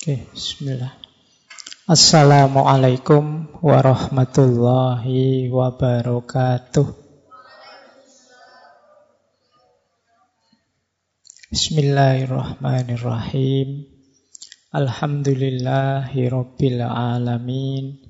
Oke, 0.00 0.32
bismillah. 0.32 0.96
Assalamualaikum 1.84 3.52
warahmatullahi 3.60 5.52
wabarakatuh. 5.52 6.88
Bismillahirrahmanirrahim. 11.52 13.92
Alhamdulillahi 14.72 16.32
rabbil 16.32 16.80
alamin. 16.80 18.00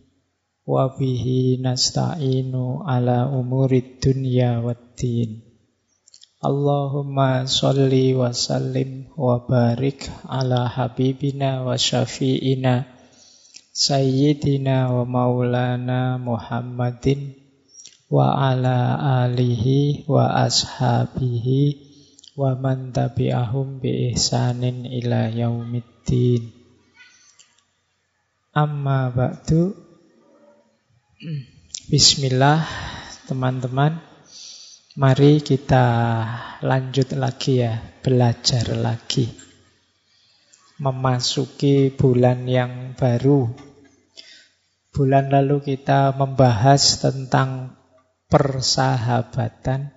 Wa 0.62 0.94
bihi 0.94 1.58
nasta'inu 1.58 2.86
ala 2.86 3.34
umurid 3.34 3.98
dunya 3.98 4.62
waddin. 4.62 5.49
Allahumma 6.40 7.44
salli 7.44 8.16
wa 8.16 8.32
sallim 8.32 9.12
wa 9.12 9.44
barik 9.44 10.08
ala 10.24 10.72
habibina 10.72 11.60
wa 11.60 11.76
syafi'ina 11.76 12.88
Sayyidina 13.76 14.88
wa 14.88 15.04
maulana 15.04 16.16
Muhammadin 16.16 17.36
wa 18.08 18.32
ala 18.40 18.96
alihi 19.20 20.08
wa 20.08 20.48
ashabihi 20.48 21.76
wa 22.40 22.56
man 22.56 22.96
tabi'ahum 22.96 23.84
bi 23.84 24.08
ihsanin 24.08 24.88
ila 24.88 25.28
yaumiddin. 25.28 26.56
Amma 28.56 29.12
ba'du. 29.12 29.76
Bismillah 31.92 32.64
teman-teman 33.28 34.09
Mari 35.00 35.40
kita 35.40 35.86
lanjut 36.60 37.16
lagi 37.16 37.64
ya, 37.64 37.80
belajar 38.04 38.68
lagi. 38.76 39.32
Memasuki 40.76 41.88
bulan 41.88 42.44
yang 42.44 42.92
baru. 43.00 43.48
Bulan 44.92 45.32
lalu 45.32 45.64
kita 45.72 46.12
membahas 46.12 47.00
tentang 47.00 47.80
persahabatan. 48.28 49.88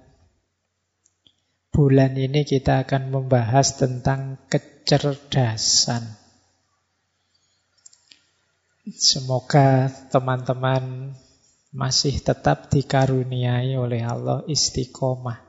Bulan 1.67 2.15
ini 2.15 2.47
kita 2.47 2.87
akan 2.87 3.11
membahas 3.11 3.75
tentang 3.75 4.39
kecerdasan. 4.47 6.15
Semoga 8.87 9.91
teman-teman 10.15 11.11
masih 11.73 12.21
tetap 12.21 12.69
dikaruniai 12.69 13.73
oleh 13.73 14.05
Allah 14.05 14.45
istiqomah. 14.45 15.41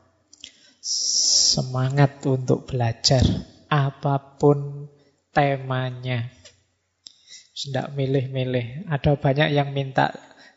Semangat 0.81 2.25
untuk 2.25 2.65
belajar 2.65 3.21
apa 3.69 4.41
pun 4.41 4.89
temanya. 5.37 6.33
Tidak 7.55 7.93
milih-milih. 7.93 8.89
Ada 8.89 9.21
banyak 9.21 9.49
yang 9.53 9.71
minta 9.77 10.13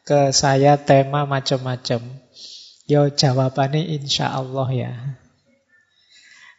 ke 0.08 0.32
saya 0.32 0.80
tema 0.80 1.28
macam-macam. 1.28 2.00
Yo 2.88 3.12
jawabannya 3.12 4.00
insya 4.00 4.32
Allah 4.32 4.68
ya. 4.72 4.94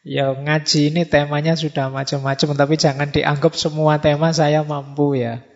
Yo 0.04 0.36
ngaji 0.36 0.92
ini 0.92 1.02
temanya 1.08 1.56
sudah 1.56 1.88
macam-macam, 1.88 2.56
tapi 2.56 2.74
jangan 2.76 3.08
dianggap 3.08 3.56
semua 3.56 4.00
tema 4.00 4.32
saya 4.36 4.64
mampu 4.64 5.16
ya. 5.16 5.47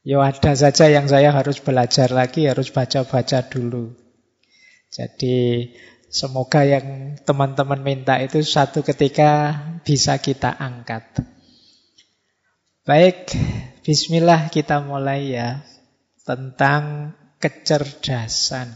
Ya 0.00 0.16
ada 0.24 0.56
saja 0.56 0.88
yang 0.88 1.12
saya 1.12 1.28
harus 1.28 1.60
belajar 1.60 2.08
lagi, 2.08 2.48
harus 2.48 2.72
baca-baca 2.72 3.44
dulu. 3.52 3.92
Jadi 4.88 5.68
semoga 6.08 6.64
yang 6.64 7.20
teman-teman 7.20 7.84
minta 7.84 8.16
itu 8.16 8.40
satu 8.40 8.80
ketika 8.80 9.60
bisa 9.84 10.16
kita 10.16 10.56
angkat. 10.56 11.04
Baik, 12.88 13.28
bismillah 13.84 14.48
kita 14.48 14.80
mulai 14.80 15.36
ya 15.36 15.60
tentang 16.24 17.12
kecerdasan. 17.36 18.72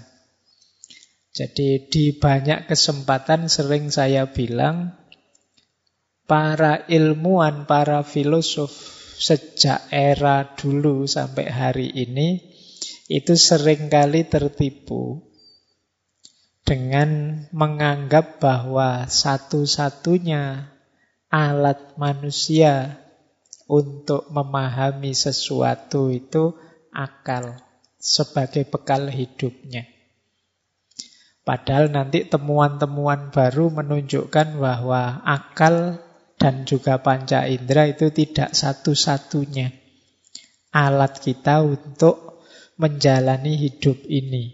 Jadi 1.34 1.90
di 1.90 2.04
banyak 2.14 2.70
kesempatan 2.70 3.50
sering 3.50 3.90
saya 3.90 4.30
bilang 4.30 4.94
para 6.30 6.86
ilmuwan, 6.86 7.66
para 7.66 8.06
filosof 8.06 8.93
sejak 9.14 9.88
era 9.94 10.54
dulu 10.54 11.06
sampai 11.06 11.46
hari 11.48 11.88
ini 11.90 12.42
itu 13.08 13.36
sering 13.36 13.92
kali 13.92 14.24
tertipu 14.26 15.22
dengan 16.64 17.44
menganggap 17.52 18.40
bahwa 18.40 19.04
satu-satunya 19.04 20.72
alat 21.28 21.98
manusia 22.00 23.04
untuk 23.68 24.28
memahami 24.32 25.12
sesuatu 25.12 26.08
itu 26.08 26.56
akal 26.92 27.60
sebagai 28.00 28.68
bekal 28.68 29.08
hidupnya. 29.08 29.88
Padahal 31.44 31.92
nanti 31.92 32.24
temuan-temuan 32.24 33.28
baru 33.28 33.68
menunjukkan 33.68 34.56
bahwa 34.56 35.20
akal 35.28 36.00
dan 36.44 36.68
juga 36.68 37.00
panca 37.00 37.48
indera 37.48 37.88
itu 37.88 38.12
tidak 38.12 38.52
satu-satunya 38.52 39.72
alat 40.76 41.16
kita 41.24 41.64
untuk 41.64 42.44
menjalani 42.76 43.56
hidup 43.56 43.96
ini. 44.04 44.52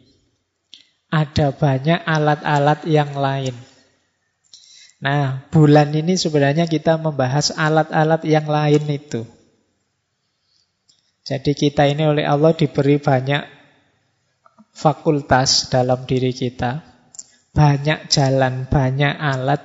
Ada 1.11 1.51
banyak 1.51 1.99
alat-alat 2.07 2.87
yang 2.87 3.11
lain. 3.19 3.59
Nah, 5.03 5.51
bulan 5.51 5.91
ini 5.91 6.15
sebenarnya 6.15 6.71
kita 6.71 6.95
membahas 6.95 7.59
alat-alat 7.59 8.23
yang 8.23 8.47
lain 8.47 8.87
itu. 8.87 9.27
Jadi 11.27 11.59
kita 11.59 11.91
ini 11.91 12.07
oleh 12.07 12.23
Allah 12.23 12.55
diberi 12.55 13.03
banyak 13.03 13.43
fakultas 14.71 15.67
dalam 15.75 16.07
diri 16.07 16.31
kita. 16.31 16.87
Banyak 17.51 18.07
jalan, 18.07 18.71
banyak 18.71 19.11
alat 19.19 19.59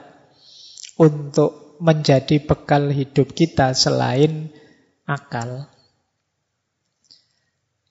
untuk 0.97 1.64
menjadi 1.80 2.41
bekal 2.44 2.91
hidup 2.91 3.31
kita 3.36 3.75
selain 3.75 4.52
akal 5.06 5.69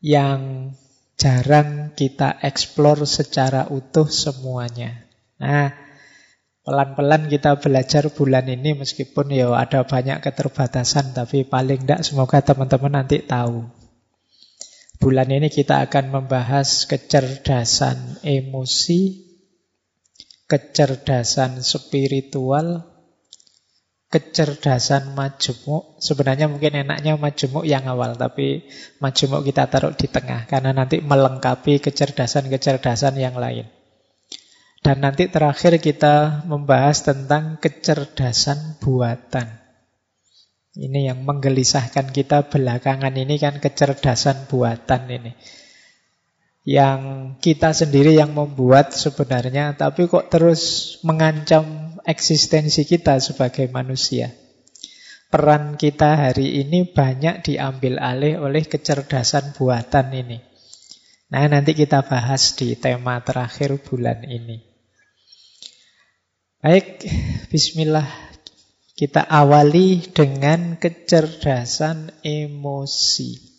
yang 0.05 0.75
jarang 1.17 1.97
kita 1.97 2.37
eksplor 2.45 3.09
secara 3.09 3.73
utuh 3.73 4.05
semuanya. 4.11 5.09
Nah, 5.41 5.73
pelan-pelan 6.65 7.33
kita 7.33 7.57
belajar 7.61 8.13
bulan 8.13 8.49
ini 8.49 8.77
meskipun 8.77 9.33
ya 9.33 9.53
ada 9.57 9.89
banyak 9.89 10.21
keterbatasan 10.21 11.17
tapi 11.17 11.49
paling 11.49 11.85
tidak 11.85 12.05
semoga 12.05 12.45
teman-teman 12.45 13.01
nanti 13.01 13.25
tahu. 13.25 13.65
Bulan 15.01 15.29
ini 15.29 15.53
kita 15.53 15.85
akan 15.85 16.13
membahas 16.13 16.89
kecerdasan 16.89 18.25
emosi, 18.25 19.25
kecerdasan 20.49 21.61
spiritual, 21.61 22.94
kecerdasan 24.15 25.19
majemuk. 25.19 25.99
Sebenarnya 25.99 26.47
mungkin 26.47 26.87
enaknya 26.87 27.19
majemuk 27.19 27.67
yang 27.67 27.91
awal, 27.91 28.15
tapi 28.15 28.63
majemuk 29.03 29.43
kita 29.43 29.67
taruh 29.67 29.91
di 29.91 30.07
tengah 30.07 30.47
karena 30.47 30.71
nanti 30.71 31.03
melengkapi 31.03 31.83
kecerdasan-kecerdasan 31.83 33.19
yang 33.19 33.35
lain. 33.35 33.67
Dan 34.85 35.03
nanti 35.03 35.27
terakhir 35.27 35.83
kita 35.83 36.47
membahas 36.47 37.03
tentang 37.03 37.59
kecerdasan 37.59 38.79
buatan. 38.79 39.65
Ini 40.75 41.11
yang 41.11 41.27
menggelisahkan 41.27 42.15
kita 42.15 42.53
belakangan 42.53 43.15
ini 43.19 43.35
kan 43.43 43.59
kecerdasan 43.59 44.47
buatan 44.47 45.03
ini. 45.11 45.33
Yang 46.65 47.01
kita 47.45 47.77
sendiri 47.77 48.17
yang 48.17 48.33
membuat 48.33 48.93
sebenarnya, 48.97 49.77
tapi 49.77 50.09
kok 50.09 50.33
terus 50.33 50.97
mengancam 51.05 51.84
eksistensi 52.05 52.85
kita 52.85 53.19
sebagai 53.21 53.69
manusia. 53.73 54.33
Peran 55.33 55.75
kita 55.75 56.15
hari 56.15 56.63
ini 56.63 56.87
banyak 56.87 57.43
diambil 57.43 57.99
alih 57.99 58.39
oleh 58.39 58.63
kecerdasan 58.63 59.57
buatan 59.59 60.15
ini. 60.15 60.39
Nah, 61.35 61.51
nanti 61.51 61.75
kita 61.75 62.07
bahas 62.07 62.55
di 62.55 62.79
tema 62.79 63.19
terakhir 63.19 63.75
bulan 63.83 64.23
ini. 64.23 64.63
Baik, 66.63 67.03
bismillah. 67.51 68.07
Kita 68.95 69.27
awali 69.27 69.99
dengan 70.07 70.79
kecerdasan 70.79 72.23
emosi. 72.23 73.53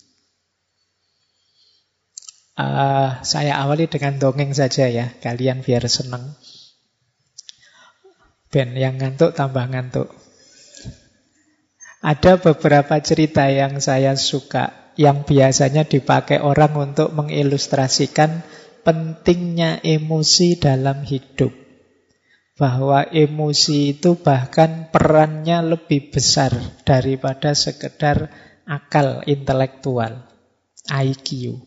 Uh, 2.55 3.19
saya 3.19 3.59
awali 3.59 3.91
dengan 3.91 4.15
dongeng 4.15 4.55
saja 4.55 4.87
ya, 4.87 5.11
kalian 5.19 5.59
biar 5.59 5.83
senang. 5.91 6.39
Ben 8.55 8.71
yang 8.71 8.95
ngantuk 8.95 9.35
tambah 9.35 9.67
ngantuk. 9.67 10.07
Ada 11.99 12.39
beberapa 12.39 12.95
cerita 13.03 13.51
yang 13.51 13.83
saya 13.83 14.15
suka 14.15 14.95
yang 14.95 15.27
biasanya 15.27 15.83
dipakai 15.83 16.39
orang 16.39 16.71
untuk 16.71 17.11
mengilustrasikan 17.11 18.47
pentingnya 18.87 19.83
emosi 19.83 20.55
dalam 20.55 21.03
hidup. 21.03 21.51
bahwa 22.55 23.03
emosi 23.11 23.99
itu 23.99 24.15
bahkan 24.15 24.87
perannya 24.87 25.75
lebih 25.75 26.07
besar 26.07 26.55
daripada 26.87 27.51
sekedar 27.51 28.31
akal 28.63 29.27
intelektual, 29.27 30.23
IQ. 30.87 31.59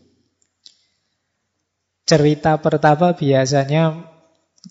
Cerita 2.08 2.56
pertama 2.56 3.12
biasanya 3.12 4.08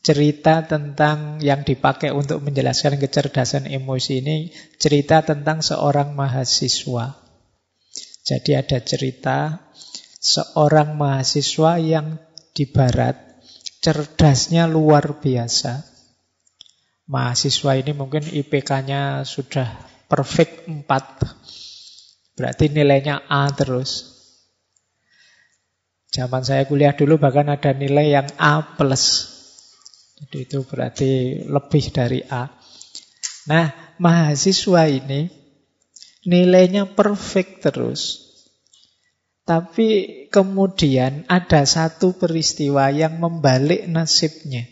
cerita 0.01 0.65
tentang 0.65 1.41
yang 1.41 1.65
dipakai 1.65 2.13
untuk 2.13 2.44
menjelaskan 2.45 3.01
kecerdasan 3.01 3.65
emosi 3.65 4.23
ini 4.23 4.38
cerita 4.77 5.25
tentang 5.25 5.63
seorang 5.65 6.13
mahasiswa. 6.13 7.17
Jadi 8.27 8.51
ada 8.53 8.79
cerita 8.83 9.69
seorang 10.19 10.99
mahasiswa 10.99 11.79
yang 11.79 12.19
di 12.51 12.67
barat 12.67 13.15
cerdasnya 13.79 14.67
luar 14.67 15.21
biasa 15.21 15.97
mahasiswa 17.07 17.71
ini 17.79 17.95
mungkin 17.95 18.27
IPK-nya 18.27 19.23
sudah 19.23 19.79
perfect 20.11 20.67
4. 20.67 20.83
Berarti 22.38 22.69
nilainya 22.69 23.25
A 23.31 23.49
terus. 23.55 24.13
Zaman 26.11 26.44
saya 26.44 26.63
kuliah 26.67 26.94
dulu 26.94 27.19
bahkan 27.19 27.49
ada 27.51 27.73
nilai 27.73 28.13
yang 28.15 28.27
A+. 28.38 28.77
plus. 28.77 29.37
Jadi 30.18 30.38
itu 30.50 30.66
berarti 30.66 31.12
lebih 31.46 31.84
dari 31.94 32.25
A. 32.25 32.50
Nah, 33.48 33.69
mahasiswa 34.02 34.90
ini 34.90 35.30
nilainya 36.25 36.90
perfect 36.90 37.69
terus. 37.69 38.02
Tapi 39.48 39.88
kemudian 40.28 41.24
ada 41.31 41.64
satu 41.64 42.18
peristiwa 42.19 42.92
yang 42.92 43.22
membalik 43.22 43.88
nasibnya. 43.88 44.68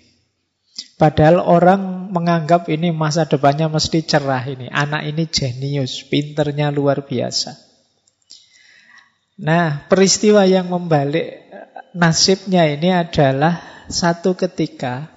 Padahal 1.00 1.40
orang 1.40 2.12
menganggap 2.12 2.68
ini 2.68 2.92
masa 2.92 3.24
depannya 3.24 3.72
mesti 3.72 4.04
cerah 4.04 4.44
ini. 4.44 4.68
Anak 4.68 5.08
ini 5.08 5.24
jenius, 5.32 6.04
pinternya 6.12 6.76
luar 6.76 7.08
biasa. 7.08 7.56
Nah, 9.40 9.88
peristiwa 9.88 10.44
yang 10.44 10.68
membalik 10.68 11.48
nasibnya 11.96 12.68
ini 12.68 12.92
adalah 12.92 13.88
satu 13.88 14.36
ketika 14.36 15.15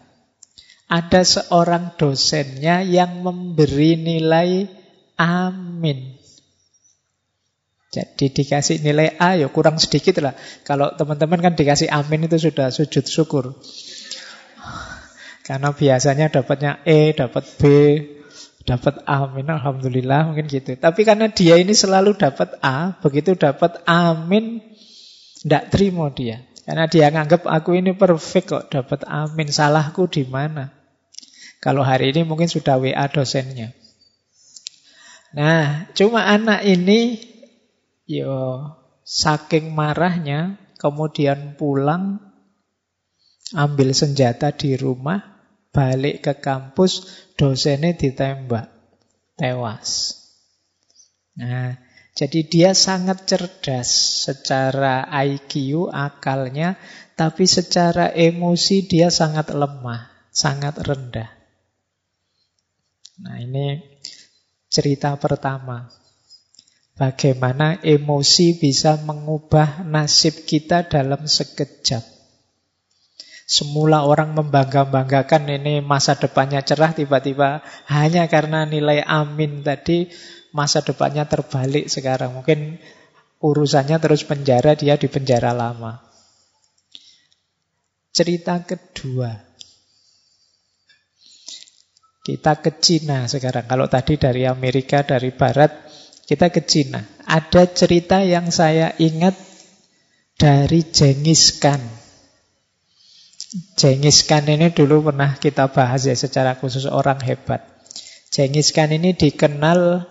ada 0.89 1.21
seorang 1.21 1.95
dosennya 2.01 2.81
yang 2.81 3.21
memberi 3.21 4.01
nilai 4.01 4.65
amin. 5.21 6.17
Jadi 7.89 8.33
dikasih 8.33 8.85
nilai 8.85 9.17
A 9.17 9.37
ya 9.37 9.49
kurang 9.49 9.77
sedikit 9.81 10.21
lah. 10.21 10.37
Kalau 10.65 10.93
teman-teman 10.97 11.41
kan 11.41 11.53
dikasih 11.57 11.89
amin 11.89 12.29
itu 12.29 12.37
sudah 12.49 12.73
sujud 12.73 13.05
syukur. 13.05 13.57
Karena 15.45 15.73
biasanya 15.73 16.29
dapatnya 16.29 16.85
E, 16.85 17.17
dapat 17.17 17.45
B, 17.57 17.63
dapat 18.69 19.01
amin, 19.09 19.49
alhamdulillah 19.49 20.29
mungkin 20.29 20.45
gitu. 20.45 20.77
Tapi 20.77 21.09
karena 21.09 21.33
dia 21.33 21.57
ini 21.57 21.73
selalu 21.73 22.21
dapat 22.21 22.61
A, 22.61 22.93
begitu 23.01 23.33
dapat 23.33 23.81
amin, 23.89 24.61
tidak 25.41 25.73
terima 25.73 26.13
dia. 26.13 26.45
Karena 26.69 26.85
dia 26.85 27.09
nganggap 27.09 27.49
aku 27.49 27.81
ini 27.81 27.97
perfect 27.97 28.53
kok 28.53 28.65
dapat 28.69 29.09
amin, 29.09 29.49
salahku 29.49 30.05
di 30.05 30.29
mana? 30.29 30.78
Kalau 31.59 31.83
hari 31.83 32.15
ini 32.15 32.23
mungkin 32.23 32.47
sudah 32.47 32.79
WA 32.79 33.07
dosennya. 33.11 33.75
Nah, 35.35 35.91
cuma 35.93 36.25
anak 36.25 36.65
ini 36.65 37.19
yo 38.09 38.65
saking 39.05 39.75
marahnya 39.75 40.57
kemudian 40.81 41.59
pulang 41.59 42.23
ambil 43.53 43.91
senjata 43.93 44.55
di 44.55 44.79
rumah 44.79 45.39
balik 45.73 46.25
ke 46.25 46.35
kampus, 46.41 47.07
dosennya 47.37 47.95
ditembak, 47.95 48.73
tewas. 49.37 50.17
Nah, 51.39 51.77
jadi 52.19 52.41
dia 52.51 52.71
sangat 52.75 53.31
cerdas 53.31 53.87
secara 54.27 55.07
IQ, 55.23 55.87
akalnya, 55.95 56.75
tapi 57.15 57.47
secara 57.47 58.11
emosi 58.11 58.91
dia 58.91 59.07
sangat 59.07 59.55
lemah, 59.55 60.11
sangat 60.35 60.83
rendah. 60.83 61.38
Nah, 63.19 63.43
ini 63.43 63.83
cerita 64.71 65.19
pertama. 65.19 65.91
Bagaimana 66.99 67.79
emosi 67.79 68.59
bisa 68.59 68.99
mengubah 68.99 69.87
nasib 69.87 70.47
kita 70.47 70.87
dalam 70.87 71.27
sekejap. 71.27 72.03
Semula 73.49 74.05
orang 74.05 74.37
membangga-banggakan 74.37 75.49
ini 75.49 75.81
masa 75.81 76.19
depannya 76.21 76.61
cerah, 76.61 76.93
tiba-tiba 76.93 77.65
hanya 77.89 78.29
karena 78.29 78.69
nilai 78.69 79.01
amin 79.01 79.65
tadi 79.65 80.11
masa 80.53 80.85
depannya 80.85 81.25
terbalik 81.25 81.89
sekarang. 81.89 82.35
Mungkin 82.37 82.77
urusannya 83.41 83.97
terus 84.03 84.27
penjara, 84.27 84.77
dia 84.77 85.01
di 85.01 85.09
penjara 85.09 85.57
lama. 85.57 86.03
Cerita 88.13 88.61
kedua. 88.67 89.48
Kita 92.29 92.61
ke 92.61 92.77
Cina 92.77 93.25
sekarang. 93.25 93.65
Kalau 93.65 93.89
tadi 93.89 94.21
dari 94.21 94.45
Amerika, 94.45 95.01
dari 95.01 95.33
Barat, 95.33 95.89
kita 96.29 96.53
ke 96.53 96.61
Cina. 96.61 97.01
Ada 97.25 97.73
cerita 97.73 98.21
yang 98.21 98.53
saya 98.53 98.93
ingat 99.01 99.33
dari 100.37 100.85
Jengis 100.85 101.57
Khan. 101.57 101.81
Jengis 103.81 104.29
Khan 104.29 104.45
ini 104.45 104.69
dulu 104.69 105.09
pernah 105.09 105.41
kita 105.41 105.73
bahas 105.73 106.05
ya 106.05 106.13
secara 106.13 106.61
khusus 106.61 106.85
orang 106.85 107.17
hebat. 107.25 107.65
Jengis 108.29 108.77
Khan 108.77 108.93
ini 108.93 109.17
dikenal 109.17 110.05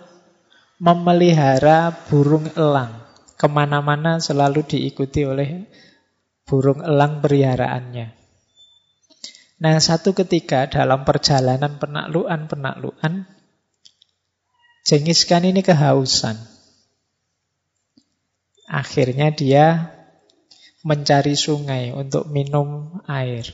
memelihara 0.82 2.02
burung 2.10 2.50
elang. 2.58 2.98
Ke 3.38 3.46
mana-mana 3.46 4.18
selalu 4.18 4.66
diikuti 4.66 5.22
oleh 5.22 5.70
burung 6.42 6.82
elang 6.82 7.22
peliharaannya. 7.22 8.17
Nah 9.58 9.82
satu 9.82 10.14
ketika 10.14 10.70
dalam 10.70 11.02
perjalanan 11.02 11.82
penaklukan-penaklukan, 11.82 13.26
Jengis 14.88 15.28
Khan 15.28 15.44
ini 15.44 15.60
kehausan. 15.60 16.38
Akhirnya 18.64 19.28
dia 19.34 19.92
mencari 20.80 21.36
sungai 21.36 21.92
untuk 21.92 22.30
minum 22.32 22.96
air. 23.04 23.44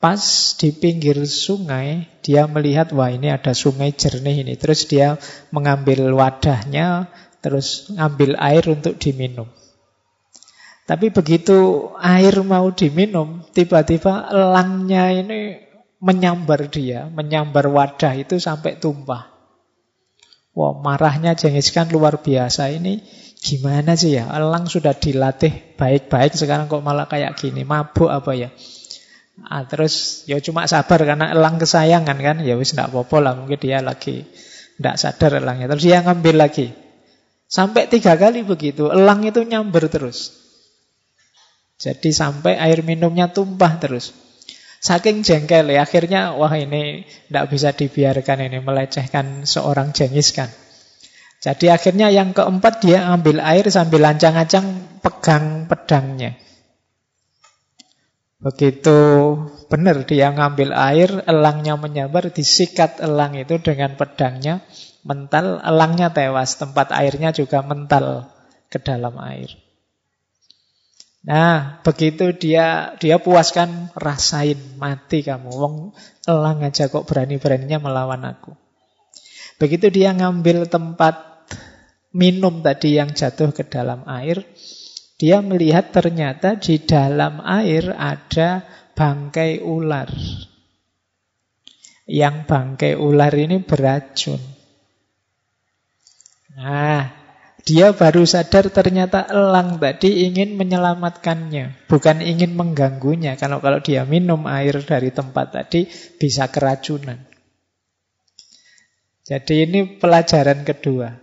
Pas 0.00 0.22
di 0.58 0.74
pinggir 0.74 1.14
sungai, 1.28 2.10
dia 2.26 2.50
melihat, 2.50 2.90
wah 2.90 3.12
ini 3.12 3.30
ada 3.30 3.54
sungai 3.54 3.94
jernih 3.94 4.42
ini. 4.42 4.54
Terus 4.58 4.90
dia 4.90 5.20
mengambil 5.54 6.10
wadahnya, 6.10 7.12
terus 7.38 7.92
ngambil 7.92 8.34
air 8.40 8.64
untuk 8.66 8.98
diminum. 8.98 9.46
Tapi 10.82 11.14
begitu 11.14 11.88
air 12.02 12.42
mau 12.42 12.68
diminum, 12.74 13.46
tiba-tiba 13.54 14.28
elangnya 14.28 15.14
ini 15.14 15.62
menyambar 16.02 16.66
dia, 16.66 17.06
menyambar 17.06 17.70
wadah 17.70 18.18
itu 18.18 18.42
sampai 18.42 18.82
tumpah. 18.82 19.30
Wah 20.52 20.74
marahnya 20.76 21.32
Jengis 21.38 21.72
Khan 21.72 21.88
luar 21.88 22.20
biasa 22.20 22.68
ini 22.74 23.00
Gimana 23.42 23.98
sih 23.98 24.14
ya? 24.14 24.30
Elang 24.30 24.70
sudah 24.70 24.94
dilatih 24.94 25.74
baik-baik 25.74 26.38
sekarang 26.38 26.70
kok 26.70 26.78
malah 26.78 27.10
kayak 27.10 27.34
gini. 27.34 27.66
Mabuk 27.66 28.06
apa 28.06 28.38
ya? 28.38 28.54
Ah, 29.42 29.66
terus 29.66 30.22
ya 30.30 30.38
cuma 30.38 30.70
sabar 30.70 31.02
karena 31.02 31.34
elang 31.34 31.58
kesayangan 31.58 32.22
kan. 32.22 32.36
Ya 32.46 32.54
wis 32.54 32.70
tidak 32.70 32.94
apa-apa 32.94 33.18
lah. 33.18 33.32
Mungkin 33.34 33.58
dia 33.58 33.82
lagi 33.82 34.22
tidak 34.78 34.94
sadar 34.94 35.42
elangnya. 35.42 35.66
Terus 35.74 35.82
dia 35.82 36.06
ngambil 36.06 36.38
lagi. 36.38 36.70
Sampai 37.50 37.90
tiga 37.90 38.14
kali 38.14 38.46
begitu. 38.46 38.94
Elang 38.94 39.26
itu 39.26 39.42
nyamber 39.42 39.90
terus. 39.90 40.41
Jadi 41.82 42.14
sampai 42.14 42.62
air 42.62 42.86
minumnya 42.86 43.34
tumpah 43.34 43.82
terus. 43.82 44.14
Saking 44.78 45.26
jengkel 45.26 45.66
ya, 45.66 45.82
akhirnya 45.82 46.38
wah 46.38 46.54
ini 46.54 47.02
tidak 47.26 47.50
bisa 47.50 47.74
dibiarkan 47.74 48.46
ini 48.46 48.62
melecehkan 48.62 49.42
seorang 49.42 49.90
jengis 49.90 50.30
kan. 50.30 50.46
Jadi 51.42 51.74
akhirnya 51.74 52.06
yang 52.14 52.30
keempat 52.30 52.86
dia 52.86 53.10
ambil 53.10 53.42
air 53.42 53.66
sambil 53.66 53.98
lancang-lancang 53.98 54.98
pegang 55.02 55.66
pedangnya. 55.66 56.38
Begitu 58.38 58.98
benar 59.66 60.06
dia 60.06 60.30
ngambil 60.30 60.70
air, 60.74 61.10
elangnya 61.26 61.74
menyabar, 61.74 62.30
disikat 62.30 63.02
elang 63.02 63.34
itu 63.34 63.58
dengan 63.58 63.98
pedangnya, 63.98 64.62
mental, 65.02 65.58
elangnya 65.62 66.14
tewas, 66.14 66.58
tempat 66.58 66.94
airnya 66.94 67.34
juga 67.34 67.62
mental 67.62 68.30
ke 68.70 68.78
dalam 68.78 69.18
air. 69.18 69.71
Nah, 71.22 71.78
begitu 71.86 72.34
dia 72.34 72.98
dia 72.98 73.22
puaskan, 73.22 73.94
rasain 73.94 74.58
mati 74.74 75.22
kamu. 75.22 75.50
Wong 75.54 75.76
elang 76.26 76.66
aja 76.66 76.90
kok 76.90 77.06
berani-beraninya 77.06 77.78
melawan 77.78 78.26
aku. 78.26 78.58
Begitu 79.62 79.94
dia 79.94 80.10
ngambil 80.10 80.66
tempat 80.66 81.46
minum 82.10 82.58
tadi 82.66 82.98
yang 82.98 83.14
jatuh 83.14 83.54
ke 83.54 83.62
dalam 83.70 84.02
air, 84.10 84.42
dia 85.14 85.38
melihat 85.38 85.94
ternyata 85.94 86.58
di 86.58 86.82
dalam 86.82 87.38
air 87.38 87.94
ada 87.94 88.66
bangkai 88.98 89.62
ular. 89.62 90.10
yang 92.02 92.44
bangkai 92.44 92.98
ular 92.98 93.30
ini 93.30 93.62
beracun. 93.62 94.42
Nah, 96.58 97.21
dia 97.62 97.94
baru 97.94 98.26
sadar 98.26 98.74
ternyata 98.74 99.22
elang 99.30 99.78
tadi 99.78 100.26
ingin 100.26 100.58
menyelamatkannya, 100.58 101.86
bukan 101.86 102.18
ingin 102.18 102.58
mengganggunya. 102.58 103.38
Kalau 103.38 103.62
kalau 103.62 103.78
dia 103.78 104.02
minum 104.02 104.50
air 104.50 104.82
dari 104.82 105.14
tempat 105.14 105.54
tadi 105.54 105.86
bisa 106.18 106.50
keracunan. 106.50 107.22
Jadi 109.22 109.62
ini 109.62 109.80
pelajaran 110.02 110.66
kedua. 110.66 111.14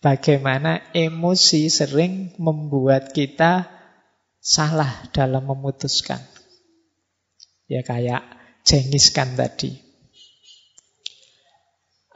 Bagaimana 0.00 0.92
emosi 0.96 1.68
sering 1.68 2.32
membuat 2.40 3.12
kita 3.12 3.68
salah 4.40 5.08
dalam 5.12 5.44
memutuskan. 5.44 6.20
Ya 7.68 7.84
kayak 7.84 8.24
jengiskan 8.64 9.36
tadi. 9.36 9.76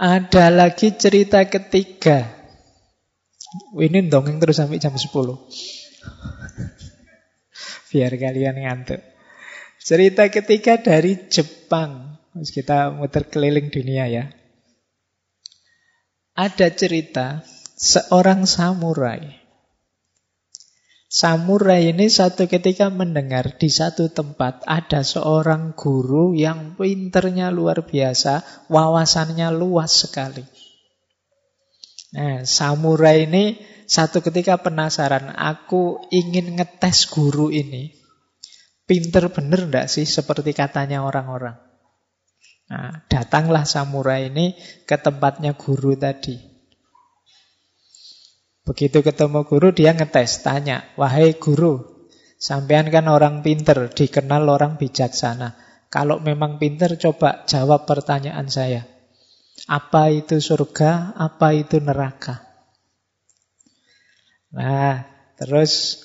Ada 0.01 0.49
lagi 0.49 0.97
cerita 0.97 1.45
ketiga. 1.45 2.38
Ini 3.77 4.13
dongeng 4.13 4.37
terus 4.37 4.61
sampai 4.61 4.77
jam 4.77 4.93
10. 4.93 5.09
Biar 7.89 8.13
kalian 8.13 8.57
ngantuk. 8.61 9.01
Cerita 9.81 10.29
ketiga 10.29 10.77
dari 10.77 11.17
Jepang. 11.33 12.21
Kita 12.37 12.93
muter 12.93 13.25
keliling 13.33 13.73
dunia 13.73 14.05
ya. 14.05 14.25
Ada 16.37 16.71
cerita 16.77 17.43
seorang 17.75 18.45
samurai. 18.45 19.49
Samurai 21.09 21.89
ini 21.89 22.13
satu 22.13 22.45
ketika 22.45 22.93
mendengar 22.93 23.57
di 23.57 23.73
satu 23.73 24.13
tempat 24.13 24.61
ada 24.69 25.01
seorang 25.01 25.73
guru 25.73 26.37
yang 26.37 26.77
pinternya 26.77 27.49
luar 27.49 27.89
biasa, 27.89 28.69
wawasannya 28.69 29.49
luas 29.57 30.05
sekali. 30.05 30.45
Nah, 32.09 32.49
samurai 32.49 33.29
ini 33.29 33.61
satu 33.85 34.25
ketika 34.25 34.61
penasaran, 34.61 35.33
aku 35.33 36.09
ingin 36.09 36.57
ngetes 36.57 37.09
guru 37.09 37.53
ini. 37.53 37.93
Pinter 38.89 39.29
bener 39.29 39.69
enggak 39.69 39.93
sih 39.93 40.09
seperti 40.09 40.57
katanya 40.57 41.05
orang-orang? 41.05 41.57
Nah, 42.69 43.05
datanglah 43.09 43.65
samurai 43.69 44.29
ini 44.29 44.57
ke 44.85 44.97
tempatnya 44.97 45.57
guru 45.57 45.97
tadi. 45.97 46.37
Begitu 48.65 49.01
ketemu 49.01 49.49
guru 49.49 49.73
dia 49.73 49.97
ngetes, 49.97 50.45
tanya, 50.45 50.85
wahai 51.01 51.37
guru, 51.41 52.05
sampean 52.37 52.93
kan 52.93 53.09
orang 53.09 53.41
pinter, 53.41 53.89
dikenal 53.89 54.45
orang 54.45 54.77
bijaksana. 54.77 55.57
Kalau 55.89 56.21
memang 56.21 56.61
pinter, 56.61 57.01
coba 57.01 57.49
jawab 57.49 57.89
pertanyaan 57.89 58.53
saya. 58.53 58.85
Apa 59.67 60.15
itu 60.15 60.39
surga, 60.39 61.19
apa 61.19 61.57
itu 61.57 61.83
neraka? 61.83 62.45
Nah, 64.55 65.03
terus 65.35 66.05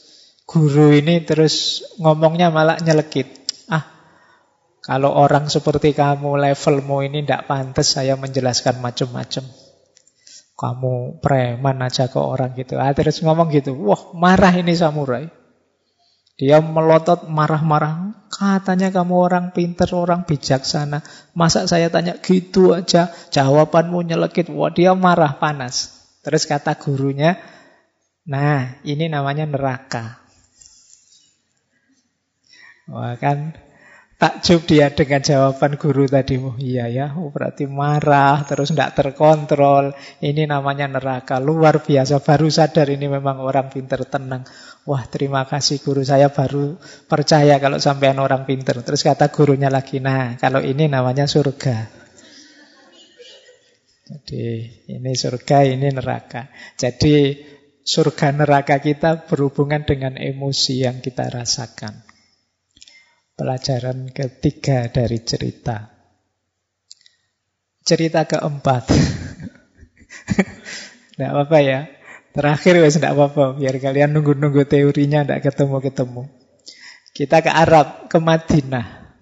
guru 0.50 0.96
ini 0.96 1.22
terus 1.22 1.86
ngomongnya 2.02 2.50
malah 2.50 2.82
nyelekit. 2.82 3.30
Ah, 3.70 3.86
kalau 4.82 5.14
orang 5.14 5.52
seperti 5.52 5.94
kamu, 5.94 6.42
levelmu 6.42 7.06
ini 7.06 7.22
tidak 7.22 7.46
pantas 7.46 7.94
saya 7.94 8.18
menjelaskan 8.18 8.82
macam-macam 8.82 9.46
kamu 10.54 11.20
preman 11.20 11.82
aja 11.82 12.08
ke 12.08 12.20
orang 12.22 12.54
gitu. 12.56 12.78
Ah, 12.78 12.94
terus 12.94 13.20
ngomong 13.20 13.50
gitu, 13.52 13.74
wah 13.74 14.14
marah 14.16 14.54
ini 14.54 14.72
samurai. 14.72 15.28
Dia 16.34 16.60
melotot 16.60 17.30
marah-marah. 17.30 18.26
Katanya 18.34 18.90
kamu 18.90 19.14
orang 19.14 19.46
pinter, 19.54 19.86
orang 19.94 20.26
bijaksana. 20.26 21.06
Masa 21.38 21.70
saya 21.70 21.94
tanya 21.94 22.18
gitu 22.18 22.74
aja, 22.74 23.14
jawabanmu 23.30 24.02
nyelekit. 24.02 24.50
Wah 24.50 24.74
dia 24.74 24.98
marah, 24.98 25.38
panas. 25.38 25.94
Terus 26.26 26.50
kata 26.50 26.74
gurunya, 26.80 27.38
nah 28.26 28.80
ini 28.82 29.06
namanya 29.12 29.46
neraka. 29.46 30.24
Wah 32.90 33.16
kan 33.22 33.54
Takjub 34.24 34.64
dia 34.64 34.88
dengan 34.88 35.20
jawaban 35.20 35.76
guru 35.76 36.08
tadi. 36.08 36.40
Oh, 36.40 36.56
iya 36.56 36.88
ya, 36.88 37.12
oh, 37.12 37.28
berarti 37.28 37.68
marah, 37.68 38.40
terus 38.48 38.72
tidak 38.72 38.96
terkontrol. 38.96 39.92
Ini 40.24 40.48
namanya 40.48 40.88
neraka, 40.88 41.44
luar 41.44 41.84
biasa. 41.84 42.24
Baru 42.24 42.48
sadar 42.48 42.88
ini 42.88 43.12
memang 43.12 43.44
orang 43.44 43.68
pinter 43.68 44.00
tenang. 44.08 44.48
Wah 44.88 45.04
terima 45.12 45.44
kasih 45.44 45.84
guru, 45.84 46.08
saya 46.08 46.32
baru 46.32 46.80
percaya 47.12 47.60
kalau 47.60 47.84
sampean 47.84 48.16
orang 48.24 48.48
pinter. 48.48 48.80
Terus 48.80 49.04
kata 49.04 49.28
gurunya 49.28 49.68
lagi, 49.68 50.00
nah 50.00 50.40
kalau 50.40 50.64
ini 50.64 50.88
namanya 50.88 51.28
surga. 51.28 51.92
Jadi 54.08 54.46
ini 54.88 55.12
surga, 55.20 55.68
ini 55.68 55.92
neraka. 55.92 56.48
Jadi 56.80 57.44
surga 57.84 58.32
neraka 58.32 58.80
kita 58.80 59.28
berhubungan 59.28 59.84
dengan 59.84 60.16
emosi 60.16 60.88
yang 60.88 61.04
kita 61.04 61.28
rasakan. 61.28 62.13
Pelajaran 63.34 64.14
ketiga 64.14 64.94
dari 64.94 65.26
cerita. 65.26 65.90
Cerita 67.82 68.30
keempat. 68.30 68.84
Tidak 71.14 71.30
apa-apa 71.30 71.58
ya. 71.62 71.80
Terakhir 72.34 72.82
wes 72.82 72.98
tidak 72.98 73.14
apa-apa. 73.14 73.62
Biar 73.62 73.78
kalian 73.78 74.18
nunggu-nunggu 74.18 74.66
teorinya 74.66 75.22
tidak 75.22 75.46
ketemu-ketemu. 75.46 76.26
Kita 77.14 77.46
ke 77.46 77.52
Arab, 77.54 78.10
ke 78.10 78.18
Madinah. 78.18 79.14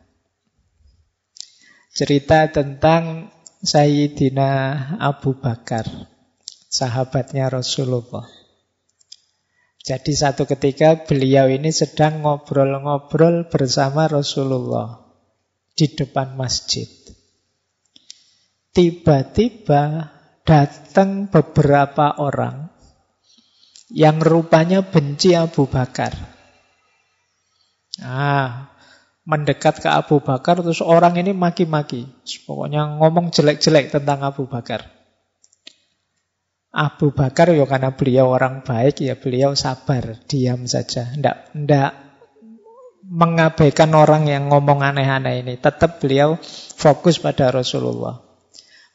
Cerita 1.92 2.48
tentang 2.48 3.28
Sayyidina 3.60 4.52
Abu 4.96 5.36
Bakar. 5.36 5.84
Sahabatnya 6.72 7.52
Rasulullah. 7.52 8.41
Jadi 9.82 10.14
satu 10.14 10.46
ketika 10.46 11.10
beliau 11.10 11.50
ini 11.50 11.74
sedang 11.74 12.22
ngobrol-ngobrol 12.22 13.50
bersama 13.50 14.06
Rasulullah 14.06 15.02
di 15.74 15.90
depan 15.90 16.38
masjid. 16.38 16.86
Tiba-tiba 18.72 20.14
datang 20.46 21.28
beberapa 21.34 22.14
orang 22.22 22.70
yang 23.90 24.22
rupanya 24.22 24.86
benci 24.86 25.34
Abu 25.34 25.66
Bakar. 25.66 26.14
Ah, 28.06 28.72
mendekat 29.26 29.82
ke 29.82 29.90
Abu 29.90 30.22
Bakar 30.22 30.62
terus 30.62 30.80
orang 30.86 31.18
ini 31.18 31.34
maki-maki. 31.34 32.06
Pokoknya 32.46 33.02
ngomong 33.02 33.34
jelek-jelek 33.34 33.92
tentang 33.92 34.22
Abu 34.24 34.46
Bakar. 34.46 35.01
Abu 36.72 37.12
Bakar 37.12 37.52
ya 37.52 37.68
karena 37.68 37.92
beliau 37.92 38.32
orang 38.32 38.64
baik 38.64 39.04
ya 39.04 39.20
beliau 39.20 39.52
sabar, 39.60 40.24
diam 40.24 40.64
saja. 40.72 41.12
Ndak 41.20 41.52
ndak 41.52 41.92
mengabaikan 43.12 43.92
orang 43.92 44.32
yang 44.32 44.48
ngomong 44.48 44.80
aneh-aneh 44.80 45.44
ini. 45.44 45.60
Tetap 45.60 46.00
beliau 46.00 46.40
fokus 46.80 47.20
pada 47.20 47.52
Rasulullah. 47.52 48.24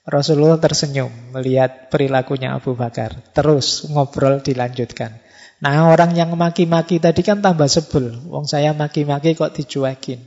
Rasulullah 0.08 0.56
tersenyum 0.56 1.36
melihat 1.36 1.92
perilakunya 1.92 2.56
Abu 2.56 2.72
Bakar. 2.72 3.12
Terus 3.36 3.84
ngobrol 3.92 4.40
dilanjutkan. 4.40 5.20
Nah 5.60 5.92
orang 5.92 6.16
yang 6.16 6.32
maki-maki 6.32 6.96
tadi 6.96 7.20
kan 7.20 7.44
tambah 7.44 7.68
sebel. 7.68 8.24
Wong 8.24 8.48
saya 8.48 8.72
maki-maki 8.72 9.36
kok 9.36 9.52
dicuekin. 9.52 10.24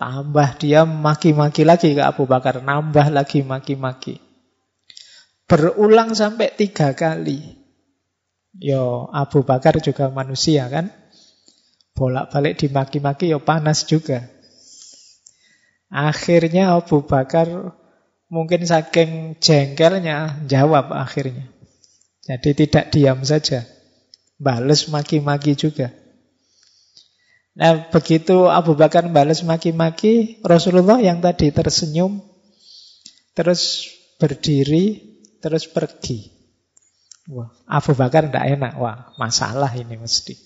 Tambah 0.00 0.56
dia 0.56 0.88
maki-maki 0.88 1.68
lagi 1.68 1.92
ke 1.92 2.00
Abu 2.00 2.24
Bakar. 2.24 2.64
Nambah 2.64 3.12
lagi 3.12 3.44
maki-maki. 3.44 4.31
Berulang 5.48 6.16
sampai 6.16 6.54
tiga 6.54 6.96
kali. 6.96 7.62
Yo, 8.56 9.08
Abu 9.12 9.44
Bakar 9.44 9.80
juga 9.80 10.12
manusia 10.12 10.68
kan? 10.68 10.92
Bolak-balik 11.92 12.56
dimaki-maki 12.56 13.28
yo 13.28 13.44
panas 13.44 13.84
juga. 13.84 14.28
Akhirnya 15.92 16.72
Abu 16.72 17.04
Bakar 17.04 17.76
mungkin 18.32 18.64
saking 18.64 19.36
jengkelnya 19.40 20.48
jawab 20.48 20.88
akhirnya. 20.88 21.52
Jadi 22.24 22.64
tidak 22.64 22.88
diam 22.88 23.20
saja. 23.20 23.68
Balas 24.40 24.88
maki-maki 24.88 25.52
juga. 25.52 25.92
Nah 27.52 27.92
begitu 27.92 28.48
Abu 28.48 28.72
Bakar 28.72 29.04
balas 29.12 29.44
maki-maki, 29.44 30.40
Rasulullah 30.40 30.96
yang 31.04 31.20
tadi 31.20 31.52
tersenyum, 31.52 32.24
terus 33.36 33.92
berdiri, 34.16 35.11
terus 35.42 35.66
pergi. 35.66 36.30
Wah, 37.30 37.50
Abu 37.66 37.98
Bakar 37.98 38.30
tidak 38.30 38.46
enak. 38.46 38.72
Wah, 38.78 39.10
masalah 39.18 39.70
ini 39.74 39.98
mesti. 39.98 40.38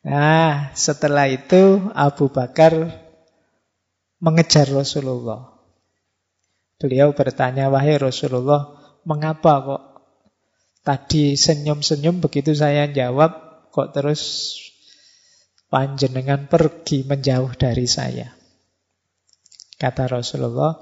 Nah, 0.00 0.72
setelah 0.72 1.28
itu 1.28 1.92
Abu 1.92 2.32
Bakar 2.32 2.72
mengejar 4.20 4.68
Rasulullah. 4.72 5.52
Beliau 6.80 7.12
bertanya, 7.12 7.68
wahai 7.68 8.00
Rasulullah, 8.00 8.80
mengapa 9.04 9.52
kok 9.60 9.82
tadi 10.80 11.36
senyum-senyum 11.36 12.24
begitu 12.24 12.56
saya 12.56 12.88
jawab, 12.88 13.36
kok 13.68 13.92
terus 13.92 14.56
panjenengan 15.68 16.48
pergi 16.48 17.04
menjauh 17.04 17.52
dari 17.56 17.84
saya? 17.84 18.32
Kata 19.76 20.08
Rasulullah, 20.08 20.76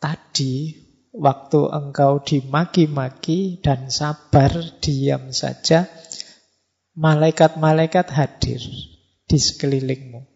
tadi 0.00 0.87
waktu 1.12 1.60
engkau 1.72 2.20
dimaki-maki 2.20 3.62
dan 3.64 3.88
sabar 3.88 4.52
diam 4.82 5.32
saja, 5.32 5.88
malaikat-malaikat 6.98 8.06
hadir 8.10 8.60
di 9.28 9.38
sekelilingmu. 9.38 10.26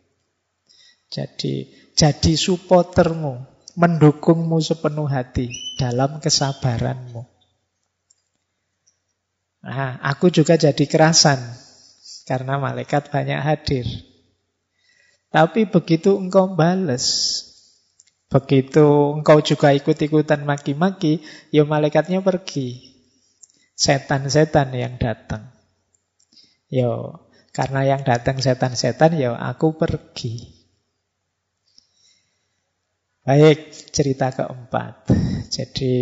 Jadi 1.12 1.68
jadi 1.92 2.32
supportermu, 2.32 3.44
mendukungmu 3.76 4.56
sepenuh 4.64 5.08
hati 5.08 5.52
dalam 5.76 6.24
kesabaranmu. 6.24 7.28
Nah, 9.62 10.00
aku 10.02 10.32
juga 10.32 10.58
jadi 10.58 10.84
kerasan 10.88 11.38
karena 12.26 12.58
malaikat 12.58 13.12
banyak 13.12 13.38
hadir. 13.38 13.86
Tapi 15.32 15.68
begitu 15.68 16.16
engkau 16.18 16.56
bales, 16.56 17.04
begitu 18.32 19.20
engkau 19.20 19.44
juga 19.44 19.76
ikut-ikutan 19.76 20.48
maki-maki, 20.48 21.20
ya 21.52 21.68
malaikatnya 21.68 22.24
pergi. 22.24 22.96
Setan-setan 23.76 24.72
yang 24.72 24.96
datang. 24.96 25.52
Yo, 26.72 27.20
karena 27.52 27.84
yang 27.84 28.00
datang 28.00 28.40
setan-setan, 28.40 29.20
ya 29.20 29.36
aku 29.36 29.76
pergi. 29.76 30.64
Baik, 33.22 33.70
cerita 33.92 34.32
keempat. 34.32 35.12
Jadi 35.52 35.94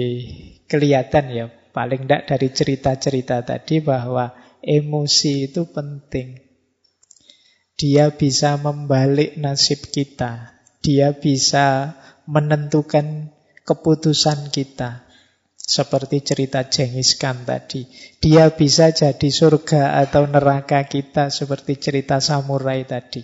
kelihatan 0.70 1.26
ya, 1.34 1.46
paling 1.74 2.06
tidak 2.06 2.22
dari 2.30 2.48
cerita-cerita 2.54 3.42
tadi 3.42 3.82
bahwa 3.82 4.30
emosi 4.62 5.50
itu 5.50 5.68
penting. 5.68 6.38
Dia 7.76 8.12
bisa 8.12 8.60
membalik 8.60 9.40
nasib 9.40 9.88
kita. 9.88 10.60
Dia 10.80 11.16
bisa 11.16 11.96
menentukan 12.30 13.34
keputusan 13.66 14.54
kita. 14.54 15.02
Seperti 15.58 16.22
cerita 16.22 16.66
Jengis 16.66 17.14
Khan 17.14 17.46
tadi. 17.46 17.86
Dia 18.18 18.50
bisa 18.50 18.90
jadi 18.90 19.28
surga 19.30 20.02
atau 20.02 20.26
neraka 20.26 20.82
kita 20.86 21.30
seperti 21.30 21.78
cerita 21.78 22.18
samurai 22.18 22.82
tadi. 22.82 23.22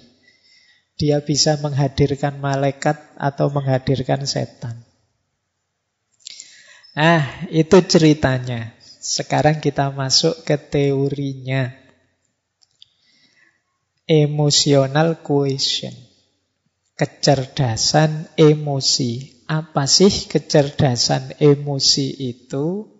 Dia 0.95 1.23
bisa 1.27 1.59
menghadirkan 1.59 2.39
malaikat 2.39 3.03
atau 3.19 3.51
menghadirkan 3.51 4.23
setan. 4.31 4.79
Nah, 6.95 7.51
itu 7.51 7.83
ceritanya. 7.83 8.79
Sekarang 9.03 9.59
kita 9.59 9.91
masuk 9.91 10.47
ke 10.47 10.55
teorinya 10.55 11.75
emotional 14.07 15.19
quotient. 15.21 16.06
Kecerdasan 16.97 18.33
emosi. 18.41 19.45
Apa 19.47 19.85
sih 19.85 20.27
kecerdasan 20.27 21.37
emosi 21.39 22.09
itu? 22.19 22.97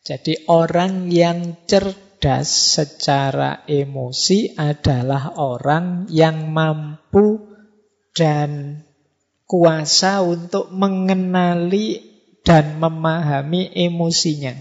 Jadi 0.00 0.48
orang 0.48 1.12
yang 1.12 1.66
cerdas 1.68 2.48
secara 2.78 3.66
emosi 3.68 4.56
adalah 4.56 5.36
orang 5.36 6.08
yang 6.08 6.48
mampu 6.54 7.42
dan 8.16 8.80
kuasa 9.50 10.22
untuk 10.22 10.70
mengenali 10.70 12.00
dan 12.46 12.78
memahami 12.78 13.74
emosinya. 13.74 14.54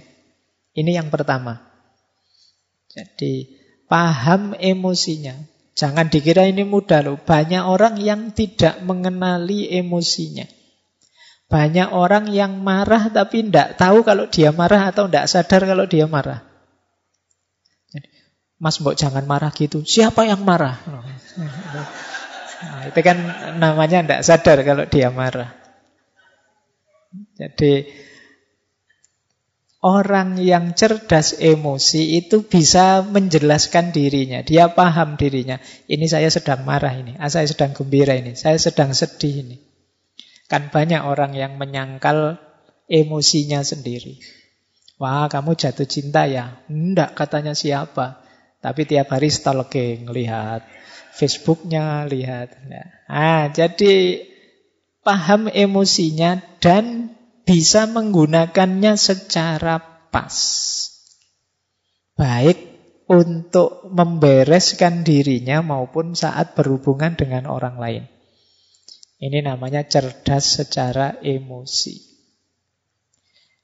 Ini 0.74 0.92
yang 0.98 1.14
pertama. 1.14 1.62
Jadi 2.90 3.48
paham 3.86 4.58
emosinya. 4.58 5.38
Jangan 5.80 6.12
dikira 6.12 6.44
ini 6.44 6.68
mudah 6.68 7.00
loh. 7.08 7.16
Banyak 7.16 7.64
orang 7.64 7.96
yang 8.04 8.36
tidak 8.36 8.84
mengenali 8.84 9.72
emosinya. 9.72 10.44
Banyak 11.48 11.96
orang 11.96 12.28
yang 12.28 12.60
marah 12.60 13.08
tapi 13.08 13.48
tidak 13.48 13.80
tahu 13.80 14.04
kalau 14.04 14.28
dia 14.28 14.52
marah 14.52 14.92
atau 14.92 15.08
tidak 15.08 15.32
sadar 15.32 15.64
kalau 15.64 15.88
dia 15.88 16.04
marah. 16.04 16.44
Mas 18.60 18.76
Mbok 18.84 19.00
jangan 19.00 19.24
marah 19.24 19.56
gitu. 19.56 19.88
Siapa 19.88 20.28
yang 20.28 20.44
marah? 20.44 20.84
Nah, 22.60 22.92
itu 22.92 23.00
kan 23.00 23.18
namanya 23.56 24.04
tidak 24.04 24.22
sadar 24.28 24.68
kalau 24.68 24.84
dia 24.84 25.08
marah. 25.16 25.56
Jadi 27.40 27.88
Orang 29.80 30.36
yang 30.44 30.76
cerdas 30.76 31.40
emosi 31.40 32.20
itu 32.20 32.44
bisa 32.44 33.00
menjelaskan 33.00 33.96
dirinya. 33.96 34.44
Dia 34.44 34.76
paham 34.76 35.16
dirinya. 35.16 35.56
Ini 35.88 36.04
saya 36.04 36.28
sedang 36.28 36.68
marah 36.68 36.92
ini. 37.00 37.16
Ah, 37.16 37.32
saya 37.32 37.48
sedang 37.48 37.72
gembira 37.72 38.12
ini. 38.12 38.36
Saya 38.36 38.60
sedang 38.60 38.92
sedih 38.92 39.48
ini. 39.48 39.58
Kan 40.52 40.68
banyak 40.68 41.00
orang 41.00 41.32
yang 41.32 41.56
menyangkal 41.56 42.44
emosinya 42.92 43.64
sendiri. 43.64 44.20
Wah, 45.00 45.32
kamu 45.32 45.56
jatuh 45.56 45.88
cinta 45.88 46.28
ya? 46.28 46.60
Enggak, 46.68 47.16
katanya 47.16 47.56
siapa. 47.56 48.20
Tapi 48.60 48.84
tiap 48.84 49.16
hari 49.16 49.32
stalking, 49.32 50.12
lihat 50.12 50.68
Facebooknya, 51.20 52.08
lihat. 52.08 52.56
Ah, 53.08 53.52
jadi 53.52 54.24
paham 55.04 55.52
emosinya 55.52 56.40
dan 56.64 57.16
bisa 57.50 57.90
menggunakannya 57.90 58.94
secara 58.94 59.82
pas. 60.14 60.38
Baik 62.14 62.62
untuk 63.10 63.90
membereskan 63.90 65.02
dirinya 65.02 65.66
maupun 65.66 66.14
saat 66.14 66.54
berhubungan 66.54 67.18
dengan 67.18 67.50
orang 67.50 67.82
lain. 67.82 68.04
Ini 69.18 69.42
namanya 69.42 69.82
cerdas 69.90 70.62
secara 70.62 71.18
emosi. 71.26 71.98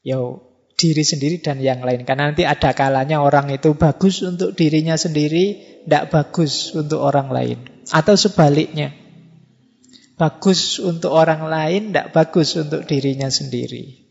Yo, 0.01 0.41
diri 0.73 1.05
sendiri 1.05 1.37
dan 1.45 1.61
yang 1.61 1.85
lain. 1.85 2.09
Karena 2.09 2.33
nanti 2.33 2.41
ada 2.41 2.73
kalanya 2.73 3.21
orang 3.21 3.53
itu 3.53 3.77
bagus 3.77 4.25
untuk 4.25 4.57
dirinya 4.57 4.97
sendiri, 4.97 5.61
tidak 5.85 6.09
bagus 6.09 6.73
untuk 6.73 7.05
orang 7.05 7.29
lain. 7.29 7.85
Atau 7.93 8.17
sebaliknya 8.17 9.04
bagus 10.15 10.79
untuk 10.79 11.11
orang 11.11 11.47
lain, 11.47 11.91
tidak 11.91 12.15
bagus 12.15 12.55
untuk 12.55 12.87
dirinya 12.87 13.27
sendiri. 13.27 14.05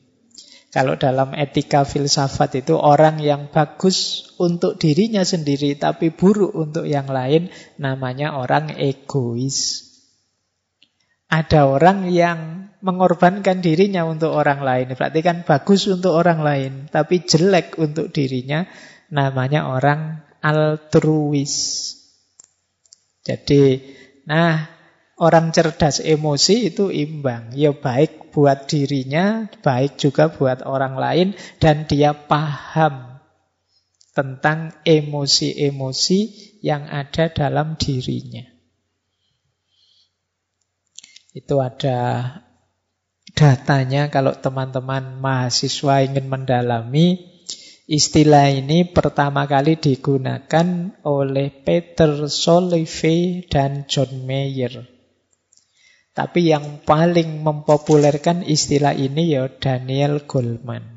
Kalau 0.74 0.98
dalam 0.98 1.38
etika 1.38 1.86
filsafat 1.86 2.66
itu 2.66 2.74
orang 2.74 3.22
yang 3.22 3.46
bagus 3.46 4.26
untuk 4.42 4.74
dirinya 4.74 5.22
sendiri 5.22 5.78
tapi 5.78 6.10
buruk 6.10 6.50
untuk 6.50 6.82
yang 6.82 7.06
lain 7.06 7.46
namanya 7.78 8.34
orang 8.34 8.74
egois. 8.74 9.86
Ada 11.30 11.70
orang 11.70 12.10
yang 12.10 12.70
mengorbankan 12.82 13.62
dirinya 13.62 14.02
untuk 14.02 14.34
orang 14.34 14.66
lain. 14.66 14.98
Berarti 14.98 15.22
kan 15.22 15.46
bagus 15.46 15.86
untuk 15.86 16.10
orang 16.10 16.42
lain 16.42 16.72
tapi 16.90 17.22
jelek 17.22 17.78
untuk 17.78 18.10
dirinya 18.10 18.66
namanya 19.14 19.70
orang 19.70 20.26
altruis. 20.42 21.54
Jadi, 23.22 23.78
nah 24.26 24.73
Orang 25.14 25.54
cerdas 25.54 26.02
emosi 26.02 26.74
itu 26.74 26.90
imbang. 26.90 27.54
Ya 27.54 27.70
baik 27.70 28.34
buat 28.34 28.66
dirinya, 28.66 29.46
baik 29.62 29.94
juga 29.98 30.26
buat 30.26 30.66
orang 30.66 30.98
lain. 30.98 31.28
Dan 31.62 31.86
dia 31.86 32.14
paham 32.14 33.22
tentang 34.14 34.74
emosi-emosi 34.82 36.20
yang 36.62 36.86
ada 36.90 37.30
dalam 37.30 37.78
dirinya. 37.78 38.42
Itu 41.34 41.58
ada 41.62 42.30
datanya 43.34 44.10
kalau 44.10 44.34
teman-teman 44.38 45.18
mahasiswa 45.18 46.06
ingin 46.06 46.30
mendalami 46.30 47.34
Istilah 47.84 48.48
ini 48.48 48.88
pertama 48.88 49.44
kali 49.44 49.76
digunakan 49.76 50.96
oleh 51.04 51.52
Peter 51.52 52.32
Solive 52.32 53.44
dan 53.44 53.84
John 53.84 54.24
Mayer. 54.24 54.93
Tapi 56.14 56.54
yang 56.54 56.78
paling 56.86 57.42
mempopulerkan 57.42 58.46
istilah 58.46 58.94
ini 58.94 59.34
ya 59.34 59.50
Daniel 59.50 60.22
Goleman. 60.22 60.94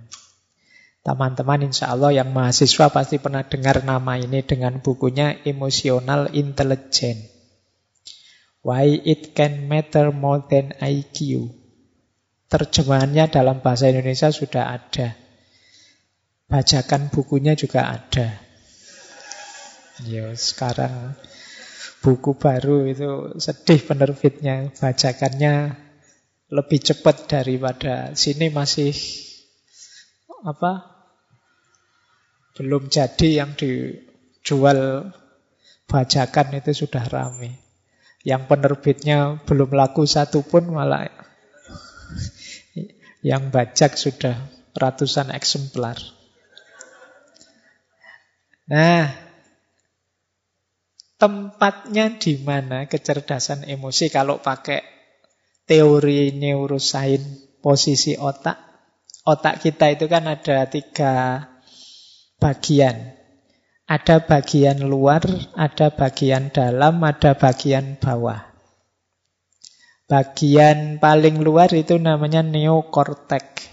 Teman-teman 1.02 1.66
insya 1.66 1.90
Allah 1.90 2.14
yang 2.14 2.30
mahasiswa 2.30 2.94
pasti 2.94 3.18
pernah 3.18 3.42
dengar 3.42 3.82
nama 3.82 4.22
ini 4.22 4.46
dengan 4.46 4.78
bukunya 4.78 5.42
Emotional 5.42 6.30
Intelligence. 6.38 7.34
Why 8.62 9.00
it 9.08 9.34
can 9.34 9.66
matter 9.66 10.14
more 10.14 10.46
than 10.46 10.78
IQ. 10.78 11.50
Terjemahannya 12.52 13.26
dalam 13.32 13.64
bahasa 13.64 13.90
Indonesia 13.90 14.30
sudah 14.30 14.76
ada. 14.78 15.18
Bajakan 16.46 17.10
bukunya 17.10 17.58
juga 17.58 17.90
ada. 17.90 18.38
Ya, 20.06 20.30
sekarang 20.38 21.18
buku 22.08 22.40
baru 22.40 22.88
itu 22.88 23.36
sedih 23.36 23.84
penerbitnya, 23.84 24.72
bajakannya 24.80 25.76
lebih 26.48 26.80
cepat 26.80 27.28
daripada 27.28 28.16
sini 28.16 28.48
masih 28.48 28.96
apa? 30.48 31.04
Belum 32.56 32.88
jadi 32.88 33.44
yang 33.44 33.60
dijual 33.60 35.12
bajakan 35.92 36.56
itu 36.56 36.88
sudah 36.88 37.04
rame. 37.12 37.60
Yang 38.24 38.56
penerbitnya 38.56 39.44
belum 39.44 39.76
laku 39.76 40.08
satu 40.08 40.48
pun 40.48 40.64
malah 40.72 41.12
yang 43.20 43.52
bajak 43.52 44.00
sudah 44.00 44.48
ratusan 44.80 45.36
eksemplar. 45.36 46.00
Nah, 48.72 49.27
tempatnya 51.18 52.22
di 52.22 52.38
mana 52.42 52.86
kecerdasan 52.86 53.66
emosi 53.66 54.14
kalau 54.14 54.38
pakai 54.38 54.86
teori 55.66 56.32
neuroscience 56.38 57.60
posisi 57.60 58.16
otak. 58.16 58.56
Otak 59.28 59.60
kita 59.60 59.92
itu 59.92 60.08
kan 60.08 60.24
ada 60.30 60.64
tiga 60.72 61.44
bagian. 62.40 63.18
Ada 63.88 64.24
bagian 64.24 64.84
luar, 64.84 65.24
ada 65.56 65.92
bagian 65.92 66.52
dalam, 66.52 67.04
ada 67.04 67.36
bagian 67.36 68.00
bawah. 68.00 68.48
Bagian 70.08 71.04
paling 71.04 71.44
luar 71.44 71.72
itu 71.76 72.00
namanya 72.00 72.40
neokortek. 72.40 73.64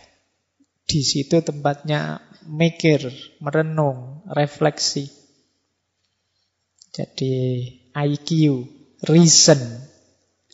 Di 0.87 1.03
situ 1.03 1.43
tempatnya 1.43 2.23
mikir, 2.47 3.11
merenung, 3.43 4.27
refleksi. 4.31 5.24
Jadi 6.95 7.67
IQ, 7.91 8.29
reason, 9.11 9.59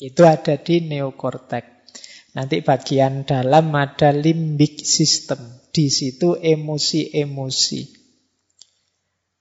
itu 0.01 0.23
ada 0.25 0.57
di 0.57 0.81
neokortek. 0.89 1.85
Nanti 2.33 2.65
bagian 2.65 3.29
dalam 3.29 3.69
ada 3.77 4.09
limbic 4.09 4.81
system. 4.81 5.37
Di 5.71 5.93
situ 5.93 6.41
emosi-emosi. 6.41 7.81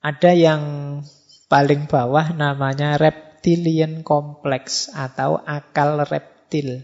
Ada 0.04 0.32
yang 0.36 0.64
paling 1.48 1.88
bawah 1.88 2.36
namanya 2.36 3.00
reptilian 3.00 4.04
complex 4.04 4.92
atau 4.92 5.40
akal 5.40 6.04
reptil. 6.04 6.84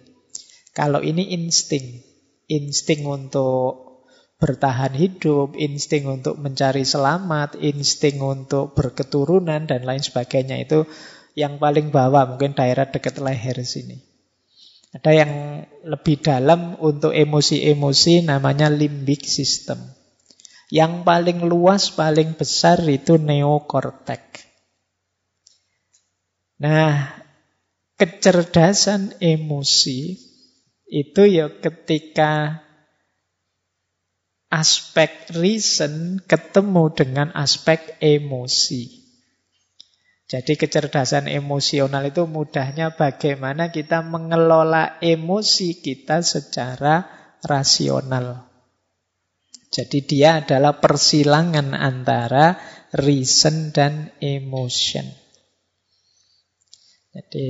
Kalau 0.72 1.04
ini 1.04 1.36
insting, 1.36 2.00
insting 2.48 3.04
untuk 3.04 3.85
bertahan 4.36 4.92
hidup, 4.94 5.56
insting 5.56 6.12
untuk 6.12 6.36
mencari 6.36 6.84
selamat, 6.84 7.56
insting 7.60 8.20
untuk 8.20 8.76
berketurunan 8.76 9.64
dan 9.64 9.82
lain 9.88 10.04
sebagainya 10.04 10.60
itu 10.60 10.84
yang 11.36 11.60
paling 11.60 11.92
bawah 11.92 12.28
mungkin 12.36 12.56
daerah 12.56 12.88
dekat 12.88 13.20
leher 13.20 13.60
sini. 13.64 14.00
Ada 14.96 15.12
yang 15.12 15.32
lebih 15.84 16.24
dalam 16.24 16.80
untuk 16.80 17.12
emosi-emosi 17.12 18.24
namanya 18.24 18.72
limbic 18.72 19.28
system. 19.28 19.76
Yang 20.72 21.04
paling 21.04 21.40
luas, 21.44 21.92
paling 21.92 22.40
besar 22.40 22.80
itu 22.88 23.20
neokortek. 23.20 24.24
Nah, 26.64 27.12
kecerdasan 28.00 29.20
emosi 29.20 30.16
itu 30.88 31.22
ya 31.28 31.52
ketika 31.52 32.64
aspek 34.56 35.36
reason 35.36 36.24
ketemu 36.24 36.88
dengan 36.96 37.28
aspek 37.36 38.00
emosi. 38.00 39.04
Jadi 40.26 40.56
kecerdasan 40.56 41.28
emosional 41.28 42.08
itu 42.08 42.24
mudahnya 42.24 42.96
bagaimana 42.96 43.70
kita 43.70 44.00
mengelola 44.02 44.98
emosi 45.04 45.84
kita 45.84 46.24
secara 46.24 47.04
rasional. 47.44 48.48
Jadi 49.70 50.00
dia 50.08 50.40
adalah 50.40 50.80
persilangan 50.80 51.76
antara 51.76 52.56
reason 52.96 53.76
dan 53.76 54.16
emotion. 54.24 55.04
Jadi 57.12 57.48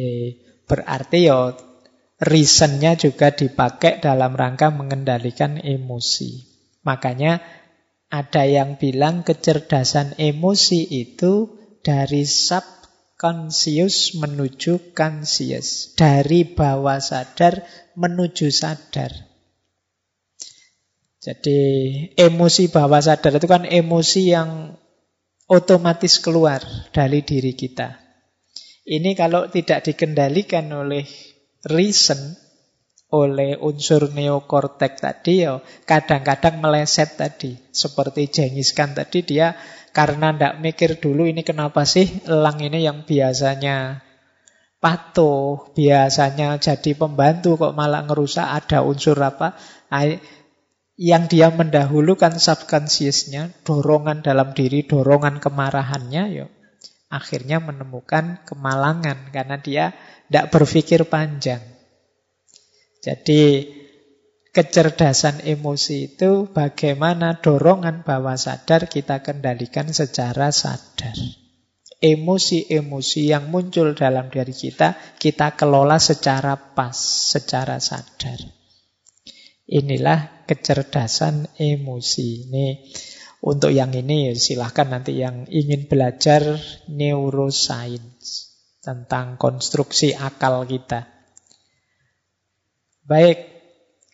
berarti 0.66 1.20
ya 1.22 1.54
reasonnya 2.18 2.98
juga 2.98 3.30
dipakai 3.30 4.02
dalam 4.02 4.34
rangka 4.34 4.74
mengendalikan 4.74 5.62
emosi. 5.62 6.55
Makanya 6.86 7.42
ada 8.14 8.46
yang 8.46 8.78
bilang 8.78 9.26
kecerdasan 9.26 10.16
emosi 10.22 10.86
itu 10.86 11.58
dari 11.82 12.24
subconscious 12.24 14.16
menuju 14.22 14.94
conscious. 14.94 15.98
Dari 15.98 16.46
bawah 16.46 17.02
sadar 17.02 17.66
menuju 17.98 18.54
sadar. 18.54 19.12
Jadi 21.26 21.60
emosi 22.14 22.70
bawah 22.70 23.02
sadar 23.02 23.42
itu 23.42 23.50
kan 23.50 23.66
emosi 23.66 24.22
yang 24.30 24.78
otomatis 25.50 26.22
keluar 26.22 26.62
dari 26.94 27.26
diri 27.26 27.58
kita. 27.58 27.98
Ini 28.86 29.18
kalau 29.18 29.50
tidak 29.50 29.90
dikendalikan 29.90 30.70
oleh 30.70 31.10
reason, 31.66 32.38
oleh 33.14 33.62
unsur 33.62 34.10
neokortek 34.10 34.98
tadi 34.98 35.46
ya 35.46 35.62
kadang-kadang 35.86 36.58
meleset 36.58 37.20
tadi. 37.20 37.54
Seperti 37.70 38.32
jengiskan 38.32 38.98
tadi 38.98 39.22
dia 39.22 39.54
karena 39.96 40.34
tidak 40.34 40.60
mikir 40.60 40.98
dulu 41.00 41.24
ini 41.30 41.46
kenapa 41.46 41.86
sih 41.88 42.26
elang 42.28 42.60
ini 42.60 42.84
yang 42.84 43.08
biasanya 43.08 44.06
patuh, 44.82 45.74
biasanya 45.74 46.62
jadi 46.62 46.92
pembantu 46.94 47.58
kok 47.58 47.74
malah 47.74 48.06
ngerusak 48.06 48.46
ada 48.46 48.86
unsur 48.86 49.18
apa 49.18 49.58
yang 50.96 51.28
dia 51.28 51.52
mendahulukan 51.52 52.40
subconsciousnya, 52.40 53.52
dorongan 53.68 54.24
dalam 54.24 54.56
diri, 54.56 54.88
dorongan 54.88 55.44
kemarahannya, 55.44 56.24
yuk, 56.40 56.52
akhirnya 57.12 57.60
menemukan 57.60 58.40
kemalangan 58.48 59.28
karena 59.36 59.60
dia 59.60 59.86
tidak 60.32 60.56
berpikir 60.56 61.04
panjang. 61.04 61.75
Jadi 63.06 63.70
kecerdasan 64.50 65.46
emosi 65.46 66.18
itu 66.18 66.50
bagaimana 66.50 67.38
dorongan 67.38 68.02
bawah 68.02 68.34
sadar 68.34 68.90
kita 68.90 69.22
kendalikan 69.22 69.94
secara 69.94 70.50
sadar. 70.50 71.14
Emosi-emosi 72.02 73.30
yang 73.30 73.54
muncul 73.54 73.94
dalam 73.94 74.34
diri 74.34 74.58
kita, 74.58 74.98
kita 75.22 75.54
kelola 75.54 76.02
secara 76.02 76.58
pas, 76.74 76.98
secara 76.98 77.78
sadar. 77.78 78.42
Inilah 79.70 80.46
kecerdasan 80.50 81.46
emosi. 81.62 82.50
Ini 82.50 82.68
untuk 83.46 83.70
yang 83.70 83.94
ini 83.94 84.34
silahkan 84.34 84.90
nanti 84.90 85.22
yang 85.22 85.46
ingin 85.46 85.86
belajar 85.86 86.58
neuroscience 86.90 88.54
tentang 88.82 89.38
konstruksi 89.38 90.18
akal 90.18 90.66
kita. 90.66 91.15
Baik, 93.06 93.38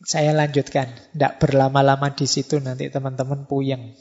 saya 0.04 0.36
lanjutkan. 0.36 0.92
Tidak 1.16 1.40
berlama-lama 1.40 2.12
di 2.12 2.28
situ 2.28 2.60
nanti 2.60 2.92
teman-teman 2.92 3.48
puyeng. 3.48 3.96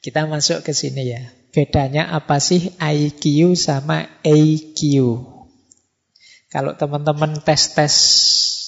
Kita 0.00 0.24
masuk 0.24 0.64
ke 0.64 0.72
sini 0.72 1.04
ya. 1.04 1.22
Bedanya 1.52 2.16
apa 2.16 2.40
sih 2.40 2.72
IQ 2.80 3.52
sama 3.60 4.08
AQ? 4.24 4.80
Kalau 6.48 6.72
teman-teman 6.80 7.44
tes-tes 7.44 7.94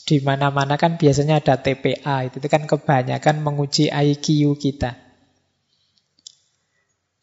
di 0.05 0.21
mana-mana 0.21 0.77
kan 0.77 1.01
biasanya 1.01 1.41
ada 1.41 1.57
TPA, 1.57 2.29
itu 2.29 2.37
kan 2.45 2.69
kebanyakan 2.69 3.41
menguji 3.41 3.89
IQ 3.89 4.61
kita. 4.61 5.01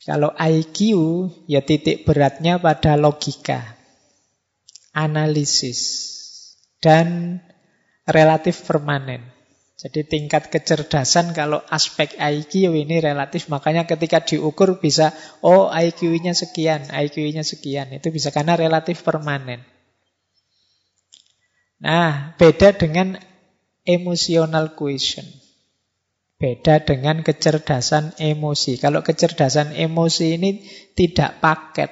Kalau 0.02 0.34
IQ 0.34 0.78
ya 1.46 1.62
titik 1.62 2.10
beratnya 2.10 2.58
pada 2.58 2.98
logika, 2.98 3.78
analisis, 4.98 6.10
dan 6.80 7.40
relatif 8.08 8.66
permanen. 8.66 9.24
Jadi 9.80 10.04
tingkat 10.04 10.52
kecerdasan 10.52 11.32
kalau 11.32 11.64
aspek 11.72 12.20
IQ 12.20 12.68
ini 12.68 13.00
relatif, 13.00 13.48
makanya 13.48 13.88
ketika 13.88 14.20
diukur 14.20 14.76
bisa, 14.84 15.16
oh 15.40 15.72
IQ-nya 15.72 16.36
sekian, 16.36 16.92
IQ-nya 16.92 17.48
sekian. 17.48 17.88
Itu 17.96 18.12
bisa 18.12 18.28
karena 18.36 18.60
relatif 18.60 19.08
permanen. 19.08 19.64
Nah, 21.80 22.36
beda 22.36 22.76
dengan 22.76 23.16
emotional 23.88 24.76
question. 24.76 25.24
Beda 26.36 26.84
dengan 26.84 27.24
kecerdasan 27.24 28.20
emosi. 28.20 28.84
Kalau 28.84 29.00
kecerdasan 29.00 29.72
emosi 29.80 30.36
ini 30.36 30.60
tidak 30.92 31.40
paket, 31.40 31.92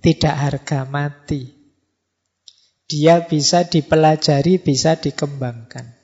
tidak 0.00 0.32
harga 0.32 0.88
mati. 0.88 1.57
Dia 2.88 3.20
bisa 3.28 3.68
dipelajari, 3.68 4.56
bisa 4.64 4.96
dikembangkan. 4.96 5.98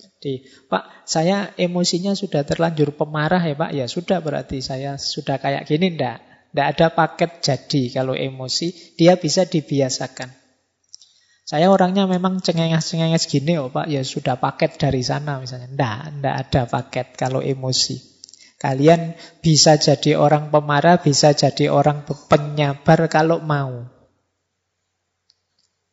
Jadi, 0.00 0.48
Pak, 0.72 1.04
saya 1.04 1.52
emosinya 1.60 2.16
sudah 2.16 2.40
terlanjur 2.48 2.96
pemarah 2.96 3.44
ya 3.44 3.52
Pak. 3.52 3.70
Ya 3.76 3.84
sudah 3.84 4.24
berarti 4.24 4.64
saya 4.64 4.96
sudah 4.96 5.36
kayak 5.36 5.68
gini. 5.68 5.92
Tidak. 5.92 6.18
Tidak 6.56 6.66
ada 6.72 6.88
paket 6.88 7.44
jadi 7.44 7.82
kalau 8.00 8.16
emosi. 8.16 8.96
Dia 8.96 9.20
bisa 9.20 9.44
dibiasakan. 9.44 10.32
Saya 11.46 11.70
orangnya 11.70 12.10
memang 12.10 12.42
cengenges-cengenges 12.42 13.30
gini 13.30 13.54
oh 13.54 13.70
Pak, 13.70 13.86
ya 13.86 14.02
sudah 14.02 14.40
paket 14.40 14.80
dari 14.80 15.04
sana 15.04 15.38
misalnya. 15.38 15.68
Tidak, 15.68 15.98
tidak 16.18 16.34
ada 16.42 16.62
paket 16.66 17.06
kalau 17.14 17.38
emosi. 17.38 18.00
Kalian 18.56 19.14
bisa 19.44 19.76
jadi 19.76 20.16
orang 20.16 20.48
pemarah, 20.48 20.98
bisa 20.98 21.36
jadi 21.36 21.68
orang 21.68 22.02
penyabar 22.08 23.04
kalau 23.12 23.44
mau. 23.44 23.95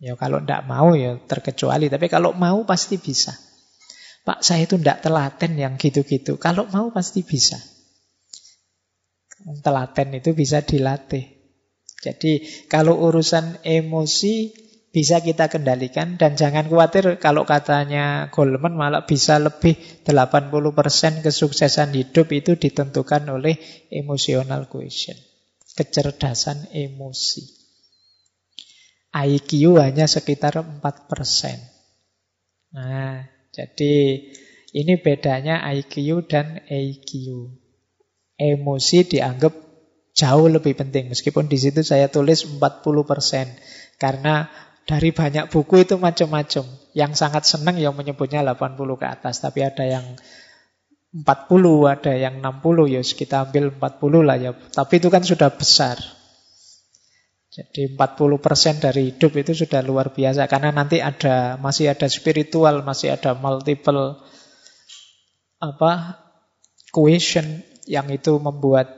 Ya 0.03 0.19
kalau 0.19 0.43
tidak 0.43 0.67
mau 0.67 0.91
ya 0.99 1.15
terkecuali. 1.15 1.87
Tapi 1.87 2.11
kalau 2.11 2.35
mau 2.35 2.67
pasti 2.67 2.99
bisa. 2.99 3.31
Pak 4.27 4.43
saya 4.43 4.67
itu 4.67 4.75
tidak 4.75 4.99
telaten 4.99 5.55
yang 5.55 5.79
gitu-gitu. 5.79 6.35
Kalau 6.35 6.67
mau 6.67 6.91
pasti 6.91 7.23
bisa. 7.23 7.55
Telaten 9.63 10.11
itu 10.11 10.35
bisa 10.35 10.59
dilatih. 10.59 11.23
Jadi 12.03 12.67
kalau 12.67 12.99
urusan 12.99 13.63
emosi 13.63 14.51
bisa 14.91 15.23
kita 15.23 15.47
kendalikan 15.47 16.19
dan 16.19 16.35
jangan 16.35 16.67
khawatir 16.67 17.15
kalau 17.17 17.47
katanya 17.47 18.27
Goldman 18.27 18.75
malah 18.75 19.07
bisa 19.07 19.39
lebih 19.39 19.79
80% 20.03 21.23
kesuksesan 21.23 21.95
hidup 21.95 22.27
itu 22.35 22.59
ditentukan 22.59 23.23
oleh 23.31 23.55
emotional 23.87 24.67
quotient. 24.67 25.17
Kecerdasan 25.79 26.75
emosi. 26.75 27.62
IQ 29.13 29.77
hanya 29.77 30.09
sekitar 30.09 30.57
4%. 30.57 30.81
Nah, 32.73 33.29
jadi 33.53 34.25
ini 34.73 34.93
bedanya 34.97 35.61
IQ 35.69 36.25
dan 36.25 36.65
EQ. 36.65 37.09
Emosi 38.33 39.05
dianggap 39.05 39.53
jauh 40.17 40.49
lebih 40.49 40.73
penting. 40.73 41.13
Meskipun 41.13 41.45
di 41.45 41.61
situ 41.61 41.85
saya 41.85 42.09
tulis 42.09 42.41
40%. 42.41 44.01
Karena 44.01 44.49
dari 44.89 45.13
banyak 45.13 45.53
buku 45.53 45.85
itu 45.85 46.01
macam-macam. 46.01 46.65
Yang 46.97 47.11
sangat 47.13 47.45
senang 47.45 47.77
yang 47.77 47.93
menyebutnya 47.93 48.41
80 48.41 48.97
ke 48.97 49.05
atas. 49.05 49.37
Tapi 49.45 49.61
ada 49.61 49.85
yang 49.85 50.17
40, 51.13 51.85
ada 51.85 52.13
yang 52.17 52.41
60. 52.41 52.89
Ya 52.89 53.05
kita 53.05 53.45
ambil 53.45 53.69
40 53.77 54.25
lah 54.25 54.37
ya. 54.41 54.57
Tapi 54.57 54.97
itu 54.97 55.13
kan 55.13 55.21
sudah 55.21 55.53
besar. 55.53 56.01
Jadi 57.53 57.93
40% 57.93 58.81
dari 58.81 59.13
hidup 59.13 59.29
itu 59.37 59.53
sudah 59.53 59.85
luar 59.85 60.09
biasa 60.09 60.49
karena 60.49 60.73
nanti 60.73 61.05
ada 61.05 61.61
masih 61.61 61.93
ada 61.93 62.09
spiritual, 62.09 62.81
masih 62.81 63.13
ada 63.13 63.37
multiple 63.37 64.17
apa 65.61 66.17
question 66.89 67.61
yang 67.85 68.09
itu 68.09 68.41
membuat 68.41 68.97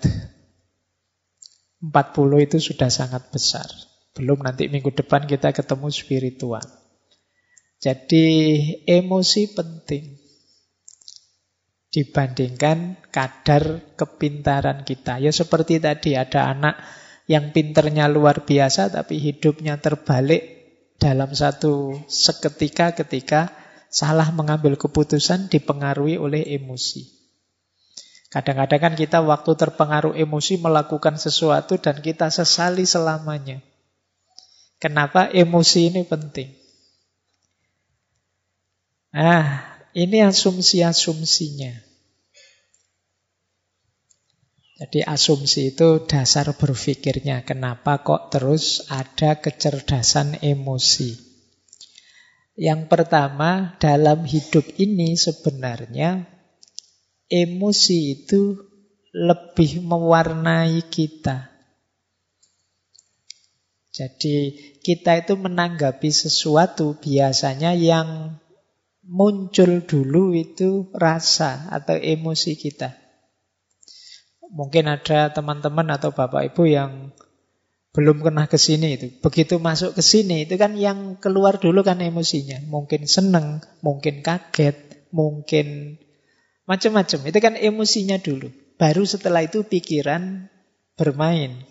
40 1.83 2.47
itu 2.47 2.57
sudah 2.63 2.87
sangat 2.87 3.27
besar. 3.27 3.67
Belum 4.15 4.39
nanti 4.39 4.71
minggu 4.71 4.95
depan 4.95 5.27
kita 5.27 5.51
ketemu 5.51 5.91
spiritual. 5.91 6.63
Jadi 7.83 8.25
emosi 8.87 9.51
penting 9.51 10.15
dibandingkan 11.91 13.03
kadar 13.11 13.83
kepintaran 13.99 14.87
kita. 14.87 15.19
Ya 15.19 15.35
seperti 15.35 15.83
tadi 15.83 16.15
ada 16.15 16.55
anak 16.55 16.75
yang 17.25 17.49
pinternya 17.53 18.05
luar 18.05 18.45
biasa 18.45 18.93
tapi 18.93 19.17
hidupnya 19.17 19.81
terbalik 19.81 20.55
dalam 21.01 21.33
satu 21.33 21.97
seketika 22.05 22.93
ketika 22.93 23.51
salah 23.89 24.29
mengambil 24.33 24.77
keputusan 24.77 25.49
dipengaruhi 25.49 26.19
oleh 26.21 26.43
emosi. 26.55 27.15
Kadang-kadang 28.29 28.81
kan 28.91 28.93
kita 28.99 29.23
waktu 29.23 29.55
terpengaruh 29.55 30.11
emosi 30.19 30.59
melakukan 30.59 31.15
sesuatu 31.15 31.79
dan 31.79 32.03
kita 32.03 32.27
sesali 32.27 32.83
selamanya. 32.83 33.63
Kenapa 34.75 35.31
emosi 35.31 35.87
ini 35.87 36.03
penting? 36.03 36.51
Nah, 39.15 39.63
ini 39.95 40.19
asumsi-asumsinya. 40.19 41.94
Jadi 44.75 45.07
asumsi 45.07 45.71
itu 45.71 46.03
dasar 46.03 46.51
berpikirnya. 46.51 47.47
Kenapa 47.47 48.03
kok 48.03 48.27
terus 48.27 48.83
ada 48.91 49.39
kecerdasan 49.39 50.43
emosi? 50.43 51.15
Yang 52.59 52.91
pertama, 52.91 53.79
dalam 53.79 54.27
hidup 54.27 54.67
ini 54.75 55.15
sebenarnya 55.15 56.27
emosi 57.31 57.99
itu 58.19 58.59
lebih 59.15 59.79
mewarnai 59.79 60.83
kita. 60.91 61.55
Jadi 63.95 64.51
kita 64.83 65.23
itu 65.23 65.39
menanggapi 65.39 66.11
sesuatu 66.11 66.99
biasanya 66.99 67.71
yang 67.71 68.35
muncul 69.07 69.87
dulu 69.87 70.35
itu 70.35 70.91
rasa 70.91 71.71
atau 71.71 71.95
emosi 71.95 72.59
kita. 72.59 73.04
Mungkin 74.53 74.85
ada 74.85 75.33
teman-teman 75.33 75.87
atau 75.93 76.13
bapak 76.13 76.53
ibu 76.53 76.69
yang 76.69 77.15
belum 77.95 78.21
pernah 78.21 78.45
ke 78.45 78.59
sini 78.59 78.99
itu. 78.99 79.07
Begitu 79.23 79.55
masuk 79.57 79.95
ke 79.95 80.03
sini 80.03 80.43
itu 80.43 80.59
kan 80.59 80.75
yang 80.75 81.15
keluar 81.17 81.55
dulu 81.55 81.79
kan 81.81 82.03
emosinya. 82.03 82.59
Mungkin 82.67 83.07
seneng, 83.07 83.63
mungkin 83.79 84.19
kaget, 84.19 85.07
mungkin 85.15 85.97
macam-macam. 86.67 87.19
Itu 87.23 87.39
kan 87.39 87.55
emosinya 87.55 88.19
dulu. 88.19 88.51
Baru 88.75 89.07
setelah 89.07 89.47
itu 89.47 89.63
pikiran 89.63 90.51
bermain. 90.99 91.63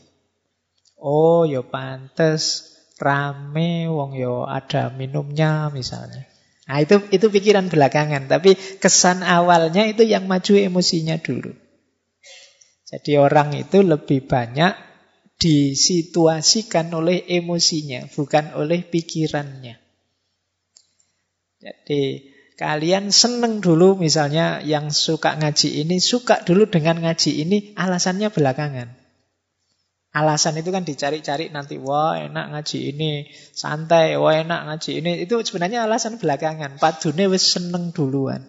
Oh, 0.97 1.45
yo 1.45 1.61
ya 1.61 1.63
pantes 1.69 2.73
rame 2.97 3.93
wong 3.93 4.17
yo 4.17 4.49
ya 4.49 4.65
ada 4.65 4.83
minumnya 4.89 5.69
misalnya. 5.69 6.25
Nah, 6.65 6.81
itu 6.81 6.97
itu 7.13 7.29
pikiran 7.29 7.69
belakangan, 7.69 8.25
tapi 8.25 8.57
kesan 8.81 9.21
awalnya 9.21 9.85
itu 9.85 10.01
yang 10.01 10.25
maju 10.25 10.57
emosinya 10.57 11.21
dulu. 11.21 11.53
Jadi 12.95 13.19
orang 13.19 13.59
itu 13.59 13.83
lebih 13.83 14.23
banyak 14.31 14.71
disituasikan 15.35 16.95
oleh 16.95 17.27
emosinya, 17.27 18.07
bukan 18.07 18.55
oleh 18.55 18.87
pikirannya. 18.87 19.83
Jadi 21.59 22.03
kalian 22.55 23.11
seneng 23.11 23.59
dulu 23.59 23.99
misalnya 23.99 24.63
yang 24.63 24.95
suka 24.95 25.35
ngaji 25.35 25.83
ini, 25.83 25.99
suka 25.99 26.47
dulu 26.47 26.71
dengan 26.71 27.03
ngaji 27.03 27.43
ini, 27.43 27.75
alasannya 27.75 28.31
belakangan. 28.31 28.95
Alasan 30.15 30.63
itu 30.63 30.71
kan 30.71 30.87
dicari-cari 30.87 31.51
nanti, 31.51 31.75
wah 31.75 32.15
enak 32.15 32.55
ngaji 32.55 32.95
ini, 32.95 33.27
santai, 33.51 34.15
wah 34.15 34.39
enak 34.39 34.71
ngaji 34.71 35.03
ini. 35.03 35.27
Itu 35.27 35.43
sebenarnya 35.43 35.91
alasan 35.91 36.23
belakangan. 36.23 36.79
Padune 36.79 37.27
wis 37.27 37.43
seneng 37.43 37.91
duluan. 37.91 38.47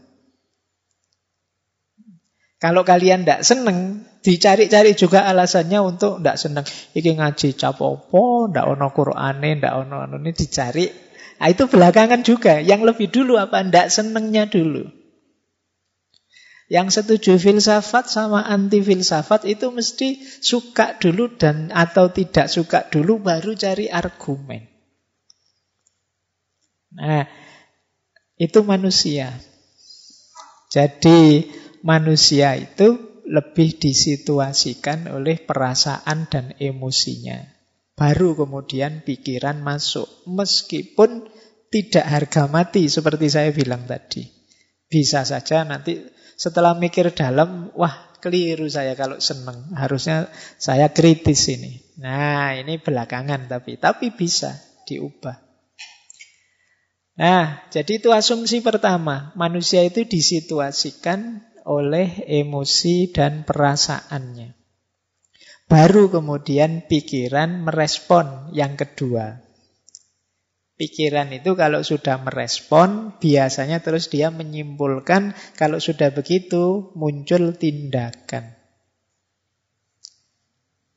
Kalau 2.61 2.85
kalian 2.85 3.25
tidak 3.25 3.41
seneng, 3.41 4.05
dicari-cari 4.25 4.97
juga 4.97 5.29
alasannya 5.29 5.77
untuk 5.85 6.17
tidak 6.17 6.41
seneng. 6.41 6.65
Iki 6.97 7.21
ngaji 7.21 7.53
capopo, 7.53 8.49
tidak 8.49 8.65
ono 8.73 8.89
Qur'ane, 8.89 9.61
tidak 9.61 9.73
ono 9.85 9.95
ono 10.09 10.17
ini 10.17 10.33
dicari. 10.33 10.85
Nah, 11.37 11.47
itu 11.53 11.69
belakangan 11.69 12.25
juga. 12.25 12.57
Yang 12.57 12.81
lebih 12.89 13.07
dulu 13.13 13.37
apa? 13.37 13.61
Tidak 13.61 13.87
senengnya 13.93 14.49
dulu. 14.49 14.89
Yang 16.65 16.97
setuju 16.97 17.37
filsafat 17.37 18.09
sama 18.09 18.41
anti 18.41 18.81
filsafat 18.81 19.45
itu 19.45 19.69
mesti 19.69 20.17
suka 20.41 20.97
dulu 20.97 21.37
dan 21.37 21.69
atau 21.69 22.09
tidak 22.09 22.49
suka 22.49 22.89
dulu 22.89 23.21
baru 23.21 23.53
cari 23.53 23.85
argumen. 23.85 24.65
Nah, 26.97 27.29
itu 28.41 28.65
manusia. 28.65 29.37
Jadi 30.73 31.45
manusia 31.85 32.57
itu 32.57 33.04
lebih 33.25 33.81
disituasikan 33.81 35.09
oleh 35.09 35.41
perasaan 35.41 36.29
dan 36.29 36.53
emosinya. 36.61 37.41
Baru 37.95 38.37
kemudian 38.37 39.01
pikiran 39.01 39.63
masuk. 39.65 40.05
Meskipun 40.29 41.25
tidak 41.73 42.05
harga 42.05 42.45
mati 42.45 42.85
seperti 42.91 43.27
saya 43.31 43.49
bilang 43.49 43.89
tadi. 43.89 44.23
Bisa 44.85 45.25
saja 45.25 45.65
nanti 45.65 46.05
setelah 46.37 46.77
mikir 46.77 47.15
dalam, 47.15 47.73
wah 47.73 48.13
keliru 48.21 48.67
saya 48.69 48.93
kalau 48.93 49.17
seneng. 49.17 49.73
Harusnya 49.73 50.29
saya 50.59 50.91
kritis 50.91 51.49
ini. 51.49 51.81
Nah 51.97 52.53
ini 52.53 52.77
belakangan 52.77 53.47
tapi. 53.49 53.79
Tapi 53.79 54.11
bisa 54.13 54.53
diubah. 54.85 55.45
Nah, 57.15 57.63
jadi 57.71 58.03
itu 58.03 58.11
asumsi 58.11 58.59
pertama. 58.59 59.31
Manusia 59.39 59.87
itu 59.87 60.03
disituasikan 60.03 61.39
oleh 61.65 62.21
emosi 62.29 63.09
dan 63.09 63.41
perasaannya. 63.41 64.53
Baru 65.65 66.13
kemudian 66.13 66.85
pikiran 66.85 67.65
merespon 67.65 68.53
yang 68.53 68.77
kedua. 68.77 69.41
Pikiran 70.75 71.31
itu 71.31 71.55
kalau 71.55 71.81
sudah 71.81 72.21
merespon, 72.21 73.15
biasanya 73.17 73.79
terus 73.79 74.11
dia 74.11 74.27
menyimpulkan 74.29 75.31
kalau 75.55 75.79
sudah 75.79 76.11
begitu 76.11 76.93
muncul 76.93 77.55
tindakan. 77.55 78.53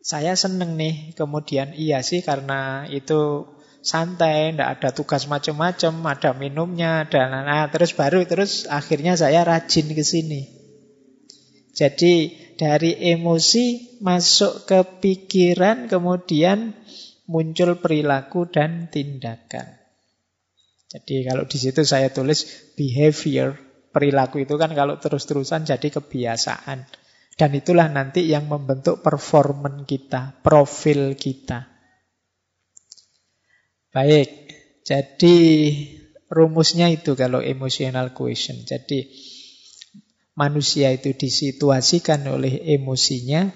Saya 0.03 0.35
seneng 0.35 0.75
nih, 0.75 1.15
kemudian 1.15 1.79
iya 1.79 2.03
sih 2.03 2.27
karena 2.27 2.91
itu 2.91 3.47
santai, 3.79 4.51
tidak 4.51 4.69
ada 4.83 4.89
tugas 4.91 5.31
macam-macam, 5.31 5.95
ada 6.11 6.31
minumnya, 6.35 7.07
ada 7.07 7.23
nah, 7.31 7.65
terus 7.71 7.95
baru 7.95 8.27
terus 8.27 8.67
akhirnya 8.67 9.15
saya 9.15 9.47
rajin 9.47 9.95
ke 9.95 10.03
sini. 10.03 10.58
Jadi 11.79 12.35
dari 12.59 12.99
emosi 13.15 13.99
masuk 14.03 14.67
ke 14.67 14.99
pikiran 14.99 15.87
kemudian 15.87 16.75
muncul 17.31 17.79
perilaku 17.79 18.51
dan 18.51 18.91
tindakan. 18.91 19.79
Jadi 20.91 21.23
kalau 21.23 21.47
di 21.47 21.55
situ 21.55 21.87
saya 21.87 22.11
tulis 22.11 22.73
behavior, 22.75 23.55
perilaku 23.95 24.43
itu 24.43 24.59
kan 24.59 24.75
kalau 24.75 24.99
terus-terusan 24.99 25.71
jadi 25.71 25.87
kebiasaan. 25.87 26.83
Dan 27.39 27.55
itulah 27.55 27.87
nanti 27.87 28.27
yang 28.27 28.51
membentuk 28.51 28.99
performan 28.99 29.87
kita, 29.87 30.43
profil 30.43 31.15
kita. 31.15 31.71
Baik, 33.95 34.51
jadi 34.83 35.37
rumusnya 36.27 36.91
itu 36.91 37.15
kalau 37.15 37.39
emotional 37.39 38.11
question. 38.11 38.59
Jadi 38.67 39.07
manusia 40.39 40.95
itu 40.95 41.11
disituasikan 41.19 42.23
oleh 42.31 42.63
emosinya, 42.79 43.51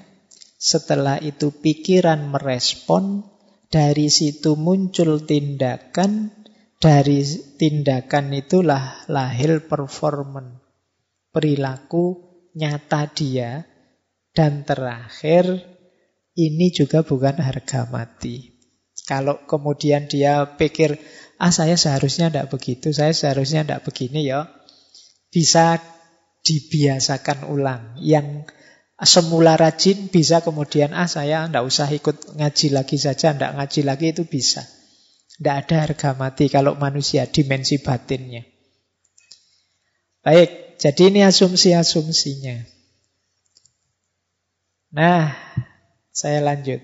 setelah 0.59 1.23
itu 1.23 1.55
pikiran 1.55 2.27
merespon, 2.27 3.23
dari 3.71 4.11
situ 4.11 4.59
muncul 4.59 5.23
tindakan, 5.23 6.35
dari 6.83 7.23
tindakan 7.57 8.35
itulah 8.35 9.07
lahir 9.07 9.63
performan, 9.71 10.59
perilaku 11.31 12.19
nyata 12.59 13.07
dia, 13.15 13.63
dan 14.35 14.67
terakhir 14.67 15.63
ini 16.35 16.75
juga 16.75 17.07
bukan 17.07 17.39
harga 17.39 17.87
mati. 17.87 18.59
Kalau 19.07 19.47
kemudian 19.47 20.11
dia 20.11 20.59
pikir, 20.59 20.99
ah 21.39 21.55
saya 21.55 21.79
seharusnya 21.79 22.29
tidak 22.29 22.51
begitu, 22.53 22.91
saya 22.91 23.15
seharusnya 23.15 23.63
tidak 23.63 23.87
begini 23.87 24.27
ya, 24.27 24.51
bisa 25.33 25.81
dibiasakan 26.43 27.49
ulang. 27.49 27.99
Yang 27.99 28.47
semula 29.03 29.59
rajin 29.59 30.11
bisa 30.11 30.43
kemudian, 30.43 30.95
ah 30.95 31.11
saya 31.11 31.47
tidak 31.47 31.65
usah 31.67 31.89
ikut 31.91 32.39
ngaji 32.39 32.67
lagi 32.71 32.97
saja, 32.99 33.35
tidak 33.35 33.55
ngaji 33.59 33.81
lagi 33.83 34.07
itu 34.15 34.23
bisa. 34.27 34.63
Tidak 35.39 35.55
ada 35.67 35.77
harga 35.89 36.15
mati 36.15 36.47
kalau 36.47 36.79
manusia, 36.79 37.27
dimensi 37.27 37.83
batinnya. 37.83 38.47
Baik, 40.23 40.79
jadi 40.79 41.03
ini 41.11 41.27
asumsi-asumsinya. 41.27 42.63
Nah, 44.95 45.35
saya 46.15 46.39
lanjut. 46.45 46.79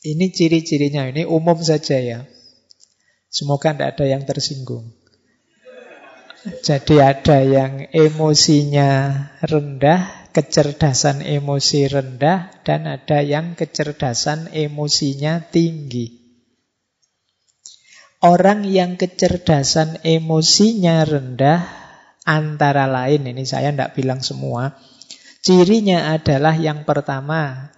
Ini 0.00 0.32
ciri-cirinya, 0.32 1.08
ini 1.08 1.24
umum 1.24 1.56
saja 1.64 1.96
ya. 1.96 2.28
Semoga 3.32 3.72
tidak 3.72 3.96
ada 3.96 4.04
yang 4.10 4.22
tersinggung. 4.28 4.99
Jadi 6.40 6.96
ada 7.04 7.44
yang 7.44 7.92
emosinya 7.92 9.12
rendah, 9.44 10.32
kecerdasan 10.32 11.20
emosi 11.20 11.84
rendah, 11.84 12.64
dan 12.64 12.88
ada 12.88 13.20
yang 13.20 13.52
kecerdasan 13.52 14.48
emosinya 14.48 15.44
tinggi. 15.52 16.16
Orang 18.24 18.64
yang 18.64 18.96
kecerdasan 18.96 20.00
emosinya 20.00 21.04
rendah, 21.04 21.60
antara 22.24 22.88
lain, 22.88 23.28
ini 23.28 23.44
saya 23.44 23.68
tidak 23.68 23.92
bilang 23.92 24.24
semua, 24.24 24.80
cirinya 25.44 26.16
adalah 26.16 26.56
yang 26.56 26.88
pertama, 26.88 27.68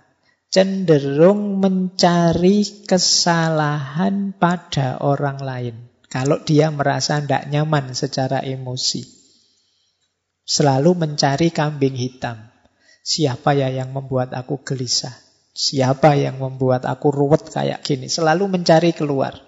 cenderung 0.55 1.59
mencari 1.59 2.87
kesalahan 2.87 4.39
pada 4.39 5.03
orang 5.03 5.43
lain. 5.43 5.92
Kalau 6.13 6.45
dia 6.45 6.69
merasa 6.69 7.25
tidak 7.25 7.49
nyaman 7.49 7.97
secara 7.97 8.45
emosi. 8.45 9.01
Selalu 10.45 10.93
mencari 10.93 11.49
kambing 11.49 11.97
hitam. 11.97 12.53
Siapa 13.01 13.57
ya 13.57 13.73
yang 13.73 13.97
membuat 13.97 14.37
aku 14.37 14.61
gelisah? 14.61 15.17
Siapa 15.57 16.13
yang 16.21 16.37
membuat 16.37 16.85
aku 16.85 17.09
ruwet 17.09 17.49
kayak 17.49 17.81
gini? 17.81 18.13
Selalu 18.13 18.53
mencari 18.53 18.93
keluar. 18.93 19.41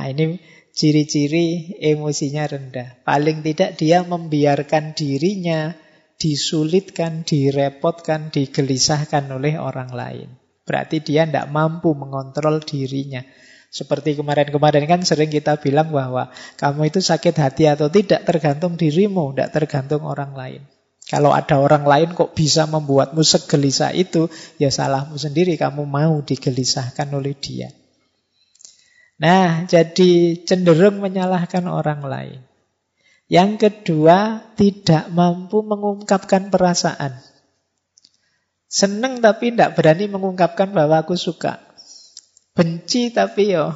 Nah 0.00 0.06
ini 0.08 0.40
ciri-ciri 0.72 1.76
emosinya 1.76 2.48
rendah. 2.48 3.04
Paling 3.04 3.44
tidak 3.44 3.76
dia 3.76 4.00
membiarkan 4.00 4.96
dirinya 4.96 5.76
disulitkan, 6.20 7.24
direpotkan, 7.24 8.28
digelisahkan 8.28 9.24
oleh 9.32 9.56
orang 9.56 9.90
lain. 9.92 10.28
Berarti 10.68 11.00
dia 11.00 11.24
tidak 11.24 11.48
mampu 11.48 11.96
mengontrol 11.96 12.60
dirinya. 12.60 13.24
Seperti 13.70 14.18
kemarin-kemarin 14.18 14.82
kan 14.90 15.00
sering 15.06 15.30
kita 15.30 15.54
bilang 15.62 15.94
bahwa 15.94 16.34
kamu 16.58 16.90
itu 16.90 16.98
sakit 16.98 17.38
hati 17.38 17.70
atau 17.70 17.86
tidak 17.86 18.26
tergantung 18.26 18.74
dirimu, 18.74 19.30
tidak 19.30 19.54
tergantung 19.54 20.02
orang 20.02 20.34
lain. 20.34 20.62
Kalau 21.06 21.30
ada 21.30 21.58
orang 21.62 21.86
lain 21.86 22.08
kok 22.18 22.34
bisa 22.34 22.66
membuatmu 22.66 23.22
segelisah 23.22 23.94
itu, 23.94 24.26
ya 24.58 24.74
salahmu 24.74 25.14
sendiri, 25.14 25.54
kamu 25.54 25.86
mau 25.86 26.18
digelisahkan 26.18 27.06
oleh 27.14 27.34
dia. 27.38 27.70
Nah, 29.22 29.70
jadi 29.70 30.42
cenderung 30.42 30.98
menyalahkan 30.98 31.62
orang 31.70 32.02
lain. 32.02 32.40
Yang 33.30 33.70
kedua, 33.70 34.50
tidak 34.58 35.06
mampu 35.14 35.62
mengungkapkan 35.62 36.50
perasaan. 36.50 37.14
Seneng 38.66 39.22
tapi 39.22 39.54
tidak 39.54 39.78
berani 39.78 40.10
mengungkapkan 40.10 40.74
bahwa 40.74 41.06
aku 41.06 41.14
suka. 41.14 41.69
Benci 42.60 43.08
tapi 43.08 43.56
yo 43.56 43.72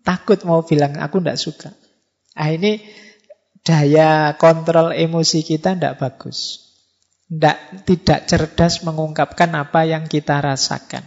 takut 0.00 0.40
mau 0.48 0.64
bilang 0.64 0.96
aku 0.96 1.20
tidak 1.20 1.36
suka. 1.36 1.70
Ah 2.32 2.48
ini 2.48 2.80
daya 3.60 4.40
kontrol 4.40 4.96
emosi 4.96 5.44
kita 5.44 5.76
tidak 5.76 6.00
bagus. 6.00 6.64
Tidak, 7.28 7.84
tidak 7.84 8.24
cerdas 8.24 8.80
mengungkapkan 8.88 9.52
apa 9.52 9.84
yang 9.84 10.08
kita 10.08 10.40
rasakan. 10.40 11.04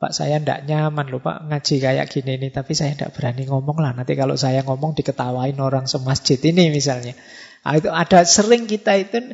Pak 0.00 0.16
saya 0.16 0.40
tidak 0.40 0.64
nyaman 0.64 1.12
loh 1.12 1.20
Pak 1.20 1.46
ngaji 1.46 1.78
kayak 1.78 2.10
gini 2.10 2.34
nih 2.34 2.50
Tapi 2.50 2.74
saya 2.74 2.90
tidak 2.98 3.14
berani 3.14 3.46
ngomong 3.46 3.78
lah 3.78 3.94
Nanti 3.94 4.18
kalau 4.18 4.34
saya 4.34 4.66
ngomong 4.66 4.98
diketawain 4.98 5.54
orang 5.62 5.86
semasjid 5.86 6.42
ini 6.42 6.74
misalnya 6.74 7.14
nah, 7.62 7.78
itu 7.78 7.86
Ada 7.86 8.26
sering 8.26 8.66
kita 8.66 8.98
itu 8.98 9.30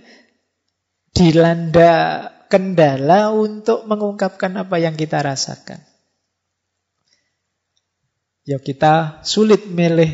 dilanda 1.17 2.29
kendala 2.53 3.33
untuk 3.33 3.89
mengungkapkan 3.89 4.61
apa 4.61 4.77
yang 4.77 4.93
kita 4.93 5.25
rasakan 5.25 5.81
Ya 8.49 8.57
kita 8.57 9.21
sulit 9.29 9.69
milih 9.69 10.09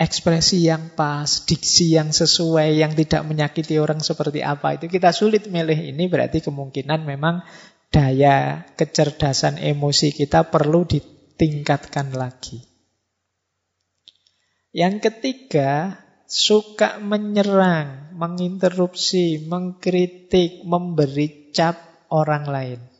ekspresi 0.00 0.64
yang 0.64 0.96
pas, 0.96 1.44
diksi 1.44 1.92
yang 1.92 2.16
sesuai, 2.16 2.80
yang 2.80 2.96
tidak 2.96 3.28
menyakiti 3.28 3.76
orang 3.76 4.00
seperti 4.00 4.40
apa 4.40 4.80
itu 4.80 4.88
kita 4.88 5.12
sulit 5.12 5.52
milih 5.52 5.92
ini 5.92 6.08
berarti 6.08 6.40
kemungkinan 6.40 7.04
memang 7.04 7.44
daya 7.92 8.64
kecerdasan 8.72 9.60
emosi 9.60 10.16
kita 10.16 10.48
perlu 10.48 10.88
ditingkatkan 10.88 12.16
lagi. 12.16 12.64
Yang 14.72 15.12
ketiga, 15.12 16.00
suka 16.24 16.98
menyerang, 16.98 18.16
menginterupsi, 18.16 19.44
mengkritik, 19.44 20.64
memberi 20.66 21.52
cap 21.52 22.08
orang 22.10 22.48
lain. 22.48 22.93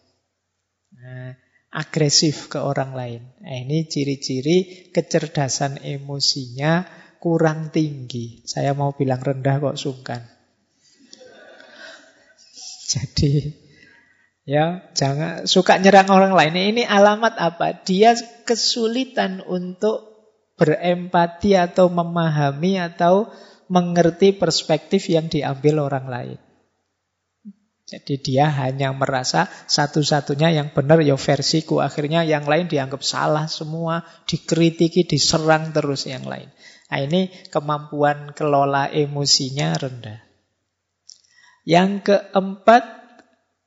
Nah, 1.75 1.83
agresif 1.83 2.47
ke 2.47 2.63
orang 2.63 2.95
lain. 2.95 3.23
Nah, 3.43 3.59
ini 3.59 3.91
ciri-ciri 3.91 4.89
kecerdasan 4.95 5.83
emosinya 5.83 6.87
kurang 7.19 7.75
tinggi. 7.75 8.47
Saya 8.47 8.79
mau 8.79 8.95
bilang 8.95 9.19
rendah 9.19 9.59
kok 9.59 9.79
sungkan. 9.81 10.23
Jadi 12.87 13.65
Ya, 14.45 14.93
jangan 14.93 15.49
suka 15.49 15.81
nyerang 15.81 16.13
orang 16.13 16.37
lain. 16.37 16.77
Ini 16.77 16.85
alamat 16.85 17.41
apa? 17.41 17.81
Dia 17.81 18.13
kesulitan 18.45 19.41
untuk 19.41 20.05
berempati 20.61 21.57
atau 21.57 21.89
memahami 21.89 22.77
atau 22.77 23.33
mengerti 23.73 24.37
perspektif 24.37 25.09
yang 25.09 25.33
diambil 25.33 25.89
orang 25.89 26.07
lain. 26.13 26.39
Jadi 27.85 28.17
dia 28.21 28.49
hanya 28.49 28.97
merasa 28.97 29.45
satu-satunya 29.69 30.57
yang 30.57 30.73
benar 30.73 31.05
ya 31.05 31.21
versiku. 31.21 31.85
Akhirnya 31.85 32.25
yang 32.25 32.49
lain 32.49 32.67
dianggap 32.67 33.05
salah 33.05 33.45
semua, 33.45 34.03
dikritiki, 34.25 35.05
diserang 35.05 35.71
terus 35.71 36.09
yang 36.09 36.25
lain. 36.25 36.49
Nah 36.89 36.99
ini 37.05 37.29
kemampuan 37.53 38.33
kelola 38.33 38.89
emosinya 38.89 39.77
rendah. 39.77 40.21
Yang 41.65 42.09
keempat, 42.09 42.85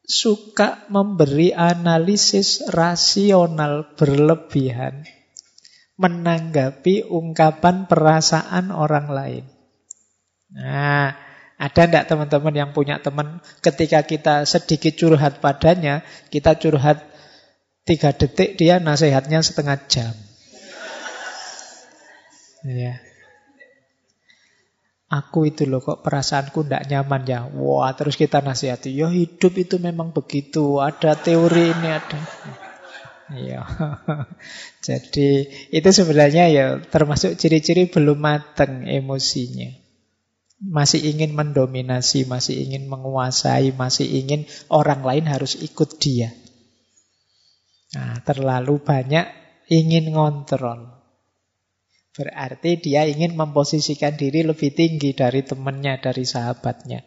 suka 0.08 0.88
memberi 0.88 1.52
analisis 1.52 2.64
rasional 2.72 3.92
berlebihan 4.00 5.04
menanggapi 5.98 7.10
ungkapan 7.10 7.90
perasaan 7.90 8.70
orang 8.70 9.08
lain. 9.10 9.46
Nah, 10.54 11.12
ada 11.58 11.90
enggak 11.90 12.06
teman-teman 12.06 12.54
yang 12.54 12.70
punya 12.70 13.02
teman 13.02 13.42
ketika 13.66 14.06
kita 14.06 14.46
sedikit 14.46 14.94
curhat 14.94 15.42
padanya, 15.42 16.06
kita 16.30 16.54
curhat 16.54 17.02
tiga 17.82 18.14
detik, 18.14 18.62
dia 18.62 18.78
nasihatnya 18.78 19.42
setengah 19.42 19.78
jam. 19.90 20.14
Ya. 22.62 23.02
Aku 25.08 25.48
itu 25.48 25.64
loh 25.64 25.80
kok 25.80 26.04
perasaanku 26.04 26.68
tidak 26.68 26.84
nyaman 26.92 27.24
ya. 27.24 27.48
Wah 27.48 27.96
terus 27.96 28.20
kita 28.20 28.44
nasihati. 28.44 28.92
Ya 28.92 29.08
hidup 29.08 29.56
itu 29.56 29.80
memang 29.80 30.12
begitu. 30.12 30.84
Ada 30.84 31.16
teori 31.16 31.72
ini 31.72 31.90
ada. 31.90 32.20
Iya. 33.32 33.64
Jadi 34.88 35.48
itu 35.72 35.90
sebenarnya 35.96 36.52
ya 36.52 36.66
termasuk 36.84 37.40
ciri-ciri 37.40 37.88
belum 37.88 38.20
mateng 38.20 38.84
emosinya. 38.84 39.87
Masih 40.58 41.14
ingin 41.14 41.38
mendominasi, 41.38 42.26
masih 42.26 42.66
ingin 42.66 42.90
menguasai, 42.90 43.78
masih 43.78 44.10
ingin 44.10 44.50
orang 44.74 45.06
lain 45.06 45.30
harus 45.30 45.54
ikut 45.62 46.02
dia. 46.02 46.34
Nah, 47.94 48.20
terlalu 48.26 48.82
banyak 48.82 49.26
ingin 49.70 50.18
ngontrol. 50.18 50.98
Berarti 52.18 52.82
dia 52.82 53.06
ingin 53.06 53.38
memposisikan 53.38 54.18
diri 54.18 54.42
lebih 54.42 54.74
tinggi 54.74 55.14
dari 55.14 55.46
temannya, 55.46 56.02
dari 56.02 56.26
sahabatnya. 56.26 57.06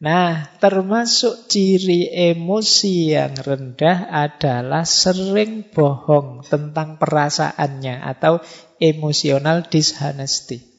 Nah, 0.00 0.56
termasuk 0.62 1.50
ciri 1.50 2.08
emosi 2.08 3.12
yang 3.12 3.34
rendah 3.34 4.08
adalah 4.08 4.86
sering 4.86 5.66
bohong 5.68 6.46
tentang 6.46 6.96
perasaannya 6.96 8.00
atau 8.00 8.40
emosional 8.78 9.66
dishonesty. 9.66 10.69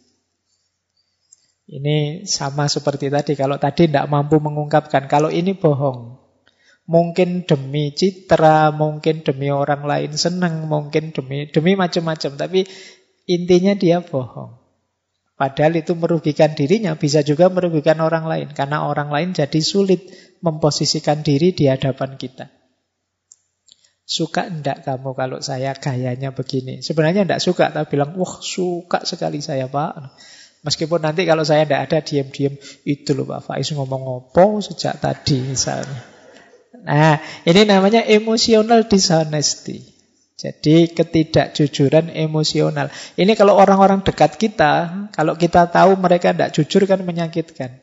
Ini 1.72 2.28
sama 2.28 2.68
seperti 2.68 3.08
tadi. 3.08 3.32
Kalau 3.40 3.56
tadi 3.56 3.88
tidak 3.88 4.12
mampu 4.12 4.44
mengungkapkan, 4.44 5.08
kalau 5.08 5.32
ini 5.32 5.56
bohong. 5.56 6.20
Mungkin 6.92 7.48
demi 7.48 7.96
citra, 7.96 8.76
mungkin 8.76 9.24
demi 9.24 9.48
orang 9.48 9.88
lain 9.88 10.12
senang, 10.20 10.68
mungkin 10.68 11.16
demi 11.16 11.48
demi 11.48 11.80
macam-macam. 11.80 12.36
Tapi 12.36 12.68
intinya 13.32 13.72
dia 13.72 14.04
bohong. 14.04 14.60
Padahal 15.40 15.80
itu 15.80 15.96
merugikan 15.96 16.52
dirinya, 16.52 17.00
bisa 17.00 17.24
juga 17.24 17.48
merugikan 17.48 18.04
orang 18.04 18.28
lain. 18.28 18.52
Karena 18.52 18.84
orang 18.84 19.08
lain 19.08 19.32
jadi 19.32 19.64
sulit 19.64 20.12
memposisikan 20.44 21.24
diri 21.24 21.56
di 21.56 21.72
hadapan 21.72 22.20
kita. 22.20 22.52
Suka 24.04 24.44
enggak 24.52 24.84
kamu 24.84 25.16
kalau 25.16 25.40
saya 25.40 25.72
gayanya 25.72 26.36
begini? 26.36 26.84
Sebenarnya 26.84 27.24
enggak 27.24 27.40
suka, 27.40 27.72
tapi 27.72 27.96
bilang, 27.96 28.12
wah 28.20 28.44
suka 28.44 29.08
sekali 29.08 29.40
saya 29.40 29.72
pak. 29.72 30.20
Meskipun 30.62 31.02
nanti 31.02 31.26
kalau 31.26 31.42
saya 31.42 31.66
enggak 31.66 31.90
ada, 31.90 31.98
diam-diam, 32.06 32.54
itu 32.86 33.12
loh 33.18 33.26
Pak 33.26 33.50
Faiz 33.50 33.74
ngomong 33.74 34.02
ngopo 34.06 34.62
sejak 34.62 35.02
tadi 35.02 35.42
misalnya. 35.42 36.06
Nah, 36.86 37.18
ini 37.50 37.62
namanya 37.66 38.06
emotional 38.06 38.86
dishonesty. 38.86 39.82
Jadi 40.38 40.90
ketidakjujuran 40.94 42.14
emosional. 42.14 42.90
Ini 43.14 43.38
kalau 43.38 43.58
orang-orang 43.58 44.02
dekat 44.02 44.42
kita, 44.42 45.06
kalau 45.14 45.38
kita 45.38 45.70
tahu 45.70 45.98
mereka 46.02 46.34
tidak 46.34 46.54
jujur 46.58 46.86
kan 46.90 47.06
menyakitkan. 47.06 47.78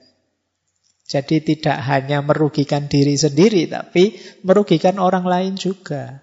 Jadi 1.07 1.41
tidak 1.41 1.79
hanya 1.87 2.21
merugikan 2.21 2.91
diri 2.91 3.15
sendiri, 3.15 3.71
tapi 3.71 4.19
merugikan 4.43 4.99
orang 4.99 5.25
lain 5.25 5.55
juga. 5.55 6.21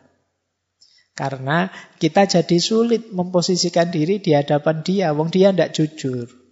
Karena 1.16 1.72
kita 1.96 2.28
jadi 2.28 2.60
sulit 2.60 3.16
memposisikan 3.16 3.88
diri 3.88 4.20
di 4.20 4.36
hadapan 4.36 4.84
dia, 4.84 5.16
wong 5.16 5.32
dia 5.32 5.56
tidak 5.56 5.72
jujur. 5.72 6.45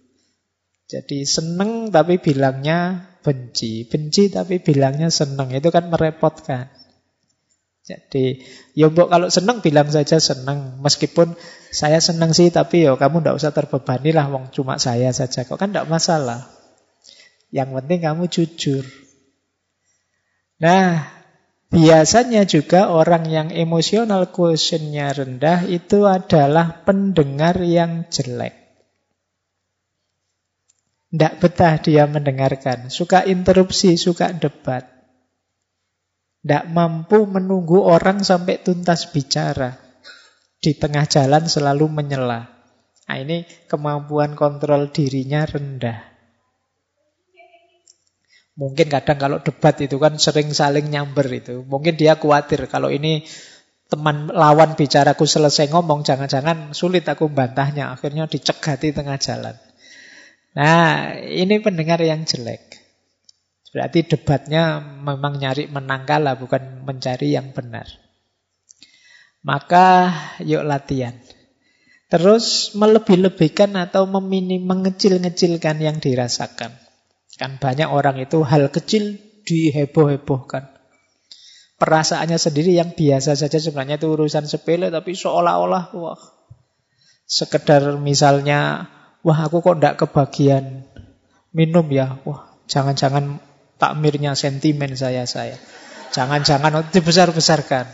Jadi 0.84 1.24
seneng 1.24 1.88
tapi 1.88 2.20
bilangnya 2.20 3.08
benci, 3.24 3.88
benci 3.88 4.28
tapi 4.28 4.60
bilangnya 4.60 5.08
seneng, 5.08 5.48
itu 5.56 5.72
kan 5.72 5.88
merepotkan. 5.88 6.68
Jadi, 7.84 8.40
ya 8.72 8.88
mbok 8.88 9.12
kalau 9.12 9.28
senang 9.28 9.60
bilang 9.60 9.92
saja 9.92 10.16
senang. 10.16 10.80
Meskipun 10.80 11.36
saya 11.68 12.00
senang 12.00 12.32
sih, 12.32 12.48
tapi 12.48 12.88
ya 12.88 12.96
kamu 12.96 13.20
tidak 13.20 13.36
usah 13.36 13.52
terbebani 13.52 14.16
lah, 14.16 14.32
wong 14.32 14.48
cuma 14.56 14.80
saya 14.80 15.12
saja. 15.12 15.44
Kok 15.44 15.60
kan 15.60 15.68
tidak 15.68 15.92
masalah. 15.92 16.48
Yang 17.52 17.76
penting 17.76 18.00
kamu 18.00 18.24
jujur. 18.32 18.84
Nah, 20.64 21.12
biasanya 21.68 22.48
juga 22.48 22.88
orang 22.88 23.28
yang 23.28 23.48
emosional 23.52 24.32
quotientnya 24.32 25.12
rendah 25.12 25.68
itu 25.68 26.08
adalah 26.08 26.88
pendengar 26.88 27.60
yang 27.60 28.08
jelek. 28.08 28.63
Tidak 31.14 31.38
betah 31.38 31.78
dia 31.78 32.10
mendengarkan. 32.10 32.90
Suka 32.90 33.22
interupsi, 33.22 33.94
suka 33.94 34.34
debat. 34.34 34.82
Tidak 36.42 36.74
mampu 36.74 37.22
menunggu 37.30 37.86
orang 37.86 38.26
sampai 38.26 38.58
tuntas 38.58 39.14
bicara. 39.14 39.78
Di 40.58 40.74
tengah 40.74 41.06
jalan 41.06 41.46
selalu 41.46 41.86
menyela. 41.86 42.50
Nah 43.06 43.16
ini 43.22 43.46
kemampuan 43.70 44.34
kontrol 44.34 44.90
dirinya 44.90 45.46
rendah. 45.46 46.02
Mungkin 48.58 48.90
kadang 48.90 49.18
kalau 49.22 49.38
debat 49.38 49.78
itu 49.78 50.02
kan 50.02 50.18
sering 50.18 50.50
saling 50.50 50.90
nyamber 50.90 51.30
itu. 51.30 51.62
Mungkin 51.62 51.94
dia 51.94 52.18
khawatir 52.18 52.66
kalau 52.66 52.90
ini 52.90 53.22
teman 53.86 54.34
lawan 54.34 54.74
bicaraku 54.74 55.30
selesai 55.30 55.70
ngomong, 55.70 56.02
jangan-jangan 56.02 56.74
sulit 56.74 57.06
aku 57.06 57.30
bantahnya. 57.30 57.94
Akhirnya 57.94 58.26
dicegati 58.26 58.90
tengah 58.90 59.14
jalan. 59.22 59.54
Nah, 60.54 61.18
ini 61.18 61.58
pendengar 61.58 61.98
yang 61.98 62.22
jelek. 62.22 62.78
Berarti 63.74 64.06
debatnya 64.06 64.78
memang 64.78 65.42
nyari 65.42 65.66
menang 65.66 66.06
kalah, 66.06 66.38
bukan 66.38 66.86
mencari 66.86 67.34
yang 67.34 67.50
benar. 67.50 67.90
Maka 69.42 70.14
yuk 70.46 70.62
latihan. 70.62 71.18
Terus 72.06 72.70
melebih-lebihkan 72.78 73.74
atau 73.74 74.06
meminim, 74.06 74.62
mengecil-ngecilkan 74.62 75.82
yang 75.82 75.98
dirasakan. 75.98 76.70
Kan 77.34 77.58
banyak 77.58 77.90
orang 77.90 78.22
itu 78.22 78.46
hal 78.46 78.70
kecil 78.70 79.18
diheboh-hebohkan. 79.42 80.70
Perasaannya 81.74 82.38
sendiri 82.38 82.78
yang 82.78 82.94
biasa 82.94 83.34
saja 83.34 83.58
sebenarnya 83.58 83.98
itu 83.98 84.06
urusan 84.06 84.46
sepele 84.46 84.94
tapi 84.94 85.18
seolah-olah 85.18 85.90
wah 85.98 86.22
sekedar 87.26 87.98
misalnya 87.98 88.86
wah 89.24 89.48
aku 89.48 89.64
kok 89.64 89.80
ndak 89.80 89.96
kebagian 90.04 90.84
minum 91.50 91.88
ya 91.88 92.20
wah 92.28 92.54
jangan-jangan 92.68 93.40
takmirnya 93.78 94.32
sentimen 94.38 94.94
saya-saya. 94.94 95.58
Jangan-jangan 96.14 96.88
dibesar-besarkan. 96.94 97.90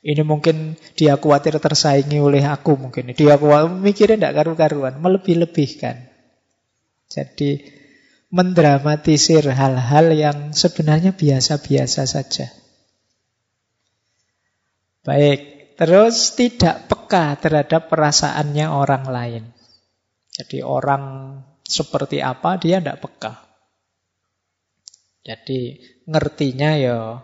Ini 0.00 0.24
mungkin 0.24 0.80
dia 0.96 1.20
khawatir 1.20 1.60
tersaingi 1.60 2.18
oleh 2.18 2.44
aku 2.44 2.76
mungkin. 2.76 3.12
Dia 3.12 3.36
khawatir 3.36 3.80
mikirnya 3.80 4.16
tidak 4.16 4.34
karu-karuan, 4.42 4.96
melebih-lebihkan. 4.98 6.08
Jadi 7.10 7.60
mendramatisir 8.30 9.44
hal-hal 9.50 10.06
yang 10.14 10.38
sebenarnya 10.56 11.12
biasa-biasa 11.12 12.06
saja. 12.08 12.48
Baik, 15.04 15.74
terus 15.76 16.36
tidak 16.36 16.86
peka 16.86 17.36
terhadap 17.40 17.90
perasaannya 17.90 18.66
orang 18.68 19.04
lain. 19.08 19.44
Jadi 20.40 20.64
orang 20.64 21.36
seperti 21.60 22.24
apa 22.24 22.56
dia 22.56 22.80
tidak 22.80 23.04
peka. 23.04 23.44
Jadi 25.20 25.76
ngertinya 26.08 26.80
ya 26.80 27.20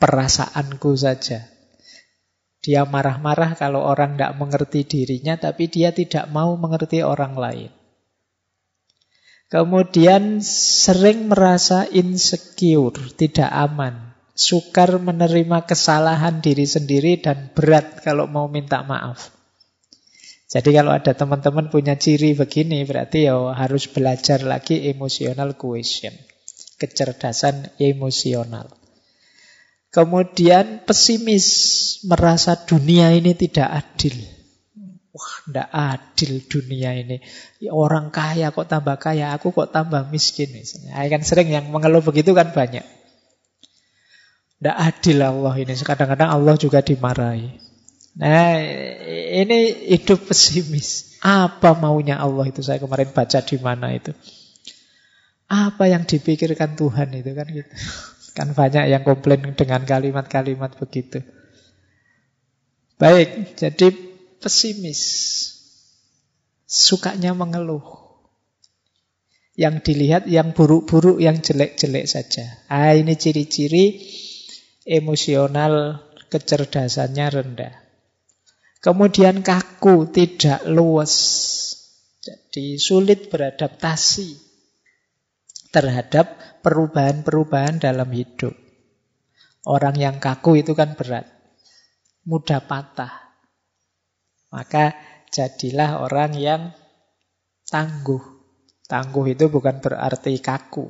perasaanku 0.00 0.96
saja. 0.96 1.44
Dia 2.64 2.88
marah-marah 2.88 3.52
kalau 3.54 3.84
orang 3.84 4.16
tidak 4.16 4.32
mengerti 4.40 4.80
dirinya, 4.88 5.36
tapi 5.36 5.68
dia 5.68 5.92
tidak 5.92 6.26
mau 6.32 6.56
mengerti 6.56 7.04
orang 7.04 7.36
lain. 7.36 7.70
Kemudian 9.52 10.40
sering 10.44 11.28
merasa 11.28 11.84
insecure, 11.84 13.12
tidak 13.16 13.48
aman. 13.52 14.16
Sukar 14.32 14.96
menerima 14.96 15.68
kesalahan 15.68 16.40
diri 16.40 16.64
sendiri 16.64 17.20
dan 17.20 17.52
berat 17.52 18.00
kalau 18.00 18.24
mau 18.24 18.48
minta 18.48 18.80
maaf. 18.80 19.37
Jadi 20.48 20.72
kalau 20.72 20.96
ada 20.96 21.12
teman-teman 21.12 21.68
punya 21.68 22.00
ciri 22.00 22.32
begini, 22.32 22.80
berarti 22.88 23.28
ya 23.28 23.52
harus 23.52 23.84
belajar 23.92 24.40
lagi 24.40 24.88
emotional 24.88 25.60
quotient 25.60 26.16
kecerdasan 26.78 27.74
emosional. 27.76 28.70
Kemudian 29.90 30.86
pesimis, 30.86 31.46
merasa 32.06 32.54
dunia 32.54 33.10
ini 33.10 33.34
tidak 33.34 33.66
adil. 33.66 34.16
Wah, 35.10 35.34
tidak 35.48 35.68
adil 35.74 36.32
dunia 36.46 36.94
ini. 36.94 37.18
Ya, 37.58 37.74
orang 37.74 38.14
kaya 38.14 38.54
kok 38.54 38.70
tambah 38.70 38.94
kaya, 39.00 39.34
aku 39.34 39.50
kok 39.50 39.74
tambah 39.74 40.06
miskin. 40.12 40.54
Misalnya. 40.54 40.94
Nah, 40.94 41.08
kan 41.10 41.22
sering 41.26 41.50
yang 41.50 41.66
mengeluh 41.72 42.04
begitu 42.04 42.36
kan 42.36 42.54
banyak. 42.54 42.84
Tidak 44.60 44.76
adil 44.76 45.18
Allah 45.24 45.54
ini. 45.56 45.72
Kadang-kadang 45.74 46.30
Allah 46.30 46.54
juga 46.60 46.84
dimarahi. 46.84 47.58
Nah, 48.18 48.58
ini 49.38 49.58
hidup 49.94 50.26
pesimis. 50.26 51.22
Apa 51.22 51.78
maunya 51.78 52.18
Allah 52.18 52.50
itu? 52.50 52.66
Saya 52.66 52.82
kemarin 52.82 53.14
baca 53.14 53.38
di 53.38 53.56
mana 53.62 53.94
itu. 53.94 54.10
Apa 55.46 55.86
yang 55.86 56.02
dipikirkan 56.02 56.74
Tuhan 56.74 57.14
itu 57.14 57.30
kan 57.32 57.46
gitu. 57.46 57.70
Kan 58.36 58.54
banyak 58.54 58.86
yang 58.86 59.02
komplain 59.02 59.42
dengan 59.58 59.82
kalimat-kalimat 59.82 60.78
begitu. 60.78 61.26
Baik, 62.94 63.58
jadi 63.58 63.90
pesimis. 64.38 65.02
Sukanya 66.62 67.34
mengeluh. 67.34 67.82
Yang 69.58 69.90
dilihat 69.90 70.30
yang 70.30 70.54
buruk-buruk, 70.54 71.18
yang 71.18 71.42
jelek-jelek 71.42 72.06
saja. 72.06 72.62
Ah, 72.70 72.94
ini 72.94 73.18
ciri-ciri 73.18 74.06
emosional 74.86 76.06
kecerdasannya 76.30 77.26
rendah. 77.26 77.87
Kemudian 78.78 79.42
kaku, 79.42 80.06
tidak 80.10 80.62
luas. 80.70 81.14
Jadi 82.22 82.78
sulit 82.78 83.26
beradaptasi 83.26 84.38
terhadap 85.74 86.38
perubahan-perubahan 86.62 87.82
dalam 87.82 88.08
hidup. 88.14 88.54
Orang 89.66 89.98
yang 89.98 90.22
kaku 90.22 90.62
itu 90.62 90.72
kan 90.78 90.94
berat. 90.94 91.26
Mudah 92.24 92.62
patah. 92.64 93.34
Maka 94.48 94.96
jadilah 95.28 96.00
orang 96.00 96.32
yang 96.38 96.62
tangguh. 97.68 98.22
Tangguh 98.88 99.26
itu 99.36 99.52
bukan 99.52 99.84
berarti 99.84 100.40
kaku. 100.40 100.88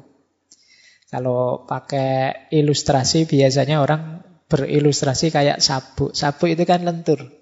Kalau 1.09 1.65
pakai 1.65 2.53
ilustrasi 2.53 3.25
biasanya 3.25 3.81
orang 3.81 4.23
berilustrasi 4.47 5.33
kayak 5.33 5.59
sabuk. 5.59 6.13
Sabuk 6.15 6.53
itu 6.53 6.63
kan 6.69 6.85
lentur. 6.85 7.38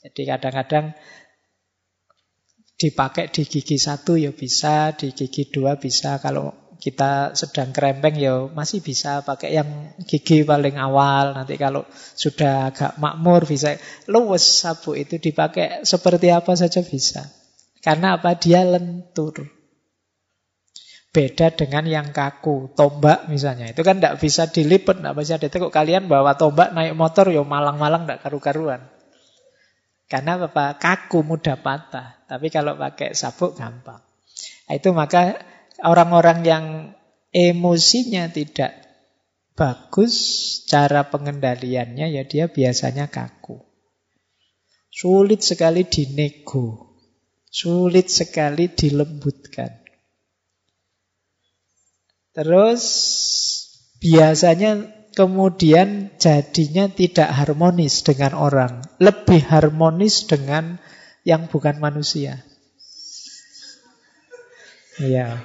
Jadi 0.00 0.22
kadang-kadang 0.24 0.96
dipakai 2.80 3.28
di 3.28 3.44
gigi 3.44 3.76
satu 3.76 4.16
ya 4.16 4.32
bisa, 4.32 4.96
di 4.96 5.12
gigi 5.12 5.52
dua 5.52 5.76
bisa. 5.76 6.16
Kalau 6.16 6.72
kita 6.80 7.36
sedang 7.36 7.76
kerempeng 7.76 8.16
ya 8.16 8.48
masih 8.48 8.80
bisa 8.80 9.20
pakai 9.20 9.52
yang 9.52 9.92
gigi 10.08 10.40
paling 10.48 10.80
awal. 10.80 11.36
Nanti 11.36 11.60
kalau 11.60 11.84
sudah 12.16 12.72
agak 12.72 12.96
makmur 12.96 13.44
bisa 13.44 13.76
luwes 14.08 14.40
sabuk 14.40 14.96
itu 14.96 15.20
dipakai 15.20 15.84
seperti 15.84 16.32
apa 16.32 16.56
saja 16.56 16.80
bisa. 16.80 17.28
Karena 17.84 18.16
apa? 18.16 18.36
Dia 18.36 18.64
lentur. 18.64 19.44
Beda 21.10 21.50
dengan 21.50 21.84
yang 21.90 22.14
kaku, 22.14 22.70
tombak 22.78 23.26
misalnya. 23.26 23.72
Itu 23.72 23.82
kan 23.82 23.98
tidak 23.98 24.22
bisa 24.22 24.46
dilipat, 24.46 25.02
tidak 25.02 25.16
bisa 25.18 25.34
ditekuk. 25.42 25.72
Kalian 25.74 26.06
bawa 26.06 26.38
tombak 26.38 26.70
naik 26.70 26.94
motor, 26.94 27.34
ya 27.34 27.42
malang-malang 27.42 28.06
tidak 28.06 28.22
karu-karuan. 28.22 28.99
Karena 30.10 30.42
apa? 30.42 30.74
Kaku 30.74 31.22
mudah 31.22 31.62
patah. 31.62 32.26
Tapi 32.26 32.50
kalau 32.50 32.74
pakai 32.74 33.14
sabuk 33.14 33.54
gampang. 33.54 34.02
Nah, 34.66 34.74
itu 34.74 34.90
maka 34.90 35.38
orang-orang 35.86 36.38
yang 36.42 36.64
emosinya 37.30 38.26
tidak 38.26 38.74
bagus, 39.54 40.14
cara 40.66 41.06
pengendaliannya 41.06 42.10
ya 42.10 42.26
dia 42.26 42.50
biasanya 42.50 43.06
kaku. 43.06 43.62
Sulit 44.90 45.46
sekali 45.46 45.86
dinego. 45.86 46.98
Sulit 47.46 48.10
sekali 48.10 48.66
dilembutkan. 48.66 49.78
Terus 52.34 52.82
biasanya 54.02 54.99
kemudian 55.20 56.08
jadinya 56.16 56.88
tidak 56.88 57.28
harmonis 57.28 58.00
dengan 58.00 58.32
orang, 58.32 58.80
lebih 58.96 59.44
harmonis 59.44 60.24
dengan 60.24 60.80
yang 61.28 61.52
bukan 61.52 61.76
manusia. 61.76 62.40
Iya. 64.96 65.44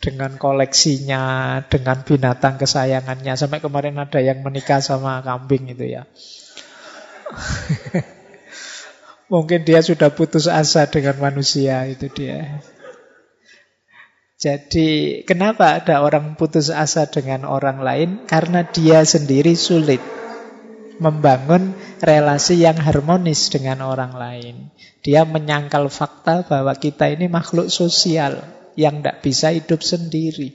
Dengan 0.00 0.40
koleksinya, 0.40 1.60
dengan 1.68 2.00
binatang 2.08 2.56
kesayangannya. 2.56 3.36
Sampai 3.36 3.60
kemarin 3.60 4.00
ada 4.00 4.24
yang 4.24 4.40
menikah 4.40 4.80
sama 4.80 5.20
kambing 5.20 5.76
itu 5.76 6.00
ya. 6.00 6.08
Mungkin 9.32 9.66
dia 9.66 9.82
sudah 9.84 10.14
putus 10.14 10.48
asa 10.48 10.88
dengan 10.88 11.20
manusia 11.20 11.84
itu 11.84 12.08
dia. 12.08 12.64
Jadi 14.36 15.24
kenapa 15.24 15.80
ada 15.80 16.04
orang 16.04 16.36
putus 16.36 16.68
asa 16.68 17.08
dengan 17.08 17.48
orang 17.48 17.80
lain? 17.80 18.10
Karena 18.28 18.68
dia 18.68 19.00
sendiri 19.00 19.56
sulit 19.56 20.04
membangun 21.00 21.76
relasi 22.00 22.60
yang 22.60 22.76
harmonis 22.76 23.48
dengan 23.48 23.84
orang 23.84 24.12
lain. 24.12 24.56
Dia 25.00 25.24
menyangkal 25.24 25.88
fakta 25.88 26.44
bahwa 26.44 26.76
kita 26.76 27.08
ini 27.08 27.32
makhluk 27.32 27.72
sosial 27.72 28.44
yang 28.76 29.00
tidak 29.00 29.24
bisa 29.24 29.56
hidup 29.56 29.80
sendiri. 29.80 30.52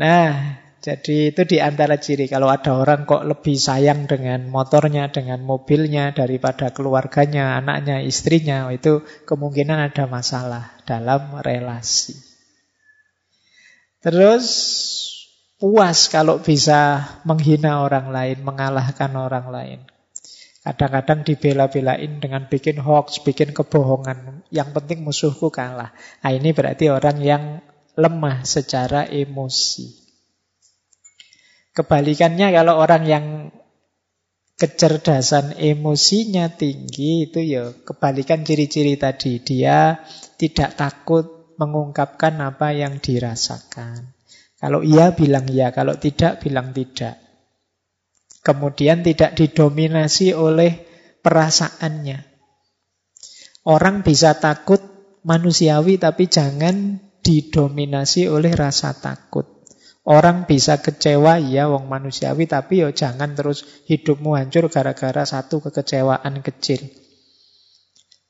Nah, 0.00 0.56
jadi 0.80 1.28
itu 1.28 1.44
di 1.44 1.60
antara 1.60 2.00
ciri 2.00 2.24
kalau 2.24 2.48
ada 2.48 2.72
orang 2.72 3.04
kok 3.04 3.28
lebih 3.28 3.60
sayang 3.60 4.08
dengan 4.08 4.48
motornya, 4.48 5.12
dengan 5.12 5.44
mobilnya 5.44 6.16
daripada 6.16 6.72
keluarganya, 6.72 7.60
anaknya, 7.60 8.00
istrinya, 8.00 8.64
itu 8.72 9.04
kemungkinan 9.28 9.92
ada 9.92 10.08
masalah 10.08 10.72
dalam 10.88 11.36
relasi. 11.44 12.16
Terus 14.00 14.46
puas 15.60 16.08
kalau 16.08 16.40
bisa 16.40 17.04
menghina 17.28 17.84
orang 17.84 18.08
lain, 18.08 18.40
mengalahkan 18.40 19.12
orang 19.12 19.52
lain. 19.52 19.80
Kadang-kadang 20.64 21.28
dibela-belain 21.28 22.24
dengan 22.24 22.48
bikin 22.48 22.80
hoax, 22.80 23.20
bikin 23.20 23.52
kebohongan. 23.52 24.48
Yang 24.48 24.80
penting 24.80 25.04
musuhku 25.04 25.52
kalah. 25.52 25.92
Nah 26.24 26.32
ini 26.32 26.56
berarti 26.56 26.88
orang 26.88 27.20
yang 27.20 27.44
lemah 28.00 28.48
secara 28.48 29.04
emosi. 29.04 29.99
Kebalikannya 31.70 32.50
kalau 32.50 32.82
orang 32.82 33.06
yang 33.06 33.26
kecerdasan 34.60 35.56
emosinya 35.56 36.52
tinggi 36.52 37.30
itu 37.30 37.40
ya 37.40 37.72
kebalikan 37.86 38.44
ciri-ciri 38.44 39.00
tadi. 39.00 39.40
Dia 39.40 40.04
tidak 40.36 40.76
takut 40.76 41.56
mengungkapkan 41.56 42.36
apa 42.40 42.76
yang 42.76 43.00
dirasakan. 43.00 44.12
Kalau 44.60 44.84
iya 44.84 45.16
bilang 45.16 45.48
iya, 45.48 45.72
kalau 45.72 45.96
tidak 45.96 46.44
bilang 46.44 46.76
tidak. 46.76 47.16
Kemudian 48.44 49.00
tidak 49.00 49.36
didominasi 49.36 50.36
oleh 50.36 50.84
perasaannya. 51.24 52.24
Orang 53.68 54.00
bisa 54.04 54.36
takut 54.40 54.80
manusiawi 55.24 56.00
tapi 56.00 56.28
jangan 56.28 57.00
didominasi 57.20 58.28
oleh 58.28 58.52
rasa 58.56 58.96
takut. 58.96 59.59
Orang 60.00 60.48
bisa 60.48 60.80
kecewa, 60.80 61.36
ya 61.36 61.68
wong 61.68 61.84
manusiawi, 61.84 62.48
tapi 62.48 62.80
yo 62.80 62.88
jangan 62.88 63.36
terus 63.36 63.84
hidupmu 63.84 64.32
hancur 64.32 64.72
gara-gara 64.72 65.28
satu 65.28 65.60
kekecewaan 65.60 66.40
kecil. 66.40 66.88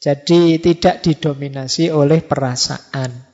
Jadi 0.00 0.58
tidak 0.58 1.04
didominasi 1.04 1.92
oleh 1.94 2.24
perasaan. 2.24 3.30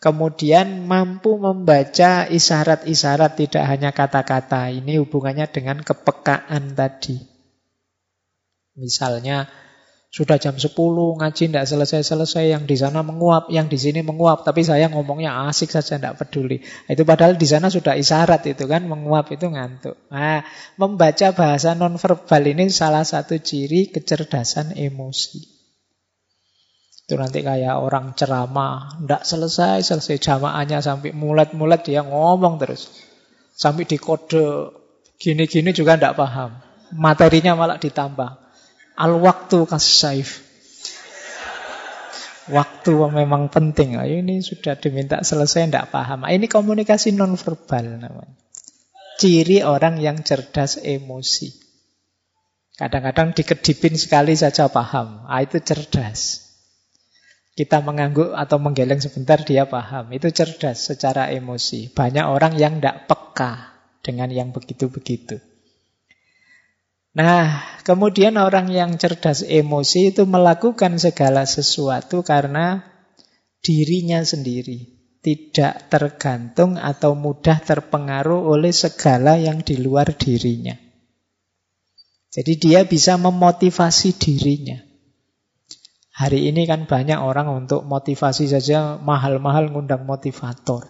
Kemudian 0.00 0.88
mampu 0.88 1.36
membaca 1.36 2.24
isyarat-isyarat 2.24 3.36
tidak 3.36 3.64
hanya 3.68 3.92
kata-kata. 3.92 4.72
Ini 4.72 4.96
hubungannya 5.00 5.44
dengan 5.48 5.84
kepekaan 5.84 6.72
tadi. 6.72 7.20
Misalnya 8.80 9.46
sudah 10.10 10.42
jam 10.42 10.58
10 10.58 10.74
ngaji 11.22 11.42
tidak 11.54 11.70
selesai-selesai, 11.70 12.50
yang 12.50 12.66
di 12.66 12.74
sana 12.74 13.06
menguap, 13.06 13.46
yang 13.46 13.70
di 13.70 13.78
sini 13.78 14.02
menguap, 14.02 14.42
tapi 14.42 14.66
saya 14.66 14.90
ngomongnya 14.90 15.46
asik 15.46 15.70
saja 15.70 16.02
tidak 16.02 16.18
peduli. 16.18 16.66
Itu 16.90 17.06
padahal 17.06 17.38
di 17.38 17.46
sana 17.46 17.70
sudah 17.70 17.94
isyarat 17.94 18.42
itu 18.50 18.66
kan, 18.66 18.90
menguap 18.90 19.30
itu 19.30 19.46
ngantuk. 19.46 19.94
Nah, 20.10 20.42
membaca 20.82 21.30
bahasa 21.30 21.78
nonverbal 21.78 22.42
ini 22.42 22.66
salah 22.74 23.06
satu 23.06 23.38
ciri 23.38 23.94
kecerdasan 23.94 24.74
emosi. 24.74 25.46
Itu 27.06 27.14
nanti 27.14 27.46
kayak 27.46 27.78
orang 27.78 28.18
ceramah, 28.18 28.98
tidak 28.98 29.22
selesai-selesai 29.22 30.18
jamaahnya 30.18 30.82
sampai 30.82 31.14
mulet-mulet 31.14 31.86
dia 31.86 32.02
ngomong 32.02 32.58
terus. 32.58 32.90
Sampai 33.54 33.86
di 33.86 33.94
kode 33.94 34.74
gini-gini 35.22 35.70
juga 35.70 35.94
tidak 35.94 36.18
paham. 36.18 36.58
Materinya 36.98 37.54
malah 37.54 37.78
ditambah. 37.78 38.39
Al-waktu 38.96 39.66
kasaif. 39.68 40.50
Waktu 42.50 42.92
memang 43.14 43.46
penting. 43.46 43.94
Ini 43.94 44.42
sudah 44.42 44.74
diminta 44.74 45.22
selesai, 45.22 45.70
tidak 45.70 45.94
paham. 45.94 46.26
Ini 46.26 46.50
komunikasi 46.50 47.14
nonverbal 47.14 48.02
namanya. 48.02 48.34
Ciri 49.20 49.62
orang 49.62 50.00
yang 50.00 50.24
cerdas 50.26 50.80
emosi. 50.80 51.52
Kadang-kadang 52.80 53.36
dikedipin 53.36 53.94
sekali 54.00 54.32
saja 54.32 54.72
paham. 54.72 55.28
Ah, 55.28 55.44
itu 55.44 55.60
cerdas. 55.60 56.48
Kita 57.52 57.84
mengangguk 57.84 58.32
atau 58.32 58.56
menggeleng 58.56 59.04
sebentar, 59.04 59.36
dia 59.44 59.68
paham. 59.68 60.08
Itu 60.16 60.32
cerdas 60.32 60.88
secara 60.88 61.28
emosi. 61.28 61.92
Banyak 61.92 62.24
orang 62.24 62.56
yang 62.56 62.80
tidak 62.80 63.04
peka 63.04 63.76
dengan 64.00 64.32
yang 64.32 64.48
begitu-begitu. 64.56 65.49
Nah, 67.10 67.66
kemudian 67.82 68.38
orang 68.38 68.70
yang 68.70 68.94
cerdas 68.94 69.42
emosi 69.42 70.14
itu 70.14 70.22
melakukan 70.30 70.94
segala 71.02 71.42
sesuatu 71.42 72.22
karena 72.22 72.86
dirinya 73.66 74.22
sendiri. 74.22 75.00
Tidak 75.20 75.92
tergantung 75.92 76.80
atau 76.80 77.12
mudah 77.12 77.60
terpengaruh 77.60 78.40
oleh 78.40 78.72
segala 78.72 79.36
yang 79.36 79.60
di 79.60 79.76
luar 79.76 80.16
dirinya. 80.16 80.72
Jadi 82.30 82.52
dia 82.56 82.86
bisa 82.86 83.18
memotivasi 83.18 84.16
dirinya. 84.16 84.80
Hari 86.14 86.46
ini 86.52 86.64
kan 86.64 86.86
banyak 86.86 87.20
orang 87.20 87.50
untuk 87.52 87.84
motivasi 87.84 88.48
saja 88.48 88.96
mahal-mahal 89.02 89.68
ngundang 89.68 90.06
motivator. 90.06 90.88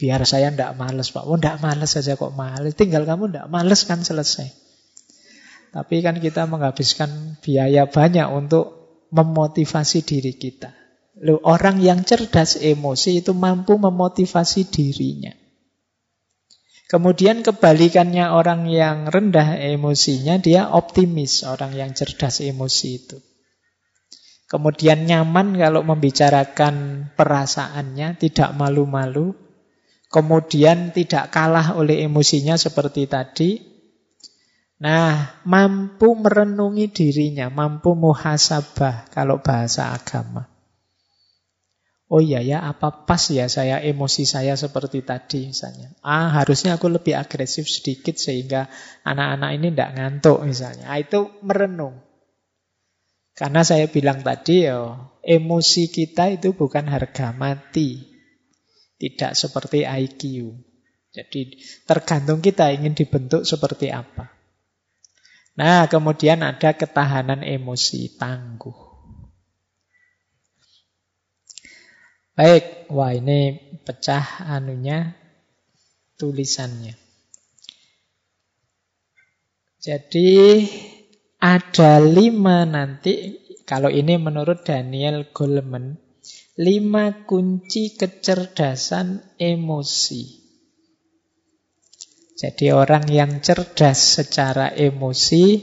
Biar 0.00 0.24
saya 0.26 0.50
ndak 0.50 0.74
males 0.74 1.14
Pak. 1.14 1.28
Oh 1.28 1.38
ndak 1.38 1.60
males 1.62 1.94
saja 1.94 2.18
kok 2.18 2.34
males. 2.34 2.74
Tinggal 2.74 3.06
kamu 3.06 3.30
ndak 3.30 3.46
males 3.52 3.86
kan 3.86 4.02
selesai. 4.02 4.61
Tapi 5.72 6.04
kan 6.04 6.20
kita 6.20 6.44
menghabiskan 6.44 7.40
biaya 7.40 7.88
banyak 7.88 8.28
untuk 8.28 8.82
memotivasi 9.08 10.04
diri 10.04 10.36
kita. 10.36 10.76
Loh, 11.24 11.40
orang 11.44 11.80
yang 11.80 12.04
cerdas 12.04 12.60
emosi 12.60 13.24
itu 13.24 13.32
mampu 13.32 13.80
memotivasi 13.80 14.68
dirinya. 14.68 15.32
Kemudian 16.92 17.40
kebalikannya 17.40 18.36
orang 18.36 18.68
yang 18.68 19.08
rendah 19.08 19.56
emosinya, 19.56 20.36
dia 20.36 20.68
optimis, 20.68 21.40
orang 21.48 21.72
yang 21.72 21.96
cerdas 21.96 22.44
emosi 22.44 22.88
itu. 22.92 23.16
Kemudian 24.44 25.08
nyaman 25.08 25.56
kalau 25.56 25.80
membicarakan 25.88 27.08
perasaannya, 27.16 28.20
tidak 28.20 28.52
malu-malu. 28.52 29.32
Kemudian 30.12 30.92
tidak 30.92 31.32
kalah 31.32 31.72
oleh 31.80 32.04
emosinya 32.04 32.60
seperti 32.60 33.08
tadi. 33.08 33.71
Nah, 34.82 35.38
mampu 35.46 36.10
merenungi 36.18 36.90
dirinya, 36.90 37.46
mampu 37.46 37.94
muhasabah 37.94 39.06
kalau 39.14 39.38
bahasa 39.38 39.94
agama. 39.94 40.50
Oh 42.10 42.18
iya 42.18 42.42
ya, 42.42 42.58
apa 42.66 43.06
pas 43.06 43.30
ya 43.30 43.46
saya 43.46 43.78
emosi 43.78 44.26
saya 44.26 44.58
seperti 44.58 45.06
tadi 45.06 45.54
misalnya. 45.54 45.94
Ah, 46.02 46.34
harusnya 46.34 46.76
aku 46.76 46.90
lebih 46.90 47.14
agresif 47.14 47.70
sedikit 47.70 48.18
sehingga 48.18 48.66
anak-anak 49.06 49.50
ini 49.54 49.66
tidak 49.70 49.90
ngantuk 49.94 50.38
misalnya. 50.50 50.90
Ah, 50.90 50.98
itu 50.98 51.30
merenung. 51.46 52.02
Karena 53.38 53.62
saya 53.62 53.86
bilang 53.86 54.26
tadi 54.26 54.66
ya, 54.66 54.98
emosi 55.22 55.94
kita 55.94 56.42
itu 56.42 56.58
bukan 56.58 56.90
harga 56.90 57.30
mati. 57.30 58.02
Tidak 58.98 59.32
seperti 59.38 59.86
IQ. 59.86 60.52
Jadi 61.14 61.54
tergantung 61.86 62.42
kita 62.42 62.74
ingin 62.74 62.98
dibentuk 62.98 63.46
seperti 63.46 63.88
apa. 63.88 64.31
Nah, 65.52 65.84
kemudian 65.84 66.40
ada 66.40 66.72
ketahanan 66.72 67.44
emosi 67.44 68.16
tangguh. 68.16 68.92
Baik, 72.32 72.88
wah 72.88 73.12
ini 73.12 73.60
pecah 73.84 74.48
anunya 74.48 75.12
tulisannya. 76.16 76.96
Jadi 79.82 80.64
ada 81.36 82.00
lima 82.00 82.64
nanti, 82.64 83.36
kalau 83.68 83.92
ini 83.92 84.16
menurut 84.16 84.64
Daniel 84.64 85.28
Goleman, 85.36 86.00
lima 86.56 87.28
kunci 87.28 87.92
kecerdasan 87.98 89.36
emosi. 89.36 90.41
Jadi 92.42 92.74
orang 92.74 93.06
yang 93.06 93.38
cerdas 93.38 94.18
secara 94.18 94.74
emosi 94.74 95.62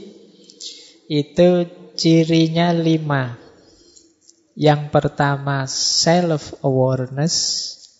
itu 1.12 1.68
cirinya 1.92 2.72
lima. 2.72 3.36
Yang 4.56 4.88
pertama 4.88 5.68
self-awareness, 5.68 7.36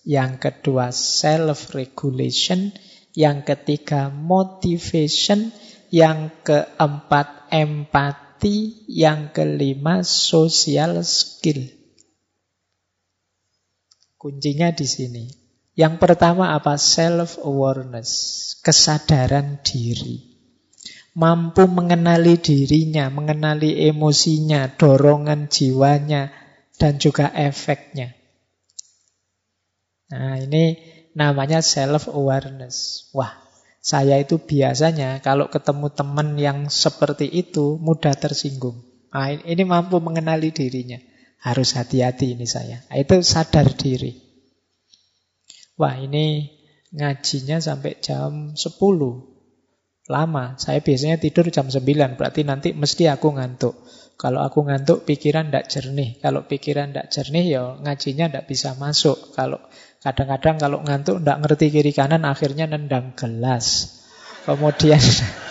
yang 0.08 0.40
kedua 0.40 0.96
self-regulation, 0.96 2.72
yang 3.12 3.44
ketiga 3.44 4.08
motivation, 4.08 5.52
yang 5.92 6.32
keempat 6.40 7.52
empati, 7.52 8.88
yang 8.88 9.28
kelima 9.36 10.00
social 10.08 11.04
skill. 11.04 11.68
Kuncinya 14.16 14.72
di 14.72 14.88
sini. 14.88 15.39
Yang 15.80 15.94
pertama 15.96 16.52
apa? 16.52 16.76
Self-awareness, 16.76 18.10
kesadaran 18.60 19.64
diri 19.64 20.30
mampu 21.14 21.66
mengenali 21.66 22.38
dirinya, 22.38 23.10
mengenali 23.10 23.90
emosinya, 23.90 24.70
dorongan 24.70 25.50
jiwanya, 25.50 26.30
dan 26.78 26.96
juga 27.02 27.30
efeknya. 27.34 28.14
Nah, 30.10 30.38
ini 30.42 30.78
namanya 31.14 31.62
self-awareness. 31.62 33.10
Wah, 33.14 33.30
saya 33.82 34.18
itu 34.18 34.38
biasanya 34.42 35.22
kalau 35.22 35.50
ketemu 35.50 35.86
teman 35.90 36.28
yang 36.38 36.58
seperti 36.70 37.26
itu 37.30 37.78
mudah 37.78 38.14
tersinggung. 38.14 38.82
Nah, 39.10 39.34
ini 39.34 39.62
mampu 39.66 39.98
mengenali 39.98 40.54
dirinya. 40.54 40.98
Harus 41.40 41.72
hati-hati 41.72 42.36
ini 42.36 42.44
saya. 42.44 42.84
Itu 42.92 43.24
sadar 43.24 43.72
diri. 43.72 44.29
Wah, 45.80 45.96
ini 45.96 46.44
ngajinya 46.92 47.56
sampai 47.56 47.96
jam 48.04 48.52
10. 48.52 48.60
Lama. 50.12 50.60
Saya 50.60 50.84
biasanya 50.84 51.16
tidur 51.16 51.48
jam 51.48 51.72
9, 51.72 52.20
berarti 52.20 52.44
nanti 52.44 52.76
mesti 52.76 53.08
aku 53.08 53.32
ngantuk. 53.32 53.80
Kalau 54.20 54.44
aku 54.44 54.68
ngantuk, 54.68 55.08
pikiran 55.08 55.48
tidak 55.48 55.72
jernih. 55.72 56.20
Kalau 56.20 56.44
pikiran 56.44 56.92
tidak 56.92 57.08
jernih, 57.08 57.56
ya 57.56 57.80
ngajinya 57.80 58.28
tidak 58.28 58.44
bisa 58.44 58.76
masuk. 58.76 59.32
Kalau 59.32 59.56
kadang-kadang 60.04 60.60
kalau 60.60 60.84
ngantuk 60.84 61.24
tidak 61.24 61.38
ngerti 61.48 61.66
kiri 61.72 61.92
kanan, 61.96 62.28
akhirnya 62.28 62.68
nendang 62.68 63.16
gelas. 63.16 63.96
Kemudian, 64.44 65.00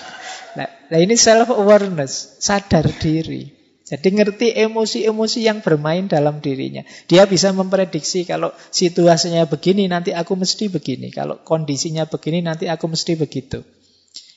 nah, 0.62 0.70
ini 0.94 1.18
self 1.18 1.50
awareness, 1.50 2.38
sadar 2.38 2.86
diri. 3.02 3.59
Jadi 3.90 4.08
ngerti 4.14 4.48
emosi-emosi 4.54 5.50
yang 5.50 5.66
bermain 5.66 6.06
dalam 6.06 6.38
dirinya. 6.38 6.86
Dia 7.10 7.26
bisa 7.26 7.50
memprediksi 7.50 8.22
kalau 8.22 8.54
situasinya 8.70 9.50
begini, 9.50 9.90
nanti 9.90 10.14
aku 10.14 10.38
mesti 10.38 10.70
begini. 10.70 11.10
Kalau 11.10 11.42
kondisinya 11.42 12.06
begini, 12.06 12.46
nanti 12.46 12.70
aku 12.70 12.86
mesti 12.86 13.18
begitu. 13.18 13.66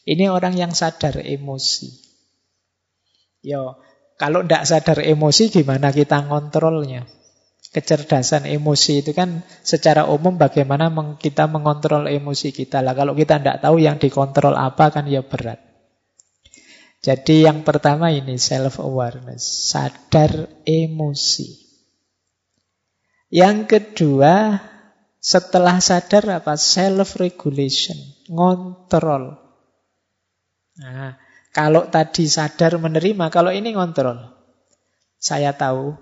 Ini 0.09 0.33
orang 0.33 0.57
yang 0.57 0.73
sadar 0.73 1.21
emosi. 1.21 1.93
Yo, 3.45 3.77
kalau 4.17 4.41
tidak 4.41 4.65
sadar 4.65 5.05
emosi 5.05 5.53
gimana 5.53 5.93
kita 5.93 6.25
ngontrolnya? 6.25 7.05
Kecerdasan 7.73 8.49
emosi 8.49 9.05
itu 9.05 9.13
kan 9.13 9.45
secara 9.65 10.09
umum 10.09 10.37
bagaimana 10.41 10.93
kita 11.21 11.45
mengontrol 11.49 12.09
emosi 12.09 12.57
kita 12.57 12.81
lah. 12.81 12.97
Kalau 12.97 13.13
kita 13.13 13.37
tidak 13.37 13.61
tahu 13.61 13.81
yang 13.81 14.01
dikontrol 14.01 14.57
apa 14.57 14.93
kan 14.93 15.09
ya 15.09 15.21
berat. 15.25 15.72
Jadi 17.03 17.51
yang 17.51 17.67
pertama 17.67 18.15
ini 18.15 18.39
self-awareness, 18.39 19.43
sadar 19.75 20.47
emosi. 20.63 21.51
Yang 23.27 23.59
kedua, 23.67 24.63
setelah 25.19 25.83
sadar 25.83 26.43
apa? 26.43 26.55
Self-regulation, 26.55 27.99
ngontrol. 28.31 29.35
Nah, 30.79 31.19
kalau 31.51 31.91
tadi 31.91 32.31
sadar 32.31 32.79
menerima, 32.79 33.35
kalau 33.35 33.51
ini 33.51 33.75
ngontrol. 33.75 34.39
Saya 35.19 35.59
tahu 35.59 35.99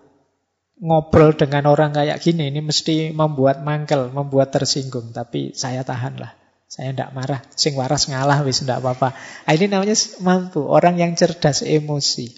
ngobrol 0.81 1.37
dengan 1.37 1.69
orang 1.69 1.97
kayak 1.97 2.21
gini 2.25 2.49
ini 2.49 2.61
mesti 2.61 3.13
membuat 3.13 3.65
mangkel, 3.65 4.13
membuat 4.13 4.53
tersinggung. 4.53 5.17
Tapi 5.17 5.57
saya 5.57 5.81
tahan 5.81 6.21
lah. 6.21 6.40
Saya 6.71 6.95
tidak 6.95 7.11
marah. 7.19 7.43
Sing 7.59 7.75
waras 7.75 8.07
ngalah 8.07 8.47
wis 8.47 8.63
tidak 8.63 8.79
apa-apa. 8.79 9.11
Nah, 9.19 9.53
ini 9.59 9.67
namanya 9.67 9.99
mampu. 10.23 10.63
Orang 10.63 11.03
yang 11.03 11.19
cerdas 11.19 11.67
emosi. 11.67 12.31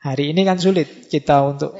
Hari 0.00 0.32
ini 0.32 0.48
kan 0.48 0.56
sulit 0.56 1.12
kita 1.12 1.44
untuk 1.44 1.76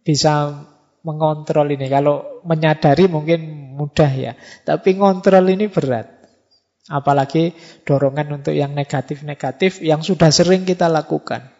bisa 0.00 0.64
mengontrol 1.04 1.68
ini. 1.76 1.92
Kalau 1.92 2.40
menyadari 2.48 3.04
mungkin 3.04 3.76
mudah 3.76 4.08
ya. 4.16 4.32
Tapi 4.64 4.96
ngontrol 4.96 5.44
ini 5.52 5.68
berat. 5.68 6.08
Apalagi 6.88 7.52
dorongan 7.84 8.40
untuk 8.40 8.56
yang 8.56 8.72
negatif-negatif 8.72 9.84
yang 9.84 10.00
sudah 10.00 10.32
sering 10.32 10.64
kita 10.64 10.88
lakukan. 10.88 11.52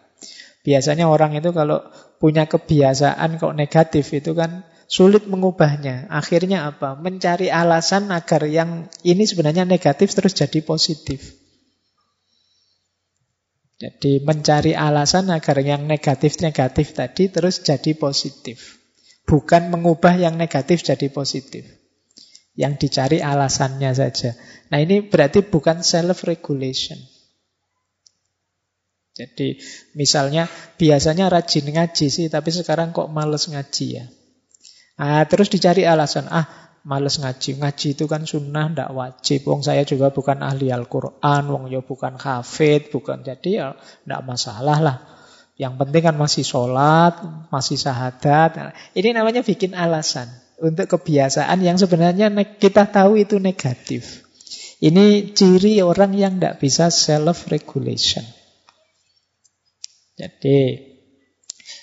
Biasanya 0.65 1.05
orang 1.05 1.37
itu 1.37 1.53
kalau 1.53 1.85
punya 2.17 2.49
kebiasaan 2.49 3.37
kok 3.37 3.53
negatif 3.53 4.09
itu 4.09 4.33
kan 4.33 4.65
sulit 4.85 5.25
mengubahnya. 5.25 6.09
Akhirnya 6.09 6.69
apa? 6.69 6.93
Mencari 6.97 7.49
alasan 7.49 8.13
agar 8.13 8.45
yang 8.45 8.89
ini 9.01 9.23
sebenarnya 9.25 9.65
negatif 9.65 10.13
terus 10.13 10.37
jadi 10.37 10.61
positif. 10.61 11.45
Jadi 13.75 14.23
mencari 14.23 14.71
alasan 14.71 15.27
agar 15.35 15.59
yang 15.59 15.83
negatif-negatif 15.83 16.95
tadi 16.95 17.27
terus 17.27 17.59
jadi 17.59 17.91
positif. 17.97 18.79
Bukan 19.27 19.67
mengubah 19.73 20.15
yang 20.15 20.39
negatif 20.39 20.85
jadi 20.85 21.11
positif. 21.11 21.67
Yang 22.55 22.87
dicari 22.87 23.19
alasannya 23.19 23.91
saja. 23.91 24.31
Nah 24.71 24.79
ini 24.79 25.03
berarti 25.03 25.43
bukan 25.43 25.83
self-regulation. 25.83 26.95
Jadi 29.15 29.59
misalnya 29.95 30.47
biasanya 30.79 31.27
rajin 31.27 31.67
ngaji 31.67 32.07
sih, 32.07 32.27
tapi 32.31 32.51
sekarang 32.51 32.95
kok 32.95 33.11
males 33.11 33.47
ngaji 33.47 33.85
ya. 33.99 34.05
Nah, 34.95 35.27
terus 35.27 35.51
dicari 35.51 35.83
alasan, 35.83 36.31
ah 36.31 36.65
males 36.85 37.19
ngaji. 37.19 37.59
Ngaji 37.59 37.87
itu 37.97 38.05
kan 38.07 38.23
sunnah, 38.23 38.71
tidak 38.71 38.89
wajib. 38.95 39.39
Wong 39.49 39.65
saya 39.65 39.83
juga 39.83 40.13
bukan 40.13 40.39
ahli 40.39 40.71
Al-Quran, 40.71 41.43
wong 41.51 41.67
ya 41.67 41.81
bukan 41.83 42.15
hafid, 42.15 42.93
bukan. 42.93 43.25
Jadi 43.25 43.59
ya 43.59 43.75
tidak 43.75 44.21
masalah 44.23 44.77
lah. 44.79 44.97
Yang 45.55 45.73
penting 45.83 46.03
kan 46.03 46.15
masih 46.15 46.43
sholat, 46.43 47.13
masih 47.51 47.79
sahadat. 47.79 48.75
Ini 48.95 49.15
namanya 49.15 49.43
bikin 49.43 49.75
alasan. 49.75 50.27
untuk 50.55 50.87
kebiasaan 50.87 51.59
yang 51.59 51.75
sebenarnya 51.75 52.31
kita 52.55 52.87
tahu 52.87 53.19
itu 53.19 53.43
negatif. 53.43 54.23
Ini 54.79 55.35
ciri 55.35 55.83
orang 55.83 56.15
yang 56.15 56.39
tidak 56.39 56.63
bisa 56.63 56.87
self-regulation. 56.87 58.23
Jadi 60.15 60.84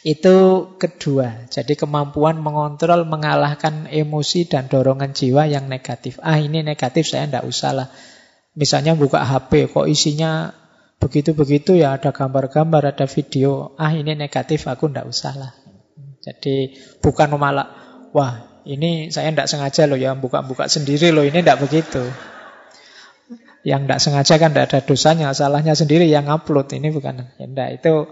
itu 0.02 0.66
kedua. 0.82 1.46
Jadi 1.46 1.78
kemampuan 1.78 2.42
mengontrol, 2.42 3.06
mengalahkan 3.06 3.86
emosi 3.86 4.50
dan 4.50 4.66
dorongan 4.66 5.14
jiwa 5.14 5.46
yang 5.46 5.70
negatif. 5.70 6.18
Ah 6.18 6.42
ini 6.42 6.66
negatif, 6.66 7.06
saya 7.06 7.30
tidak 7.30 7.46
usah 7.46 7.70
lah. 7.70 7.88
Misalnya 8.58 8.98
buka 8.98 9.22
HP, 9.22 9.70
kok 9.70 9.86
isinya 9.86 10.50
begitu-begitu 10.98 11.78
ya 11.78 11.94
ada 11.94 12.10
gambar-gambar, 12.10 12.94
ada 12.94 13.06
video. 13.06 13.78
Ah 13.78 13.94
ini 13.94 14.18
negatif, 14.18 14.66
aku 14.66 14.90
tidak 14.90 15.06
usah 15.06 15.32
lah. 15.38 15.52
Jadi 16.22 16.74
bukan 16.98 17.38
malah, 17.38 17.70
wah 18.10 18.62
ini 18.66 19.10
saya 19.14 19.30
tidak 19.30 19.50
sengaja 19.50 19.86
loh 19.86 19.98
ya 19.98 20.18
buka-buka 20.18 20.66
sendiri 20.66 21.14
loh, 21.14 21.22
ini 21.22 21.46
tidak 21.46 21.62
begitu. 21.62 22.02
Yang 23.62 23.80
tidak 23.86 24.00
sengaja 24.02 24.34
kan 24.42 24.50
tidak 24.50 24.64
ada 24.66 24.78
dosanya, 24.82 25.30
salahnya 25.30 25.78
sendiri 25.78 26.10
yang 26.10 26.26
upload. 26.26 26.74
Ini 26.74 26.90
bukan, 26.90 27.38
ya 27.38 27.46
enggak, 27.46 27.78
itu 27.78 28.10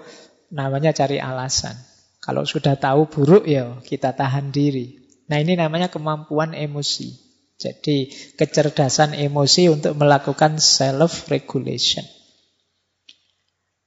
namanya 0.50 0.90
cari 0.92 1.22
alasan. 1.22 1.74
Kalau 2.20 2.44
sudah 2.44 2.76
tahu 2.76 3.08
buruk 3.08 3.48
ya 3.48 3.80
kita 3.80 4.12
tahan 4.12 4.52
diri. 4.52 5.00
Nah 5.32 5.40
ini 5.40 5.56
namanya 5.56 5.88
kemampuan 5.88 6.52
emosi. 6.52 7.16
Jadi 7.60 8.12
kecerdasan 8.36 9.16
emosi 9.16 9.72
untuk 9.72 9.96
melakukan 9.96 10.60
self-regulation. 10.60 12.04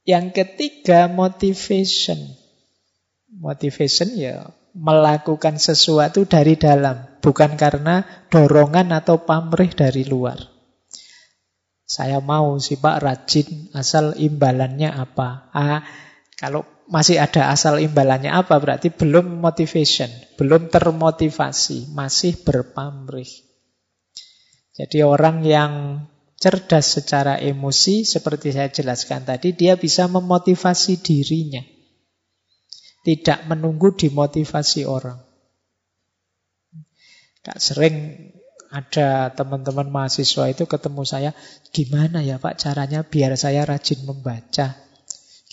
Yang 0.03 0.25
ketiga 0.33 1.07
motivation. 1.09 2.19
Motivation 3.33 4.13
ya 4.13 4.49
melakukan 4.73 5.61
sesuatu 5.61 6.25
dari 6.25 6.57
dalam. 6.57 7.21
Bukan 7.21 7.55
karena 7.55 8.05
dorongan 8.29 8.93
atau 8.93 9.23
pamrih 9.23 9.73
dari 9.73 10.05
luar. 10.05 10.37
Saya 11.83 12.17
mau 12.23 12.57
sih 12.57 12.81
Pak 12.81 12.97
rajin, 13.05 13.69
asal 13.77 14.17
imbalannya 14.17 14.89
apa? 14.89 15.53
Ah, 15.53 15.85
kalau 16.37 16.65
masih 16.89 17.21
ada 17.21 17.53
asal 17.53 17.77
imbalannya 17.79 18.33
apa 18.33 18.57
berarti 18.57 18.89
belum 18.89 19.39
motivation, 19.39 20.09
belum 20.35 20.67
termotivasi, 20.67 21.93
masih 21.93 22.41
berpamrih. 22.41 23.29
Jadi 24.73 25.05
orang 25.05 25.45
yang 25.45 25.73
cerdas 26.41 26.97
secara 26.99 27.37
emosi 27.37 28.03
seperti 28.03 28.51
saya 28.51 28.67
jelaskan 28.73 29.23
tadi, 29.23 29.53
dia 29.53 29.77
bisa 29.77 30.09
memotivasi 30.09 30.99
dirinya. 30.99 31.61
Tidak 33.03 33.47
menunggu 33.47 33.93
dimotivasi 33.93 34.83
orang. 34.89 35.19
Tak 37.43 37.59
sering 37.59 37.95
ada 38.73 39.29
teman-teman 39.35 39.91
mahasiswa 39.91 40.49
itu 40.49 40.65
ketemu 40.65 41.03
saya, 41.05 41.31
gimana 41.69 42.25
ya 42.25 42.41
Pak 42.41 42.57
caranya 42.57 43.05
biar 43.05 43.37
saya 43.37 43.67
rajin 43.69 44.01
membaca? 44.07 44.92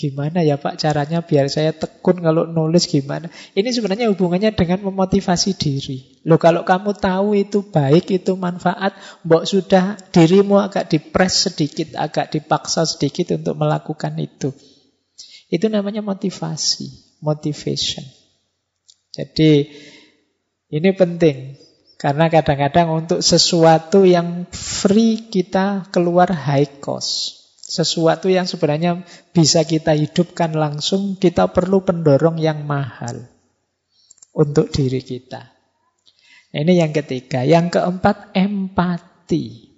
Gimana 0.00 0.40
ya 0.40 0.56
Pak 0.56 0.80
caranya 0.80 1.20
biar 1.20 1.52
saya 1.52 1.76
tekun 1.76 2.24
kalau 2.24 2.48
nulis 2.48 2.88
gimana? 2.88 3.28
Ini 3.52 3.68
sebenarnya 3.68 4.08
hubungannya 4.08 4.56
dengan 4.56 4.80
memotivasi 4.88 5.52
diri. 5.60 6.24
Loh 6.24 6.40
kalau 6.40 6.64
kamu 6.64 6.96
tahu 6.96 7.36
itu 7.36 7.60
baik, 7.68 8.08
itu 8.08 8.32
manfaat, 8.32 8.96
mbok 9.28 9.44
sudah 9.44 10.00
dirimu 10.08 10.56
agak 10.56 10.88
dipres 10.88 11.52
sedikit, 11.52 12.00
agak 12.00 12.32
dipaksa 12.32 12.88
sedikit 12.88 13.36
untuk 13.36 13.60
melakukan 13.60 14.16
itu. 14.16 14.56
Itu 15.52 15.68
namanya 15.68 16.00
motivasi, 16.00 17.20
motivation. 17.20 18.08
Jadi 19.12 19.68
ini 20.72 20.90
penting. 20.96 21.60
Karena 22.00 22.32
kadang-kadang 22.32 23.04
untuk 23.04 23.20
sesuatu 23.20 24.08
yang 24.08 24.48
free 24.48 25.28
kita 25.28 25.92
keluar 25.92 26.32
high 26.32 26.80
cost. 26.80 27.39
Sesuatu 27.70 28.26
yang 28.26 28.50
sebenarnya 28.50 29.06
bisa 29.30 29.62
kita 29.62 29.94
hidupkan 29.94 30.50
langsung, 30.58 31.14
kita 31.14 31.54
perlu 31.54 31.86
pendorong 31.86 32.42
yang 32.42 32.66
mahal 32.66 33.30
untuk 34.34 34.74
diri 34.74 34.98
kita. 34.98 35.54
ini 36.50 36.82
yang 36.82 36.90
ketiga. 36.90 37.46
Yang 37.46 37.78
keempat, 37.78 38.34
empati. 38.34 39.70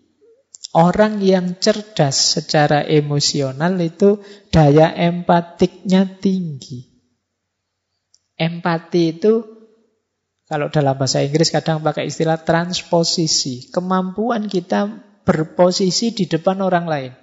Orang 0.72 1.20
yang 1.20 1.60
cerdas 1.60 2.40
secara 2.40 2.80
emosional 2.80 3.76
itu 3.76 4.24
daya 4.48 4.88
empatiknya 4.96 6.16
tinggi. 6.16 6.88
Empati 8.40 9.02
itu 9.12 9.44
kalau 10.48 10.72
dalam 10.72 10.96
bahasa 10.96 11.20
Inggris 11.20 11.52
kadang 11.52 11.84
pakai 11.84 12.08
istilah 12.08 12.40
transposisi. 12.40 13.68
Kemampuan 13.68 14.48
kita 14.48 14.88
berposisi 15.28 16.16
di 16.16 16.24
depan 16.24 16.64
orang 16.64 16.88
lain. 16.88 17.21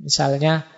Misalnya, 0.00 0.68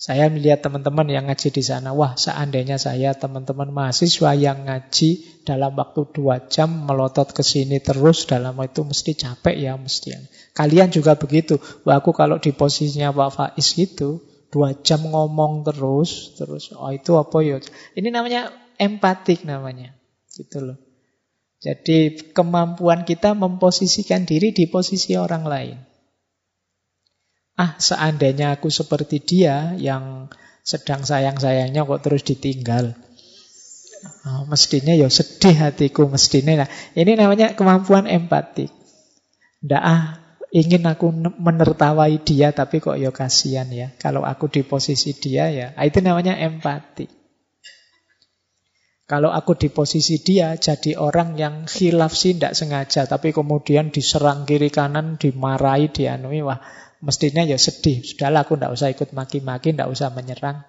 saya 0.00 0.32
melihat 0.32 0.64
teman-teman 0.64 1.04
yang 1.12 1.28
ngaji 1.28 1.52
di 1.52 1.60
sana. 1.60 1.92
Wah, 1.92 2.16
seandainya 2.16 2.80
saya 2.80 3.12
teman-teman 3.12 3.68
mahasiswa 3.68 4.32
yang 4.32 4.64
ngaji 4.64 5.44
dalam 5.44 5.76
waktu 5.76 6.08
dua 6.16 6.48
jam 6.48 6.88
melotot 6.88 7.36
ke 7.36 7.44
sini 7.44 7.84
terus 7.84 8.24
dalam 8.24 8.56
itu 8.64 8.80
mesti 8.80 9.12
capek 9.12 9.60
ya 9.60 9.76
mesti. 9.76 10.16
Kalian 10.56 10.88
juga 10.88 11.20
begitu. 11.20 11.60
Wah, 11.84 12.00
aku 12.00 12.16
kalau 12.16 12.40
di 12.40 12.56
posisinya 12.56 13.12
Pak 13.12 13.30
Faiz 13.36 13.76
itu 13.76 14.24
dua 14.48 14.72
jam 14.80 15.04
ngomong 15.04 15.68
terus, 15.68 16.32
terus 16.32 16.72
oh 16.72 16.88
itu 16.88 17.20
apa 17.20 17.36
ya? 17.44 17.60
Ini 17.92 18.08
namanya 18.08 18.48
empatik 18.80 19.44
namanya. 19.44 19.92
Gitu 20.32 20.64
loh. 20.64 20.80
Jadi 21.60 22.32
kemampuan 22.32 23.04
kita 23.04 23.36
memposisikan 23.36 24.24
diri 24.24 24.56
di 24.56 24.64
posisi 24.64 25.12
orang 25.12 25.44
lain. 25.44 25.89
Ah, 27.60 27.76
seandainya 27.76 28.56
aku 28.56 28.72
seperti 28.72 29.20
dia 29.20 29.76
yang 29.76 30.32
sedang 30.64 31.04
sayang-sayangnya 31.04 31.84
kok 31.84 32.00
terus 32.00 32.24
ditinggal. 32.24 32.96
Oh, 34.24 34.48
mestinya 34.48 34.96
ya 34.96 35.12
sedih 35.12 35.68
hatiku 35.68 36.08
mestinya. 36.08 36.64
Nah, 36.64 36.68
ini 36.96 37.20
namanya 37.20 37.52
kemampuan 37.52 38.08
empatik. 38.08 38.72
Ndak 39.60 39.82
ah, 39.84 40.04
ingin 40.56 40.88
aku 40.88 41.12
menertawai 41.36 42.16
dia 42.24 42.48
tapi 42.56 42.80
kok 42.80 42.96
ya 42.96 43.12
kasihan 43.12 43.68
ya. 43.68 43.92
Kalau 44.00 44.24
aku 44.24 44.48
di 44.48 44.64
posisi 44.64 45.12
dia 45.20 45.52
ya, 45.52 45.76
ah, 45.76 45.84
itu 45.84 46.00
namanya 46.00 46.40
empati. 46.40 47.20
Kalau 49.04 49.36
aku 49.36 49.58
di 49.58 49.68
posisi 49.68 50.22
dia 50.24 50.56
jadi 50.56 50.96
orang 50.96 51.36
yang 51.36 51.54
khilaf 51.68 52.16
sih 52.16 52.40
tidak 52.40 52.56
sengaja, 52.56 53.04
tapi 53.04 53.36
kemudian 53.36 53.92
diserang 53.92 54.48
kiri 54.48 54.72
kanan, 54.72 55.20
dimarahi, 55.20 55.92
dianui, 55.92 56.40
wah 56.46 56.62
mestinya 57.00 57.42
ya 57.44 57.56
sedih. 57.56 58.04
Sudahlah 58.04 58.44
aku 58.44 58.56
tidak 58.56 58.72
usah 58.76 58.88
ikut 58.92 59.10
maki-maki, 59.16 59.72
tidak 59.72 59.92
usah 59.92 60.12
menyerang. 60.12 60.64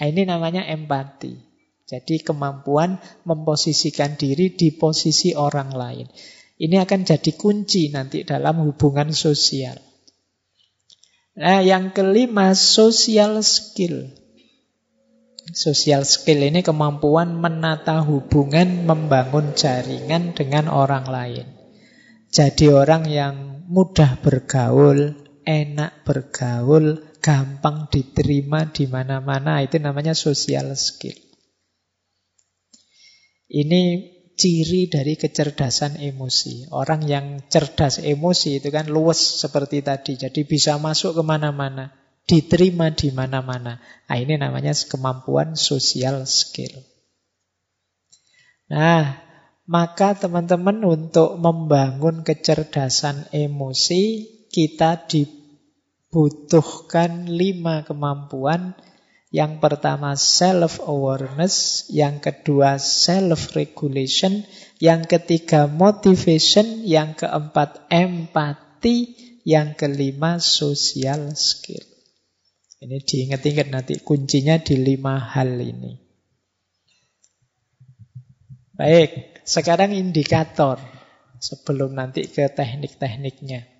Nah, 0.00 0.06
ini 0.06 0.22
namanya 0.28 0.64
empati. 0.68 1.36
Jadi 1.84 2.24
kemampuan 2.24 2.96
memposisikan 3.28 4.16
diri 4.16 4.56
di 4.56 4.72
posisi 4.72 5.36
orang 5.36 5.70
lain. 5.76 6.06
Ini 6.54 6.80
akan 6.80 7.00
jadi 7.04 7.30
kunci 7.36 7.92
nanti 7.92 8.24
dalam 8.24 8.64
hubungan 8.64 9.12
sosial. 9.12 9.76
Nah, 11.34 11.60
yang 11.60 11.90
kelima, 11.90 12.54
social 12.54 13.42
skill. 13.42 14.06
Social 15.50 16.08
skill 16.08 16.40
ini 16.40 16.64
kemampuan 16.64 17.36
menata 17.36 18.00
hubungan, 18.00 18.88
membangun 18.88 19.52
jaringan 19.52 20.32
dengan 20.32 20.72
orang 20.72 21.04
lain. 21.04 21.46
Jadi 22.32 22.70
orang 22.72 23.04
yang 23.10 23.34
mudah 23.68 24.18
bergaul, 24.24 25.23
enak 25.44 26.04
bergaul, 26.08 27.00
gampang 27.20 27.88
diterima 27.92 28.68
di 28.68 28.88
mana-mana, 28.90 29.60
itu 29.60 29.80
namanya 29.80 30.16
social 30.16 30.72
skill. 30.76 31.16
Ini 33.48 33.82
ciri 34.34 34.90
dari 34.90 35.14
kecerdasan 35.14 36.02
emosi. 36.02 36.68
Orang 36.74 37.06
yang 37.06 37.46
cerdas 37.46 38.02
emosi 38.02 38.58
itu 38.58 38.68
kan 38.74 38.90
luwes 38.90 39.20
seperti 39.40 39.84
tadi, 39.86 40.18
jadi 40.18 40.40
bisa 40.42 40.76
masuk 40.82 41.14
ke 41.14 41.22
mana-mana 41.22 41.94
diterima 42.24 42.90
di 42.90 43.12
mana-mana. 43.12 43.78
Nah, 44.08 44.16
ini 44.16 44.40
namanya 44.40 44.72
kemampuan 44.72 45.54
social 45.54 46.24
skill. 46.24 46.72
Nah, 48.72 49.20
maka 49.68 50.16
teman-teman 50.16 50.80
untuk 50.84 51.36
membangun 51.36 52.24
kecerdasan 52.24 53.28
emosi, 53.30 54.33
kita 54.54 55.10
dibutuhkan 55.10 57.26
lima 57.26 57.82
kemampuan. 57.82 58.78
Yang 59.34 59.58
pertama 59.58 60.14
self-awareness, 60.14 61.90
yang 61.90 62.22
kedua 62.22 62.78
self-regulation, 62.78 64.46
yang 64.78 65.02
ketiga 65.10 65.66
motivation, 65.66 66.86
yang 66.86 67.18
keempat 67.18 67.90
empati, 67.90 69.18
yang 69.42 69.74
kelima 69.74 70.38
social 70.38 71.34
skill. 71.34 71.82
Ini 72.78 73.02
diingat-ingat 73.02 73.74
nanti 73.74 73.98
kuncinya 73.98 74.54
di 74.62 74.78
lima 74.78 75.18
hal 75.18 75.58
ini. 75.58 75.98
Baik, 78.78 79.42
sekarang 79.42 79.98
indikator 79.98 80.78
sebelum 81.42 81.98
nanti 81.98 82.30
ke 82.30 82.46
teknik-tekniknya. 82.54 83.73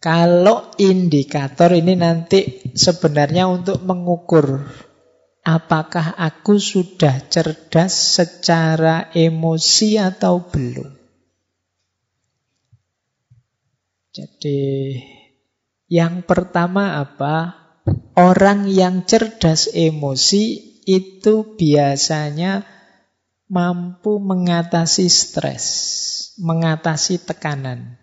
Kalau 0.00 0.72
indikator 0.80 1.76
ini 1.76 1.92
nanti 1.92 2.72
sebenarnya 2.72 3.44
untuk 3.52 3.84
mengukur 3.84 4.64
apakah 5.44 6.16
aku 6.16 6.56
sudah 6.56 7.28
cerdas 7.28 8.16
secara 8.16 9.12
emosi 9.12 10.00
atau 10.00 10.40
belum. 10.48 10.88
Jadi 14.16 14.96
yang 15.92 16.24
pertama 16.24 16.96
apa? 16.96 17.60
Orang 18.16 18.72
yang 18.72 19.04
cerdas 19.04 19.68
emosi 19.68 20.72
itu 20.88 21.60
biasanya 21.60 22.64
mampu 23.52 24.16
mengatasi 24.16 25.12
stres, 25.12 25.66
mengatasi 26.40 27.20
tekanan. 27.20 27.99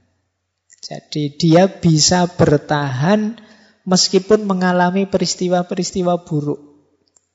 Jadi 0.88 1.36
dia 1.36 1.68
bisa 1.68 2.32
bertahan 2.32 3.36
meskipun 3.84 4.48
mengalami 4.48 5.04
peristiwa-peristiwa 5.04 6.24
buruk. 6.24 6.64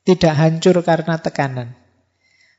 Tidak 0.08 0.32
hancur 0.32 0.80
karena 0.80 1.20
tekanan. 1.20 1.76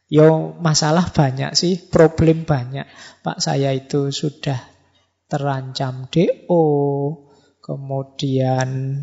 Yo 0.06 0.54
masalah 0.62 1.10
banyak 1.10 1.58
sih, 1.58 1.82
problem 1.90 2.46
banyak. 2.46 2.86
Pak 3.26 3.42
saya 3.42 3.74
itu 3.74 4.14
sudah 4.14 4.62
terancam 5.26 6.06
DO, 6.14 6.66
kemudian 7.58 9.02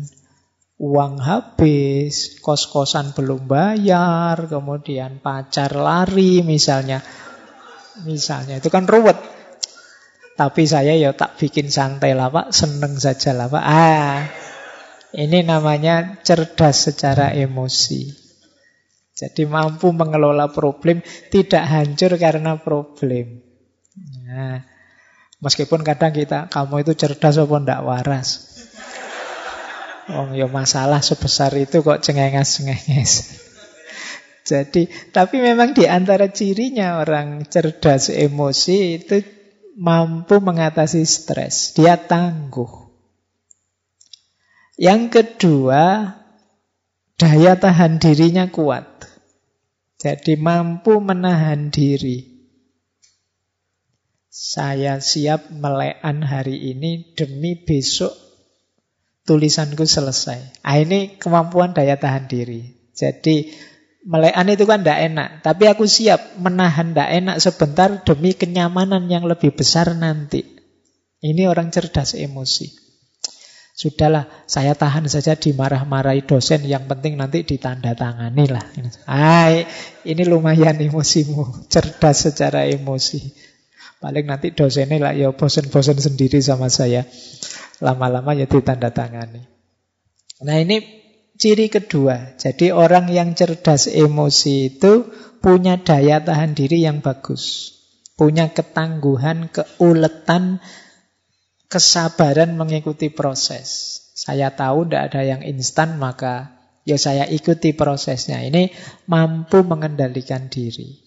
uang 0.79 1.13
habis, 1.19 2.39
kos-kosan 2.39 3.11
belum 3.11 3.51
bayar, 3.51 4.47
kemudian 4.47 5.19
pacar 5.19 5.75
lari 5.75 6.39
misalnya. 6.39 7.03
Misalnya 8.07 8.63
itu 8.63 8.71
kan 8.71 8.87
ruwet. 8.87 9.40
Tapi 10.41 10.65
saya 10.65 10.97
ya 10.97 11.13
tak 11.13 11.37
bikin 11.37 11.69
santai 11.69 12.17
lah 12.17 12.33
Pak, 12.33 12.49
seneng 12.49 12.97
saja 12.97 13.29
lah 13.29 13.45
Pak. 13.45 13.61
Ah, 13.61 14.25
ini 15.13 15.45
namanya 15.45 16.17
cerdas 16.25 16.89
secara 16.89 17.29
emosi. 17.29 18.09
Jadi 19.13 19.45
mampu 19.45 19.93
mengelola 19.93 20.49
problem, 20.49 21.05
tidak 21.29 21.61
hancur 21.69 22.17
karena 22.17 22.57
problem. 22.57 23.45
Nah, 24.25 24.65
meskipun 25.45 25.85
kadang 25.85 26.09
kita, 26.09 26.49
kamu 26.49 26.89
itu 26.89 26.97
cerdas 26.97 27.37
apa 27.37 27.61
ndak 27.61 27.85
waras. 27.85 28.49
Oh 30.09 30.33
ya 30.33 30.49
masalah 30.49 31.05
sebesar 31.05 31.53
itu 31.53 31.85
kok 31.85 32.01
cengenges-cengenges. 32.01 33.37
Jadi, 34.41 34.89
tapi 35.13 35.37
memang 35.37 35.77
di 35.77 35.85
antara 35.85 36.33
cirinya 36.33 36.97
orang 36.97 37.45
cerdas 37.45 38.09
emosi 38.09 39.05
itu 39.05 39.40
mampu 39.77 40.39
mengatasi 40.43 41.03
stres. 41.07 41.75
Dia 41.75 41.95
tangguh. 41.95 42.91
Yang 44.81 45.01
kedua, 45.13 46.15
daya 47.19 47.53
tahan 47.59 48.01
dirinya 48.01 48.49
kuat. 48.49 48.87
Jadi 50.01 50.33
mampu 50.41 50.97
menahan 50.97 51.69
diri. 51.69 52.31
Saya 54.31 54.97
siap 54.97 55.53
melekan 55.53 56.25
hari 56.25 56.73
ini 56.73 57.13
demi 57.13 57.53
besok 57.53 58.09
tulisanku 59.29 59.85
selesai. 59.85 60.65
Ah, 60.65 60.81
ini 60.81 61.21
kemampuan 61.21 61.77
daya 61.77 62.01
tahan 62.01 62.25
diri. 62.25 62.73
Jadi 62.97 63.53
Melekan 64.01 64.49
itu 64.49 64.65
kan 64.65 64.81
tidak 64.81 64.99
enak, 65.13 65.29
tapi 65.45 65.69
aku 65.69 65.85
siap 65.85 66.41
menahan 66.41 66.89
tidak 66.89 67.09
enak 67.21 67.37
sebentar 67.37 67.89
demi 68.01 68.33
kenyamanan 68.33 69.05
yang 69.05 69.29
lebih 69.29 69.53
besar 69.53 69.93
nanti. 69.93 70.41
Ini 71.21 71.45
orang 71.45 71.69
cerdas 71.69 72.17
emosi. 72.17 72.81
Sudahlah, 73.77 74.25
saya 74.49 74.73
tahan 74.73 75.05
saja 75.05 75.37
dimarah-marahi 75.37 76.25
dosen, 76.25 76.65
yang 76.65 76.89
penting 76.89 77.17
nanti 77.17 77.45
ditanda 77.45 77.93
tangani 77.93 78.45
lah. 78.49 78.65
Ah, 79.05 79.53
ini 80.05 80.23
lumayan 80.25 80.81
emosimu, 80.81 81.69
cerdas 81.69 82.29
secara 82.29 82.65
emosi. 82.65 83.21
Paling 84.01 84.25
nanti 84.25 84.49
dosennya 84.49 84.97
lah 84.97 85.13
ya 85.13 85.29
bosen-bosen 85.29 86.01
sendiri 86.01 86.41
sama 86.41 86.73
saya. 86.73 87.05
Lama-lama 87.81 88.33
ya 88.33 88.49
ditanda 88.49 88.89
tangani. 88.89 89.45
Nah 90.41 90.57
ini 90.57 91.00
Ciri 91.41 91.73
kedua, 91.73 92.37
jadi 92.37 92.69
orang 92.69 93.09
yang 93.09 93.33
cerdas 93.33 93.89
emosi 93.89 94.77
itu 94.77 95.09
punya 95.41 95.81
daya 95.81 96.21
tahan 96.21 96.53
diri 96.53 96.85
yang 96.85 97.01
bagus. 97.01 97.73
Punya 98.13 98.53
ketangguhan, 98.53 99.49
keuletan, 99.49 100.61
kesabaran 101.65 102.53
mengikuti 102.53 103.09
proses. 103.09 103.97
Saya 104.13 104.53
tahu 104.53 104.85
tidak 104.85 105.09
ada 105.09 105.21
yang 105.25 105.41
instan, 105.41 105.97
maka 105.97 106.61
ya 106.85 107.01
saya 107.01 107.25
ikuti 107.25 107.73
prosesnya. 107.73 108.45
Ini 108.45 108.69
mampu 109.09 109.65
mengendalikan 109.65 110.45
diri. 110.45 111.01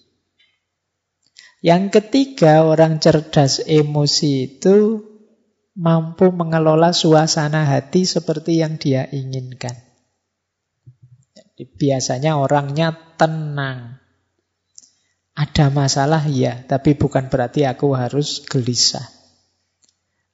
Yang 1.62 2.02
ketiga, 2.02 2.66
orang 2.66 2.98
cerdas 2.98 3.62
emosi 3.62 4.50
itu 4.50 4.98
mampu 5.78 6.34
mengelola 6.34 6.90
suasana 6.90 7.70
hati 7.70 8.02
seperti 8.02 8.58
yang 8.58 8.82
dia 8.82 9.06
inginkan. 9.14 9.93
Biasanya 11.54 12.34
orangnya 12.34 12.94
tenang. 13.14 14.02
Ada 15.34 15.70
masalah 15.70 16.22
ya, 16.26 16.62
tapi 16.66 16.94
bukan 16.94 17.30
berarti 17.30 17.66
aku 17.66 17.94
harus 17.94 18.42
gelisah. 18.46 19.06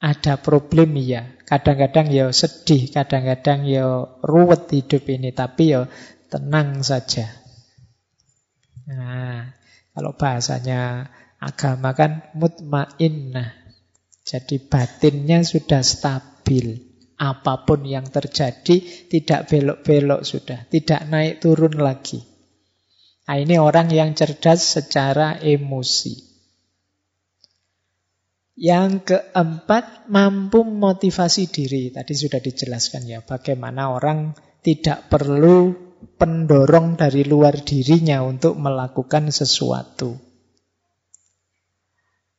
Ada 0.01 0.41
problem 0.41 0.97
ya, 0.97 1.29
kadang-kadang 1.45 2.09
ya 2.09 2.33
sedih, 2.33 2.89
kadang-kadang 2.89 3.69
ya 3.69 3.85
ruwet 4.25 4.73
hidup 4.73 5.05
ini, 5.13 5.33
tapi 5.33 5.77
ya 5.77 5.89
tenang 6.33 6.81
saja. 6.81 7.29
Nah, 8.89 9.53
kalau 9.93 10.17
bahasanya 10.17 11.13
agama 11.41 11.93
kan 11.97 12.33
mutmainnah. 12.37 13.57
Jadi 14.25 14.61
batinnya 14.61 15.45
sudah 15.45 15.81
stabil. 15.81 16.90
Apa 17.21 17.69
pun 17.69 17.85
yang 17.85 18.09
terjadi 18.09 18.81
tidak 19.13 19.53
belok-belok 19.53 20.25
sudah, 20.25 20.65
tidak 20.73 21.05
naik 21.05 21.45
turun 21.45 21.77
lagi. 21.77 22.25
Nah, 23.29 23.37
ini 23.37 23.61
orang 23.61 23.93
yang 23.93 24.17
cerdas 24.17 24.65
secara 24.65 25.37
emosi. 25.37 26.17
Yang 28.57 29.13
keempat, 29.13 30.09
mampu 30.09 30.65
motivasi 30.65 31.53
diri. 31.53 31.93
Tadi 31.93 32.13
sudah 32.17 32.41
dijelaskan 32.41 33.05
ya, 33.05 33.21
bagaimana 33.21 33.93
orang 33.93 34.33
tidak 34.65 35.13
perlu 35.13 35.77
pendorong 36.17 36.97
dari 36.97 37.29
luar 37.29 37.61
dirinya 37.61 38.25
untuk 38.25 38.57
melakukan 38.57 39.29
sesuatu. 39.29 40.17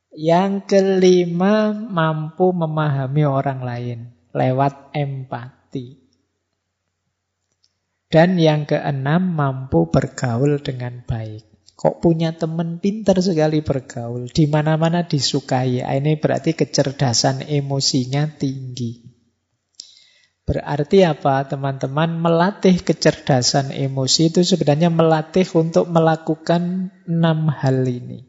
Yang 0.10 0.66
kelima, 0.66 1.70
mampu 1.70 2.50
memahami 2.50 3.24
orang 3.30 3.62
lain 3.62 4.21
lewat 4.32 4.96
empati. 4.96 6.02
Dan 8.12 8.36
yang 8.36 8.68
keenam, 8.68 9.32
mampu 9.32 9.88
bergaul 9.88 10.60
dengan 10.60 11.00
baik. 11.08 11.48
Kok 11.80 11.98
punya 12.04 12.36
teman 12.36 12.78
pintar 12.78 13.18
sekali 13.24 13.64
bergaul, 13.64 14.30
di 14.30 14.46
mana-mana 14.46 15.08
disukai. 15.08 15.82
Ah, 15.82 15.96
ini 15.96 16.20
berarti 16.20 16.54
kecerdasan 16.54 17.48
emosinya 17.48 18.30
tinggi. 18.36 19.02
Berarti 20.46 21.08
apa 21.08 21.48
teman-teman? 21.48 22.20
Melatih 22.20 22.84
kecerdasan 22.84 23.72
emosi 23.72 24.30
itu 24.30 24.44
sebenarnya 24.44 24.92
melatih 24.92 25.48
untuk 25.56 25.88
melakukan 25.88 26.92
enam 27.08 27.48
hal 27.48 27.88
ini. 27.88 28.28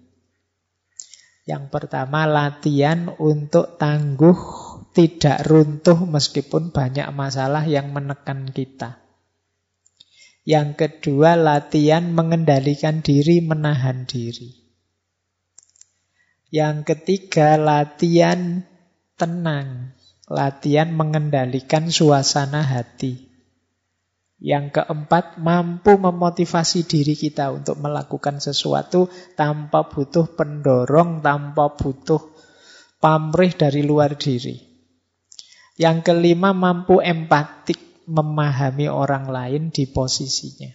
Yang 1.43 1.75
pertama 1.75 2.23
latihan 2.23 3.11
untuk 3.19 3.75
tangguh 3.75 4.39
tidak 4.93 5.49
runtuh 5.49 5.97
meskipun 6.05 6.69
banyak 6.69 7.09
masalah 7.17 7.65
yang 7.65 7.97
menekan 7.97 8.53
kita. 8.53 9.01
Yang 10.43 10.75
kedua, 10.75 11.39
latihan 11.39 12.13
mengendalikan 12.13 13.01
diri, 13.01 13.41
menahan 13.41 14.05
diri. 14.05 14.53
Yang 16.53 16.93
ketiga, 16.93 17.55
latihan 17.57 18.67
tenang, 19.17 19.97
latihan 20.27 20.91
mengendalikan 20.93 21.89
suasana 21.89 22.61
hati. 22.61 23.31
Yang 24.43 24.83
keempat, 24.83 25.39
mampu 25.39 25.95
memotivasi 25.95 26.91
diri 26.91 27.15
kita 27.15 27.55
untuk 27.55 27.79
melakukan 27.79 28.43
sesuatu 28.43 29.07
tanpa 29.39 29.87
butuh 29.87 30.35
pendorong, 30.35 31.23
tanpa 31.23 31.79
butuh 31.79 32.35
pamrih 32.99 33.55
dari 33.55 33.87
luar 33.87 34.19
diri. 34.19 34.72
Yang 35.83 36.15
kelima 36.15 36.55
mampu 36.55 37.03
empatik 37.03 38.07
memahami 38.07 38.87
orang 38.87 39.27
lain 39.27 39.75
di 39.75 39.91
posisinya. 39.91 40.71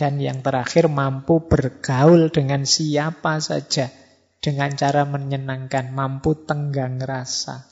Dan 0.00 0.16
yang 0.16 0.40
terakhir 0.40 0.88
mampu 0.88 1.44
bergaul 1.44 2.32
dengan 2.32 2.64
siapa 2.64 3.36
saja 3.44 3.92
dengan 4.40 4.72
cara 4.72 5.04
menyenangkan, 5.04 5.92
mampu 5.92 6.40
tenggang 6.48 7.04
rasa 7.04 7.68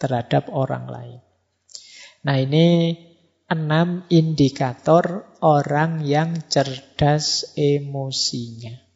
terhadap 0.00 0.48
orang 0.48 0.88
lain. 0.88 1.20
Nah 2.24 2.36
ini 2.40 2.96
enam 3.48 4.08
indikator 4.08 5.36
orang 5.44 6.00
yang 6.00 6.48
cerdas 6.48 7.56
emosinya. 7.60 8.89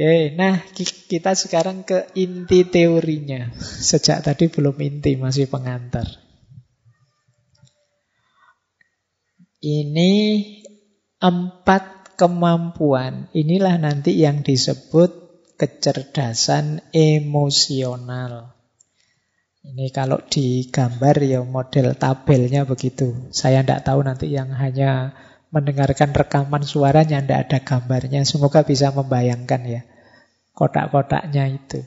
Oke, 0.00 0.32
nah 0.32 0.64
kita 1.12 1.36
sekarang 1.36 1.84
ke 1.84 2.08
inti 2.16 2.64
teorinya. 2.64 3.52
Sejak 3.60 4.24
tadi 4.24 4.48
belum 4.48 4.72
inti, 4.80 5.20
masih 5.20 5.44
pengantar. 5.44 6.08
Ini 9.60 10.12
empat 11.20 12.16
kemampuan. 12.16 13.28
Inilah 13.36 13.76
nanti 13.76 14.16
yang 14.16 14.40
disebut 14.40 15.12
kecerdasan 15.60 16.80
emosional. 16.96 18.56
Ini 19.68 19.92
kalau 19.92 20.24
digambar 20.24 21.20
ya 21.20 21.44
model 21.44 21.92
tabelnya 21.92 22.64
begitu. 22.64 23.28
Saya 23.36 23.60
tidak 23.60 23.84
tahu 23.84 24.00
nanti 24.00 24.32
yang 24.32 24.48
hanya 24.56 25.12
mendengarkan 25.52 26.16
rekaman 26.16 26.64
suaranya 26.64 27.20
tidak 27.20 27.52
ada 27.52 27.58
gambarnya. 27.60 28.24
Semoga 28.24 28.64
bisa 28.64 28.96
membayangkan 28.96 29.62
ya 29.68 29.82
kotak-kotaknya 30.52 31.58
itu. 31.58 31.80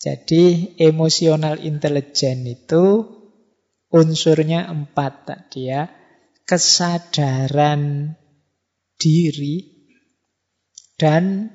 Jadi 0.00 0.76
emosional 0.80 1.60
intelligence 1.60 2.44
itu 2.48 2.84
Unsurnya 3.90 4.70
empat 4.70 5.26
tadi 5.26 5.66
ya. 5.66 5.90
Kesadaran 6.46 8.14
diri 8.94 9.66
dan 10.94 11.50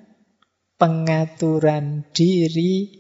pengaturan 0.76 2.03
diri 2.11 2.91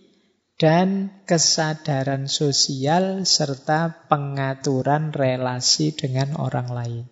dan 0.55 1.11
kesadaran 1.27 2.31
sosial 2.31 3.27
serta 3.27 4.07
pengaturan 4.07 5.11
relasi 5.11 5.91
dengan 5.91 6.39
orang 6.39 6.71
lain. 6.71 7.05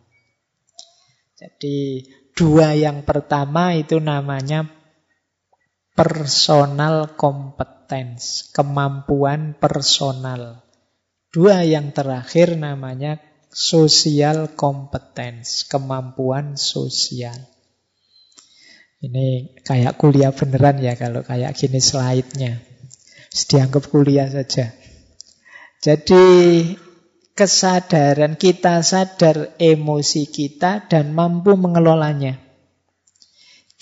Jadi 1.36 2.07
dua 2.32 2.72
yang 2.72 3.03
pertama 3.03 3.76
itu 3.76 3.99
namanya 3.99 4.64
personal 5.94 7.14
competence, 7.14 8.50
kemampuan 8.50 9.54
personal. 9.58 10.66
Dua 11.30 11.62
yang 11.66 11.94
terakhir 11.94 12.58
namanya 12.58 13.22
social 13.54 14.54
competence, 14.58 15.70
kemampuan 15.70 16.58
sosial. 16.58 17.38
Ini 19.04 19.60
kayak 19.62 20.02
kuliah 20.02 20.34
beneran 20.34 20.82
ya 20.82 20.98
kalau 20.98 21.22
kayak 21.22 21.54
gini 21.54 21.78
slide-nya. 21.78 22.58
Dianggap 23.34 23.89
kuliah 23.89 24.30
saja. 24.30 24.74
Jadi 25.84 26.26
kesadaran 27.34 28.38
kita 28.38 28.80
sadar 28.86 29.58
emosi 29.58 30.30
kita 30.30 30.86
dan 30.88 31.12
mampu 31.12 31.58
mengelolanya. 31.58 32.43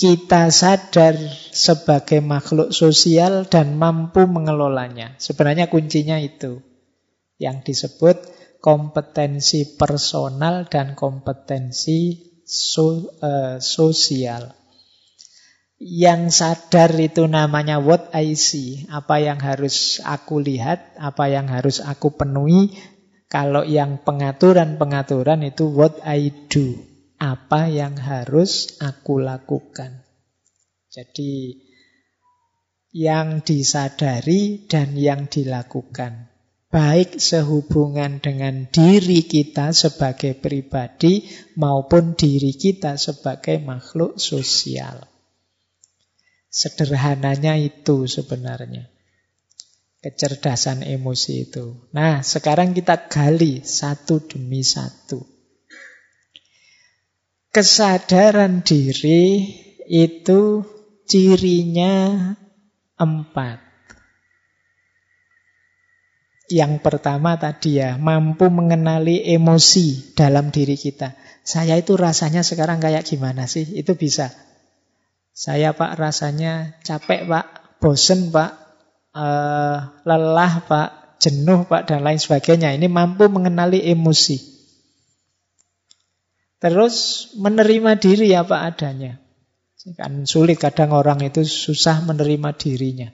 Kita 0.02 0.50
sadar 0.50 1.14
sebagai 1.54 2.26
makhluk 2.26 2.74
sosial 2.74 3.46
dan 3.46 3.78
mampu 3.78 4.26
mengelolanya. 4.26 5.14
Sebenarnya 5.22 5.70
kuncinya 5.70 6.18
itu 6.18 6.58
yang 7.38 7.62
disebut 7.62 8.18
kompetensi 8.66 9.78
personal 9.78 10.66
dan 10.66 10.98
kompetensi 10.98 12.18
so, 12.42 13.14
uh, 13.22 13.62
sosial. 13.62 14.58
Yang 15.78 16.34
sadar 16.34 16.98
itu 16.98 17.30
namanya 17.30 17.78
what 17.78 18.10
I 18.18 18.34
see, 18.34 18.90
apa 18.90 19.22
yang 19.22 19.38
harus 19.38 20.02
aku 20.02 20.42
lihat, 20.42 20.98
apa 20.98 21.30
yang 21.30 21.46
harus 21.46 21.78
aku 21.78 22.18
penuhi. 22.18 22.74
Kalau 23.30 23.62
yang 23.62 24.02
pengaturan-pengaturan 24.02 25.46
itu 25.46 25.70
what 25.70 26.02
I 26.02 26.34
do, 26.50 26.90
apa 27.22 27.70
yang 27.70 27.94
harus 28.02 28.82
aku 28.82 29.22
lakukan. 29.22 30.02
Jadi 30.90 31.62
yang 32.90 33.46
disadari 33.46 34.66
dan 34.66 34.98
yang 34.98 35.30
dilakukan 35.30 36.32
baik 36.72 37.20
sehubungan 37.20 38.24
dengan 38.24 38.72
diri 38.72 39.28
kita 39.28 39.76
sebagai 39.76 40.40
pribadi 40.40 41.28
maupun 41.60 42.16
diri 42.16 42.56
kita 42.56 42.96
sebagai 42.96 43.60
makhluk 43.60 44.18
sosial. 44.18 45.04
Sederhananya 46.48 47.60
itu 47.60 48.08
sebenarnya. 48.08 48.88
Kecerdasan 50.02 50.82
emosi 50.82 51.46
itu. 51.46 51.88
Nah, 51.94 52.26
sekarang 52.26 52.74
kita 52.74 53.06
gali 53.06 53.62
satu 53.62 54.18
demi 54.26 54.66
satu. 54.66 55.41
Kesadaran 57.52 58.64
diri 58.64 59.44
itu 59.92 60.64
cirinya 61.04 62.32
empat. 62.96 63.60
Yang 66.48 66.80
pertama 66.80 67.36
tadi 67.36 67.84
ya, 67.84 68.00
mampu 68.00 68.48
mengenali 68.48 69.20
emosi 69.36 70.16
dalam 70.16 70.48
diri 70.48 70.80
kita. 70.80 71.16
Saya 71.44 71.76
itu 71.76 72.00
rasanya 72.00 72.40
sekarang 72.40 72.80
kayak 72.80 73.04
gimana 73.04 73.52
sih? 73.52 73.68
Itu 73.68 74.00
bisa. 74.00 74.32
Saya 75.36 75.76
pak 75.76 76.00
rasanya 76.00 76.80
capek 76.88 77.28
pak, 77.28 77.46
bosen 77.84 78.32
pak, 78.32 78.52
uh, 79.12 79.92
lelah 80.08 80.54
pak, 80.72 81.20
jenuh 81.20 81.68
pak, 81.68 81.84
dan 81.84 82.04
lain 82.04 82.20
sebagainya. 82.20 82.72
Ini 82.80 82.88
mampu 82.88 83.28
mengenali 83.28 83.84
emosi. 83.92 84.51
Terus 86.62 87.28
menerima 87.42 87.98
diri 87.98 88.38
apa 88.38 88.70
adanya. 88.70 89.18
Kan 89.98 90.30
sulit 90.30 90.62
kadang 90.62 90.94
orang 90.94 91.26
itu 91.26 91.42
susah 91.42 92.06
menerima 92.06 92.54
dirinya. 92.54 93.10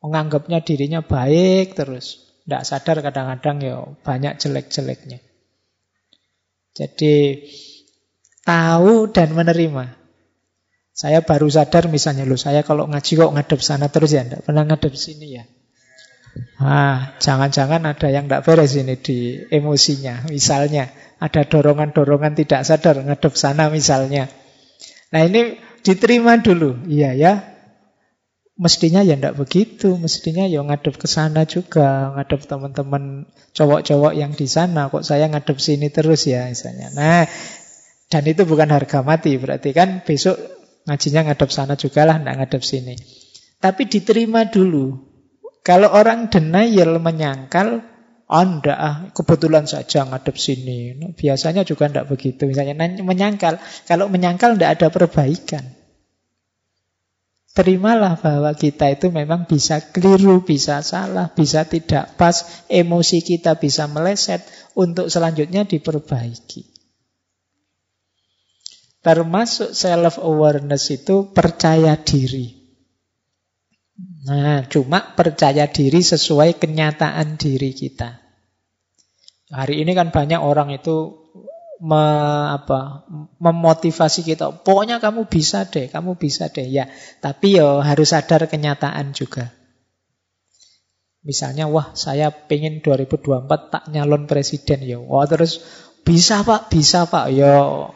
Menganggapnya 0.00 0.64
dirinya 0.64 1.04
baik 1.04 1.76
terus. 1.76 2.24
Tidak 2.48 2.64
sadar 2.64 3.04
kadang-kadang 3.04 3.56
ya 3.60 3.76
banyak 4.00 4.40
jelek-jeleknya. 4.40 5.20
Jadi 6.72 7.44
tahu 8.44 9.12
dan 9.12 9.36
menerima. 9.36 9.84
Saya 10.94 11.20
baru 11.20 11.50
sadar 11.52 11.92
misalnya 11.92 12.24
loh, 12.24 12.38
saya 12.38 12.62
kalau 12.62 12.86
ngaji 12.86 13.12
kok 13.18 13.32
ngadep 13.34 13.60
sana 13.60 13.90
terus 13.90 14.14
ya, 14.14 14.22
tidak 14.22 14.46
pernah 14.46 14.62
ngadep 14.62 14.94
sini 14.94 15.42
ya. 15.42 15.44
Ah, 16.58 17.14
jangan-jangan 17.18 17.82
ada 17.82 18.08
yang 18.10 18.26
tidak 18.26 18.46
beres 18.46 18.74
ini 18.78 18.94
di 18.98 19.42
emosinya. 19.50 20.26
Misalnya 20.30 20.90
ada 21.18 21.42
dorongan-dorongan 21.46 22.34
tidak 22.34 22.66
sadar 22.66 23.00
ngadep 23.02 23.34
sana 23.38 23.70
misalnya. 23.70 24.26
Nah 25.14 25.22
ini 25.22 25.58
diterima 25.84 26.40
dulu, 26.40 26.88
iya 26.90 27.14
ya. 27.14 27.32
Mestinya 28.54 29.02
ya 29.02 29.18
ndak 29.18 29.34
begitu, 29.34 29.98
mestinya 29.98 30.46
ya 30.46 30.62
ngadep 30.62 30.94
ke 30.94 31.10
sana 31.10 31.42
juga, 31.42 32.14
ngadep 32.14 32.46
teman-teman 32.46 33.26
cowok-cowok 33.50 34.14
yang 34.14 34.30
di 34.30 34.46
sana, 34.46 34.86
kok 34.94 35.02
saya 35.02 35.26
ngadep 35.26 35.58
sini 35.58 35.90
terus 35.90 36.30
ya 36.30 36.46
misalnya. 36.46 36.94
Nah, 36.94 37.26
dan 38.06 38.22
itu 38.30 38.46
bukan 38.46 38.70
harga 38.70 39.02
mati, 39.02 39.34
berarti 39.34 39.74
kan 39.74 40.06
besok 40.06 40.38
ngajinya 40.86 41.34
ngadep 41.34 41.50
sana 41.50 41.74
juga 41.74 42.06
lah, 42.06 42.22
ndak 42.22 42.46
ngadep 42.46 42.62
sini. 42.62 42.94
Tapi 43.58 43.90
diterima 43.90 44.46
dulu. 44.46 45.02
Kalau 45.64 45.88
orang 45.90 46.30
denial 46.30 47.00
menyangkal, 47.00 47.93
ndak 48.42 48.78
ah, 48.78 48.96
kebetulan 49.14 49.70
saja 49.70 50.02
ngadep 50.02 50.34
sini. 50.34 50.98
Nah, 50.98 51.14
biasanya 51.14 51.62
juga 51.62 51.86
ndak 51.86 52.10
begitu. 52.10 52.50
Misalnya 52.50 52.74
menyangkal, 53.06 53.62
kalau 53.86 54.10
menyangkal 54.10 54.58
ndak 54.58 54.80
ada 54.80 54.88
perbaikan. 54.90 55.62
Terimalah 57.54 58.18
bahwa 58.18 58.50
kita 58.58 58.90
itu 58.90 59.14
memang 59.14 59.46
bisa 59.46 59.78
keliru, 59.78 60.42
bisa 60.42 60.82
salah, 60.82 61.30
bisa 61.30 61.62
tidak 61.62 62.18
pas, 62.18 62.66
emosi 62.66 63.22
kita 63.22 63.54
bisa 63.62 63.86
meleset 63.86 64.42
untuk 64.74 65.06
selanjutnya 65.06 65.62
diperbaiki. 65.62 66.66
Termasuk 69.06 69.70
self-awareness 69.70 70.84
itu 70.90 71.30
percaya 71.30 71.94
diri. 71.94 72.64
Nah, 74.24 74.64
cuma 74.66 75.14
percaya 75.14 75.68
diri 75.68 76.00
sesuai 76.00 76.58
kenyataan 76.58 77.38
diri 77.38 77.70
kita. 77.76 78.23
Hari 79.54 79.86
ini 79.86 79.94
kan 79.94 80.10
banyak 80.10 80.42
orang 80.42 80.74
itu 80.74 81.14
me, 81.78 82.02
apa, 82.50 83.06
memotivasi 83.38 84.26
kita. 84.26 84.50
Pokoknya 84.66 84.98
kamu 84.98 85.30
bisa 85.30 85.70
deh, 85.70 85.86
kamu 85.86 86.18
bisa 86.18 86.50
deh. 86.50 86.66
Ya, 86.66 86.90
tapi 87.22 87.62
yo 87.62 87.78
harus 87.78 88.10
sadar 88.10 88.50
kenyataan 88.50 89.14
juga. 89.14 89.54
Misalnya, 91.24 91.70
wah 91.70 91.94
saya 91.96 92.28
pengen 92.34 92.82
2024 92.84 93.48
tak 93.72 93.84
nyalon 93.88 94.28
presiden 94.28 94.84
ya. 94.84 94.98
Wah 95.00 95.24
terus 95.24 95.62
Bisa 96.04 96.44
pak, 96.44 96.68
bisa 96.68 97.08
pak. 97.08 97.32
Yo. 97.32 97.88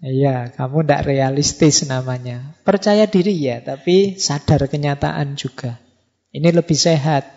Iya, 0.00 0.48
kamu 0.56 0.88
tidak 0.88 1.04
realistis 1.04 1.84
namanya. 1.84 2.56
Percaya 2.64 3.04
diri 3.04 3.36
ya, 3.36 3.60
tapi 3.60 4.16
sadar 4.16 4.64
kenyataan 4.64 5.36
juga. 5.36 5.76
Ini 6.32 6.48
lebih 6.56 6.78
sehat 6.78 7.28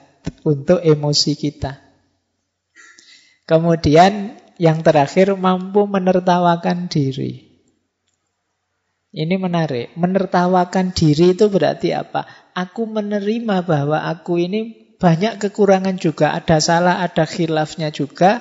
untuk 0.48 0.80
emosi 0.80 1.36
kita. 1.36 1.91
Kemudian 3.52 4.40
yang 4.56 4.80
terakhir 4.80 5.36
mampu 5.36 5.84
menertawakan 5.84 6.88
diri. 6.88 7.52
Ini 9.12 9.36
menarik. 9.36 9.92
Menertawakan 10.00 10.96
diri 10.96 11.36
itu 11.36 11.52
berarti 11.52 11.92
apa? 11.92 12.24
Aku 12.56 12.88
menerima 12.88 13.68
bahwa 13.68 14.08
aku 14.08 14.40
ini 14.40 14.96
banyak 14.96 15.36
kekurangan 15.44 16.00
juga. 16.00 16.32
Ada 16.32 16.64
salah, 16.64 17.04
ada 17.04 17.28
khilafnya 17.28 17.92
juga. 17.92 18.40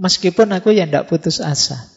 Meskipun 0.00 0.48
aku 0.48 0.72
ya 0.72 0.88
tidak 0.88 1.12
putus 1.12 1.44
asa. 1.44 1.92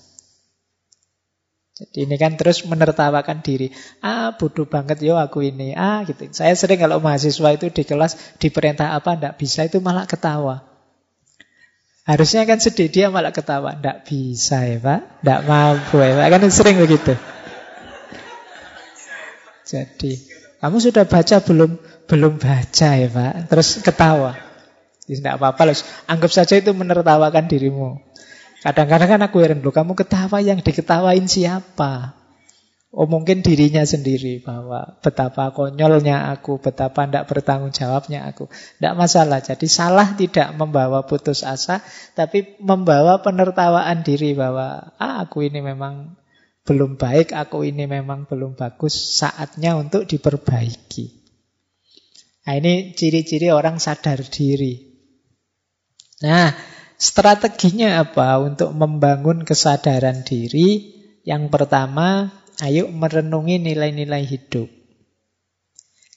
Jadi 1.71 2.03
ini 2.03 2.19
kan 2.19 2.35
terus 2.35 2.67
menertawakan 2.67 3.39
diri. 3.39 3.71
Ah, 4.03 4.35
bodoh 4.35 4.67
banget 4.67 4.99
yo 4.99 5.15
aku 5.15 5.39
ini. 5.39 5.71
Ah, 5.71 6.03
gitu. 6.03 6.27
Saya 6.35 6.51
sering 6.51 6.83
kalau 6.83 6.99
mahasiswa 6.99 7.55
itu 7.55 7.71
di 7.71 7.87
kelas 7.87 8.35
diperintah 8.43 8.91
apa 8.91 9.15
tidak 9.15 9.39
bisa 9.39 9.63
itu 9.71 9.79
malah 9.79 10.03
ketawa. 10.03 10.70
Harusnya 12.01 12.49
kan 12.49 12.57
sedih, 12.57 12.89
dia 12.89 13.07
malah 13.13 13.29
ketawa. 13.29 13.77
Tidak 13.77 13.97
bisa 14.09 14.65
ya 14.65 14.81
Pak, 14.81 15.21
tidak 15.21 15.39
mampu 15.45 16.01
ya 16.01 16.17
Pak. 16.17 16.27
Kan 16.33 16.41
sering 16.49 16.77
begitu. 16.81 17.13
Jadi, 19.69 20.11
kamu 20.59 20.77
sudah 20.81 21.05
baca 21.05 21.35
belum? 21.45 21.71
Belum 22.09 22.33
baca 22.41 22.89
ya 22.97 23.07
Pak. 23.07 23.33
Terus 23.53 23.69
ketawa. 23.85 24.33
Tidak 25.05 25.33
apa-apa 25.37 25.61
loh. 25.69 25.77
Anggap 26.09 26.31
saja 26.33 26.57
itu 26.57 26.73
menertawakan 26.73 27.45
dirimu. 27.45 28.01
Kadang-kadang 28.61 29.17
kan 29.17 29.21
aku 29.25 29.41
heran 29.41 29.65
loh, 29.65 29.73
kamu 29.73 29.97
ketawa 29.97 30.37
yang 30.37 30.61
diketawain 30.61 31.25
siapa? 31.25 32.20
Oh 32.91 33.07
mungkin 33.07 33.39
dirinya 33.39 33.87
sendiri 33.87 34.43
bahwa 34.43 34.99
betapa 34.99 35.55
konyolnya 35.55 36.27
aku, 36.35 36.59
betapa 36.59 37.07
tidak 37.07 37.23
bertanggung 37.31 37.71
jawabnya 37.71 38.27
aku. 38.27 38.51
Tidak 38.51 38.99
masalah, 38.99 39.39
jadi 39.39 39.63
salah 39.71 40.11
tidak 40.19 40.51
membawa 40.59 41.07
putus 41.07 41.47
asa, 41.47 41.79
tapi 42.19 42.59
membawa 42.59 43.23
penertawaan 43.23 44.03
diri 44.03 44.35
bahwa 44.35 44.91
ah, 44.99 45.23
aku 45.23 45.47
ini 45.47 45.63
memang 45.63 46.19
belum 46.67 46.99
baik, 46.99 47.31
aku 47.31 47.63
ini 47.63 47.87
memang 47.87 48.27
belum 48.27 48.59
bagus, 48.59 48.91
saatnya 49.23 49.79
untuk 49.79 50.03
diperbaiki. 50.03 51.05
Nah 52.43 52.53
ini 52.59 52.91
ciri-ciri 52.91 53.55
orang 53.55 53.79
sadar 53.79 54.19
diri. 54.19 54.91
Nah, 56.27 56.51
strateginya 56.99 58.03
apa 58.03 58.35
untuk 58.43 58.75
membangun 58.75 59.47
kesadaran 59.47 60.27
diri? 60.27 60.99
Yang 61.23 61.53
pertama, 61.53 62.40
Ayo 62.61 62.93
merenungi 62.93 63.57
nilai-nilai 63.57 64.21
hidup. 64.21 64.69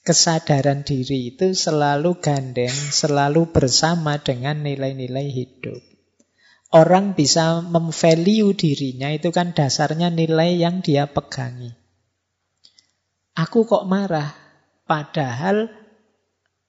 Kesadaran 0.04 0.84
diri 0.84 1.32
itu 1.32 1.56
selalu 1.56 2.20
gandeng, 2.20 2.68
selalu 2.68 3.48
bersama 3.48 4.20
dengan 4.20 4.60
nilai-nilai 4.60 5.32
hidup. 5.32 5.80
Orang 6.68 7.16
bisa 7.16 7.64
memvalue 7.64 8.52
dirinya 8.52 9.08
itu 9.08 9.32
kan 9.32 9.56
dasarnya 9.56 10.12
nilai 10.12 10.60
yang 10.60 10.84
dia 10.84 11.08
pegangi. 11.08 11.72
Aku 13.32 13.64
kok 13.64 13.88
marah, 13.88 14.36
padahal 14.84 15.72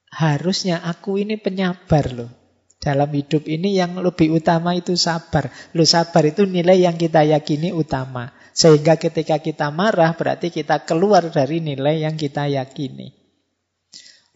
harusnya 0.08 0.80
aku 0.80 1.20
ini 1.20 1.36
penyabar 1.36 2.16
loh. 2.16 2.32
Dalam 2.80 3.12
hidup 3.12 3.44
ini 3.44 3.76
yang 3.76 3.98
lebih 4.00 4.40
utama 4.40 4.72
itu 4.72 4.96
sabar. 4.96 5.52
Lo 5.76 5.84
sabar 5.84 6.24
itu 6.24 6.48
nilai 6.48 6.80
yang 6.80 6.96
kita 6.96 7.26
yakini 7.28 7.76
utama. 7.76 8.32
Sehingga 8.56 8.96
ketika 8.96 9.36
kita 9.36 9.68
marah 9.68 10.16
berarti 10.16 10.48
kita 10.48 10.88
keluar 10.88 11.28
dari 11.28 11.60
nilai 11.60 12.00
yang 12.08 12.16
kita 12.16 12.48
yakini. 12.48 13.12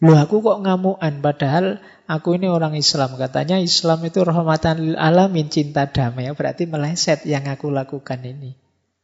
Loh 0.01 0.17
aku 0.17 0.45
kok 0.45 0.61
ngamuan 0.61 1.25
padahal 1.25 1.81
aku 2.05 2.37
ini 2.37 2.45
orang 2.45 2.77
Islam. 2.77 3.17
Katanya 3.17 3.57
Islam 3.57 4.05
itu 4.05 4.21
rahmatan 4.21 4.77
lil 4.77 4.97
alamin, 4.97 5.49
cinta 5.49 5.89
damai. 5.89 6.29
Berarti 6.37 6.69
meleset 6.69 7.25
yang 7.25 7.49
aku 7.49 7.73
lakukan 7.73 8.21
ini. 8.21 8.53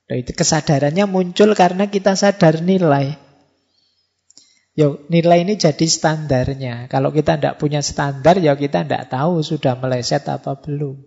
Loh, 0.05 0.17
itu 0.21 0.37
kesadarannya 0.37 1.09
muncul 1.09 1.57
karena 1.57 1.89
kita 1.89 2.13
sadar 2.13 2.61
nilai. 2.61 3.17
Yo, 4.77 5.01
nilai 5.09 5.41
ini 5.41 5.57
jadi 5.57 5.85
standarnya. 5.89 6.85
Kalau 6.93 7.09
kita 7.09 7.41
tidak 7.41 7.57
punya 7.57 7.81
standar, 7.81 8.37
ya 8.37 8.53
kita 8.53 8.85
tidak 8.85 9.09
tahu 9.09 9.41
sudah 9.41 9.73
meleset 9.81 10.29
apa 10.29 10.53
belum. 10.61 11.01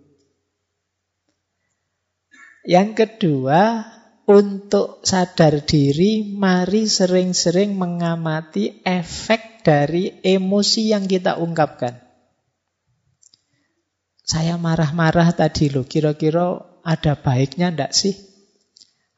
Yang 2.67 2.89
kedua, 2.93 3.87
untuk 4.29 5.01
sadar 5.01 5.65
diri, 5.65 6.35
mari 6.35 6.85
sering-sering 6.85 7.73
mengamati 7.73 8.81
efek 8.85 9.65
dari 9.65 10.21
emosi 10.21 10.93
yang 10.93 11.09
kita 11.09 11.37
ungkapkan. 11.41 11.97
Saya 14.21 14.55
marah-marah 14.55 15.33
tadi 15.33 15.67
loh, 15.73 15.83
kira-kira 15.83 16.61
ada 16.85 17.13
baiknya 17.17 17.73
ndak 17.73 17.91
sih? 17.91 18.15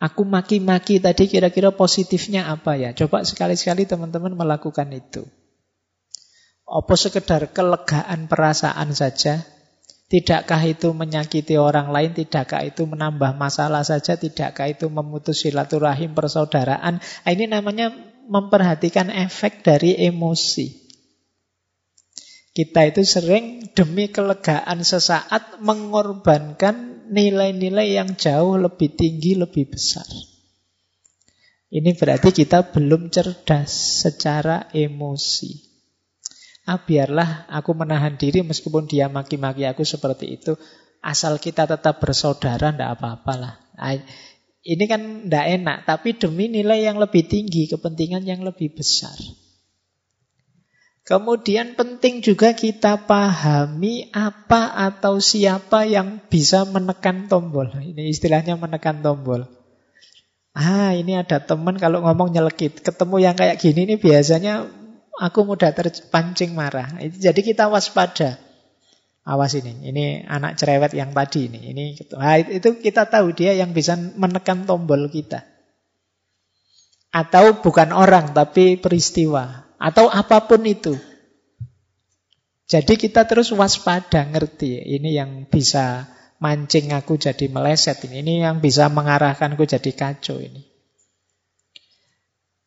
Aku 0.04 0.28
maki-maki 0.28 1.00
tadi 1.00 1.32
kira-kira 1.32 1.72
positifnya 1.72 2.52
apa 2.52 2.76
ya? 2.76 2.92
Coba 2.92 3.24
sekali-sekali 3.24 3.88
teman-teman 3.88 4.36
melakukan 4.36 4.92
itu. 4.92 5.24
Apa 6.68 6.96
sekedar 7.00 7.54
kelegaan 7.56 8.28
perasaan 8.28 8.92
saja? 8.92 9.46
Tidakkah 10.14 10.62
itu 10.70 10.94
menyakiti 10.94 11.58
orang 11.58 11.90
lain? 11.90 12.14
Tidakkah 12.14 12.62
itu 12.62 12.86
menambah 12.86 13.34
masalah 13.34 13.82
saja? 13.82 14.14
Tidakkah 14.14 14.70
itu 14.70 14.86
memutus 14.86 15.42
silaturahim 15.42 16.14
persaudaraan? 16.14 17.02
Nah, 17.02 17.32
ini 17.34 17.50
namanya 17.50 17.90
memperhatikan 18.30 19.10
efek 19.10 19.66
dari 19.66 19.98
emosi. 19.98 20.86
Kita 22.54 22.86
itu 22.86 23.02
sering 23.02 23.74
demi 23.74 24.14
kelegaan 24.14 24.86
sesaat 24.86 25.58
mengorbankan 25.66 27.10
nilai-nilai 27.10 27.98
yang 27.98 28.14
jauh 28.14 28.54
lebih 28.62 28.94
tinggi, 28.94 29.34
lebih 29.34 29.74
besar. 29.74 30.06
Ini 31.74 31.90
berarti 31.98 32.30
kita 32.30 32.70
belum 32.70 33.10
cerdas 33.10 34.06
secara 34.06 34.70
emosi. 34.70 35.73
Ah 36.64 36.80
biarlah 36.80 37.44
aku 37.52 37.76
menahan 37.76 38.16
diri 38.16 38.40
meskipun 38.40 38.88
dia 38.88 39.12
maki-maki 39.12 39.68
aku 39.68 39.84
seperti 39.84 40.40
itu. 40.40 40.56
Asal 41.04 41.36
kita 41.36 41.68
tetap 41.68 42.00
bersaudara, 42.00 42.72
ndak 42.72 43.00
apa-apalah. 43.00 43.60
Ini 44.64 44.84
kan 44.88 45.28
ndak 45.28 45.46
enak, 45.60 45.78
tapi 45.84 46.16
demi 46.16 46.48
nilai 46.48 46.88
yang 46.88 46.96
lebih 46.96 47.28
tinggi, 47.28 47.68
kepentingan 47.68 48.24
yang 48.24 48.48
lebih 48.48 48.72
besar. 48.72 49.20
Kemudian 51.04 51.76
penting 51.76 52.24
juga 52.24 52.56
kita 52.56 52.96
pahami 53.04 54.08
apa 54.16 54.72
atau 54.88 55.20
siapa 55.20 55.84
yang 55.84 56.24
bisa 56.32 56.64
menekan 56.64 57.28
tombol. 57.28 57.68
Ini 57.76 58.08
istilahnya 58.08 58.56
menekan 58.56 59.04
tombol. 59.04 59.44
Ah, 60.56 60.96
ini 60.96 61.20
ada 61.20 61.44
teman 61.44 61.76
kalau 61.76 62.00
ngomong 62.08 62.32
nyelekit. 62.32 62.80
Ketemu 62.80 63.20
yang 63.20 63.36
kayak 63.36 63.60
gini 63.60 63.84
ini 63.84 63.96
biasanya 64.00 64.64
aku 65.20 65.46
mudah 65.46 65.74
terpancing 65.74 66.58
marah. 66.58 66.90
Jadi 67.00 67.42
kita 67.46 67.70
waspada. 67.70 68.42
Awas 69.24 69.56
ini, 69.56 69.88
ini 69.88 70.20
anak 70.28 70.60
cerewet 70.60 70.92
yang 70.92 71.16
tadi 71.16 71.48
ini. 71.48 71.72
Ini 71.72 71.86
nah, 72.20 72.36
itu 72.36 72.76
kita 72.76 73.08
tahu 73.08 73.32
dia 73.32 73.56
yang 73.56 73.72
bisa 73.72 73.96
menekan 73.96 74.68
tombol 74.68 75.08
kita. 75.08 75.48
Atau 77.08 77.64
bukan 77.64 77.96
orang 77.96 78.36
tapi 78.36 78.76
peristiwa 78.76 79.64
atau 79.80 80.12
apa 80.12 80.44
pun 80.44 80.68
itu. 80.68 81.00
Jadi 82.68 83.00
kita 83.00 83.24
terus 83.24 83.56
waspada, 83.56 84.28
ngerti. 84.28 84.82
Ini 84.82 85.24
yang 85.24 85.32
bisa 85.48 86.04
mancing 86.44 86.92
aku 86.92 87.16
jadi 87.16 87.48
meleset 87.48 88.04
ini. 88.12 88.28
Ini 88.28 88.34
yang 88.50 88.56
bisa 88.60 88.92
mengarahkanku 88.92 89.64
jadi 89.64 89.92
kacau 89.96 90.44
ini. 90.44 90.73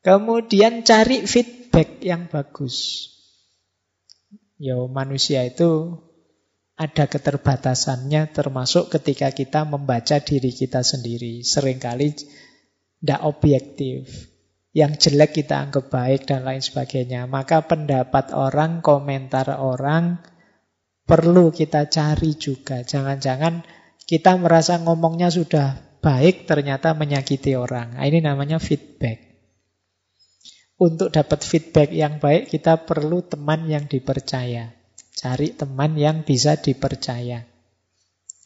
Kemudian 0.06 0.86
cari 0.86 1.26
feedback 1.26 1.98
yang 1.98 2.30
bagus. 2.30 3.10
Ya 4.54 4.78
manusia 4.86 5.42
itu 5.42 5.98
ada 6.78 7.10
keterbatasannya 7.10 8.30
termasuk 8.30 8.94
ketika 8.94 9.34
kita 9.34 9.66
membaca 9.66 10.22
diri 10.22 10.54
kita 10.54 10.86
sendiri. 10.86 11.42
Seringkali 11.42 12.22
tidak 13.02 13.20
objektif. 13.26 14.30
Yang 14.70 15.10
jelek 15.10 15.42
kita 15.42 15.58
anggap 15.66 15.90
baik 15.90 16.30
dan 16.30 16.46
lain 16.46 16.62
sebagainya. 16.62 17.26
Maka 17.26 17.66
pendapat 17.66 18.30
orang, 18.30 18.86
komentar 18.86 19.58
orang 19.58 20.22
perlu 21.02 21.50
kita 21.50 21.90
cari 21.90 22.38
juga. 22.38 22.86
Jangan-jangan 22.86 23.66
kita 24.06 24.38
merasa 24.38 24.78
ngomongnya 24.78 25.34
sudah 25.34 25.98
baik 25.98 26.46
ternyata 26.46 26.94
menyakiti 26.94 27.58
orang. 27.58 27.98
Nah, 27.98 28.06
ini 28.06 28.22
namanya 28.22 28.62
feedback. 28.62 29.25
Untuk 30.76 31.08
dapat 31.08 31.40
feedback 31.40 31.88
yang 31.88 32.20
baik, 32.20 32.52
kita 32.52 32.84
perlu 32.84 33.24
teman 33.24 33.64
yang 33.64 33.88
dipercaya. 33.88 34.76
Cari 35.16 35.56
teman 35.56 35.96
yang 35.96 36.20
bisa 36.20 36.60
dipercaya. 36.60 37.48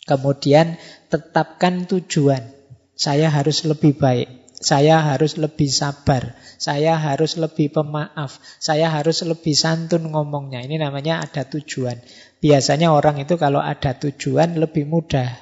Kemudian 0.07 0.79
tetapkan 1.11 1.91
tujuan. 1.91 2.47
Saya 2.95 3.35
harus 3.35 3.67
lebih 3.67 3.99
baik. 3.99 4.55
Saya 4.55 5.03
harus 5.03 5.43
lebih 5.43 5.67
sabar. 5.67 6.39
Saya 6.55 6.95
harus 6.95 7.35
lebih 7.35 7.75
pemaaf. 7.75 8.39
Saya 8.63 8.95
harus 8.95 9.27
lebih 9.27 9.59
santun 9.59 10.15
ngomongnya. 10.15 10.63
Ini 10.63 10.79
namanya 10.79 11.27
ada 11.27 11.43
tujuan. 11.43 11.99
Biasanya 12.39 12.95
orang 12.95 13.19
itu 13.19 13.35
kalau 13.43 13.59
ada 13.59 13.99
tujuan 13.99 14.55
lebih 14.55 14.87
mudah 14.87 15.35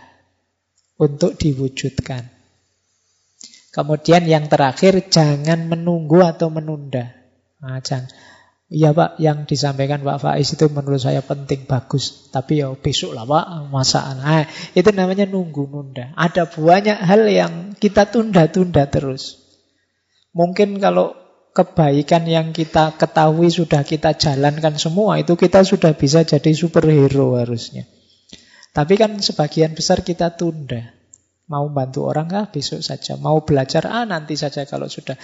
untuk 0.97 1.36
diwujudkan. 1.36 2.38
Kemudian 3.78 4.26
yang 4.26 4.50
terakhir, 4.50 5.06
jangan 5.06 5.70
menunggu 5.70 6.18
atau 6.26 6.50
menunda. 6.50 7.14
Nah, 7.62 7.78
jangan. 7.78 8.10
Iya 8.68 8.90
Pak, 8.90 9.22
yang 9.22 9.46
disampaikan 9.46 10.02
Pak 10.02 10.18
Faiz 10.18 10.50
itu 10.50 10.66
menurut 10.66 10.98
saya 10.98 11.22
penting, 11.22 11.62
bagus. 11.70 12.26
Tapi 12.34 12.59
ya 12.59 12.74
besok 12.74 13.14
lah 13.14 13.22
Pak, 13.22 13.70
masalah. 13.70 14.18
Nah, 14.18 14.44
itu 14.74 14.90
namanya 14.90 15.30
nunggu-nunda. 15.30 16.10
Ada 16.18 16.50
banyak 16.50 16.98
hal 16.98 17.22
yang 17.30 17.52
kita 17.78 18.10
tunda-tunda 18.10 18.90
terus. 18.90 19.38
Mungkin 20.34 20.82
kalau 20.82 21.14
kebaikan 21.55 22.26
yang 22.26 22.50
kita 22.50 22.98
ketahui 22.98 23.55
sudah 23.55 23.86
kita 23.86 24.18
jalankan 24.18 24.74
semua, 24.74 25.22
itu 25.22 25.38
kita 25.38 25.62
sudah 25.62 25.94
bisa 25.94 26.26
jadi 26.26 26.50
superhero 26.50 27.38
harusnya. 27.38 27.86
Tapi 28.74 28.98
kan 28.98 29.22
sebagian 29.22 29.78
besar 29.78 30.02
kita 30.02 30.34
tunda. 30.34 30.97
Mau 31.48 31.64
bantu 31.72 32.04
orang 32.04 32.28
kah 32.28 32.46
besok 32.52 32.84
saja. 32.84 33.16
Mau 33.16 33.40
belajar 33.40 33.88
ah 33.88 34.04
nanti 34.04 34.36
saja 34.36 34.68
kalau 34.68 34.86
sudah. 34.86 35.16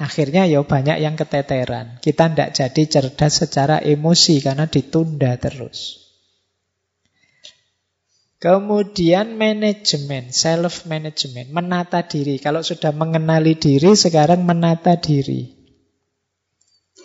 Akhirnya 0.00 0.48
ya 0.48 0.64
banyak 0.64 1.04
yang 1.04 1.14
keteteran. 1.20 2.00
Kita 2.00 2.32
tidak 2.32 2.56
jadi 2.56 2.82
cerdas 2.88 3.44
secara 3.44 3.76
emosi 3.84 4.40
karena 4.40 4.64
ditunda 4.64 5.36
terus. 5.36 6.02
Kemudian 8.42 9.38
manajemen, 9.38 10.34
self 10.34 10.90
management, 10.90 11.54
menata 11.54 12.02
diri. 12.02 12.42
Kalau 12.42 12.66
sudah 12.66 12.90
mengenali 12.90 13.54
diri, 13.54 13.94
sekarang 13.94 14.42
menata 14.42 14.98
diri. 14.98 15.46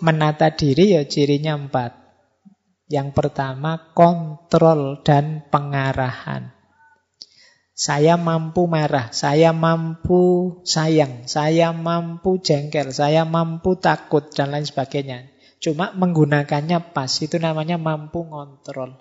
Menata 0.01 0.49
diri 0.49 0.97
ya 0.97 1.05
cirinya 1.05 1.53
empat. 1.53 1.93
Yang 2.89 3.13
pertama 3.13 3.93
kontrol 3.93 5.05
dan 5.05 5.45
pengarahan. 5.53 6.56
Saya 7.77 8.17
mampu 8.17 8.65
marah, 8.65 9.13
saya 9.13 9.53
mampu 9.53 10.49
sayang, 10.65 11.29
saya 11.29 11.69
mampu 11.77 12.41
jengkel, 12.41 12.89
saya 12.89 13.21
mampu 13.21 13.77
takut, 13.77 14.33
dan 14.33 14.49
lain 14.49 14.65
sebagainya. 14.65 15.29
Cuma 15.61 15.93
menggunakannya 15.93 16.89
pas, 16.89 17.13
itu 17.21 17.37
namanya 17.37 17.77
mampu 17.77 18.25
ngontrol. 18.25 18.97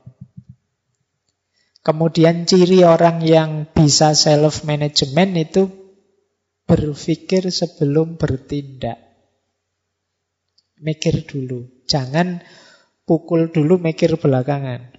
Kemudian 1.81 2.45
ciri 2.45 2.85
orang 2.85 3.25
yang 3.25 3.65
bisa 3.73 4.13
self-management 4.13 5.33
itu 5.41 5.73
berpikir 6.69 7.49
sebelum 7.49 8.21
bertindak. 8.21 9.01
Mikir 10.77 11.25
dulu, 11.25 11.65
jangan 11.89 12.45
pukul 13.09 13.49
dulu, 13.49 13.81
mikir 13.81 14.21
belakangan. 14.21 14.93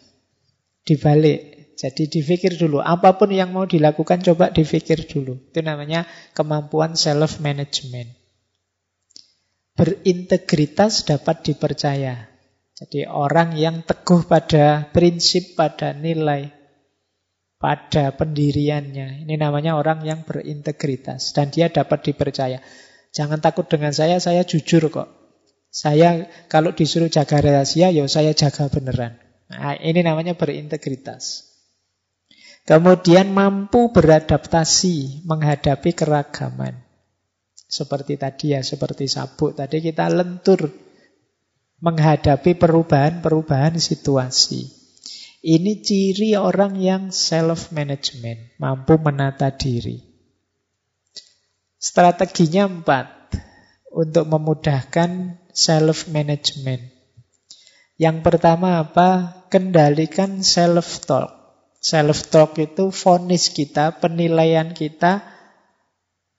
Dibalik, 0.81 1.56
jadi 1.77 2.09
dipikir 2.09 2.57
dulu, 2.57 2.81
apa 2.81 3.21
pun 3.21 3.29
yang 3.29 3.53
mau 3.53 3.69
dilakukan 3.69 4.25
coba 4.25 4.49
dipikir 4.49 5.05
dulu. 5.05 5.37
Itu 5.53 5.61
namanya 5.61 6.09
kemampuan 6.33 6.97
self-management. 6.97 8.17
Berintegritas 9.77 11.05
dapat 11.05 11.45
dipercaya. 11.45 12.33
Jadi 12.73 13.05
orang 13.05 13.53
yang 13.53 13.85
teguh 13.85 14.25
pada 14.25 14.89
prinsip, 14.89 15.53
pada 15.53 15.93
nilai, 15.93 16.49
pada 17.61 18.09
pendiriannya. 18.09 19.21
Ini 19.29 19.37
namanya 19.37 19.77
orang 19.77 20.01
yang 20.01 20.25
berintegritas. 20.25 21.29
Dan 21.37 21.53
dia 21.53 21.69
dapat 21.69 22.09
dipercaya. 22.09 22.57
Jangan 23.13 23.37
takut 23.37 23.69
dengan 23.69 23.93
saya, 23.93 24.17
saya 24.17 24.41
jujur 24.41 24.89
kok. 24.89 25.13
Saya 25.69 26.25
kalau 26.49 26.73
disuruh 26.73 27.13
jaga 27.13 27.37
rahasia, 27.37 27.93
ya 27.93 28.01
saya 28.09 28.33
jaga 28.33 28.65
beneran. 28.65 29.21
Nah, 29.53 29.77
ini 29.77 30.01
namanya 30.01 30.33
berintegritas. 30.33 31.46
Kemudian 32.68 33.31
mampu 33.31 33.95
beradaptasi 33.95 35.23
menghadapi 35.23 35.95
keragaman. 35.95 36.76
Seperti 37.56 38.19
tadi 38.19 38.52
ya, 38.52 38.60
seperti 38.60 39.07
sabuk. 39.07 39.56
Tadi 39.56 39.80
kita 39.80 40.11
lentur 40.11 40.76
menghadapi 41.80 42.60
perubahan-perubahan 42.60 43.80
situasi. 43.80 44.68
Ini 45.48 45.80
ciri 45.80 46.35
orang 46.35 46.76
yang 46.76 47.07
self-management, 47.07 48.60
mampu 48.60 48.99
menata 48.99 49.48
diri. 49.56 50.03
Strateginya 51.80 52.68
empat 52.68 53.31
untuk 53.95 54.27
memudahkan 54.27 55.39
self-management. 55.56 56.84
Yang 57.95 58.18
pertama 58.27 58.84
apa? 58.84 59.39
Kendalikan 59.48 60.44
self-talk. 60.44 61.46
Self-talk 61.77 62.57
itu 62.57 62.89
fonis 62.89 63.53
kita, 63.53 64.01
penilaian 64.01 64.73
kita, 64.73 65.23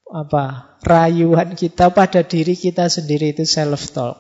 apa 0.09 0.77
rayuan 0.82 1.52
kita 1.52 1.93
pada 1.93 2.24
diri 2.24 2.56
kita 2.56 2.89
sendiri 2.89 3.36
itu 3.36 3.44
self-talk. 3.44 4.16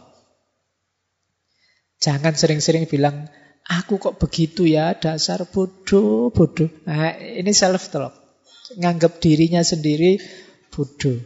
Jangan 1.98 2.38
sering-sering 2.38 2.86
bilang, 2.86 3.26
aku 3.66 3.98
kok 3.98 4.22
begitu 4.22 4.70
ya, 4.70 4.94
dasar 4.94 5.42
bodoh, 5.50 6.30
bodoh. 6.30 6.70
Nah, 6.86 7.18
ini 7.18 7.50
self-talk. 7.50 8.14
Nganggap 8.78 9.18
dirinya 9.18 9.64
sendiri 9.66 10.22
bodoh. 10.70 11.18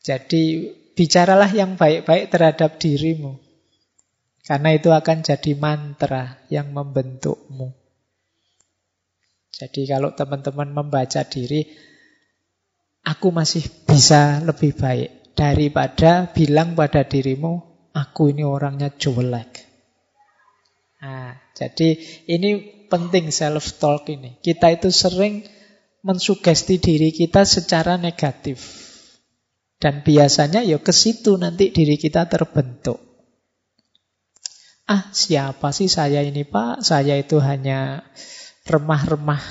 Jadi, 0.00 0.72
bicaralah 0.96 1.52
yang 1.52 1.76
baik-baik 1.76 2.32
terhadap 2.32 2.80
dirimu. 2.80 3.36
Karena 4.40 4.72
itu 4.72 4.88
akan 4.88 5.20
jadi 5.20 5.52
mantra 5.60 6.40
yang 6.48 6.72
membentukmu. 6.72 7.87
Jadi 9.52 9.88
kalau 9.88 10.14
teman-teman 10.14 10.70
membaca 10.70 11.22
diri, 11.26 11.66
aku 13.04 13.28
masih 13.32 13.64
bisa 13.88 14.44
lebih 14.44 14.76
baik 14.76 15.34
daripada 15.38 16.30
bilang 16.34 16.74
pada 16.74 17.06
dirimu, 17.06 17.62
aku 17.94 18.34
ini 18.34 18.42
orangnya 18.44 18.92
jelek. 18.94 19.66
Nah, 20.98 21.38
jadi 21.54 21.94
ini 22.26 22.82
penting 22.90 23.30
self-talk 23.30 24.10
ini. 24.10 24.42
Kita 24.42 24.74
itu 24.74 24.90
sering 24.90 25.46
mensugesti 26.02 26.82
diri 26.82 27.14
kita 27.14 27.46
secara 27.46 27.94
negatif. 27.94 28.86
Dan 29.78 30.02
biasanya 30.02 30.66
ya 30.66 30.82
ke 30.82 30.90
situ 30.90 31.38
nanti 31.38 31.70
diri 31.70 31.94
kita 31.94 32.26
terbentuk. 32.26 32.98
Ah, 34.88 35.06
siapa 35.14 35.70
sih 35.70 35.86
saya 35.86 36.24
ini 36.24 36.42
Pak? 36.42 36.82
Saya 36.82 37.14
itu 37.14 37.38
hanya 37.38 38.02
remah-remah. 38.68 39.42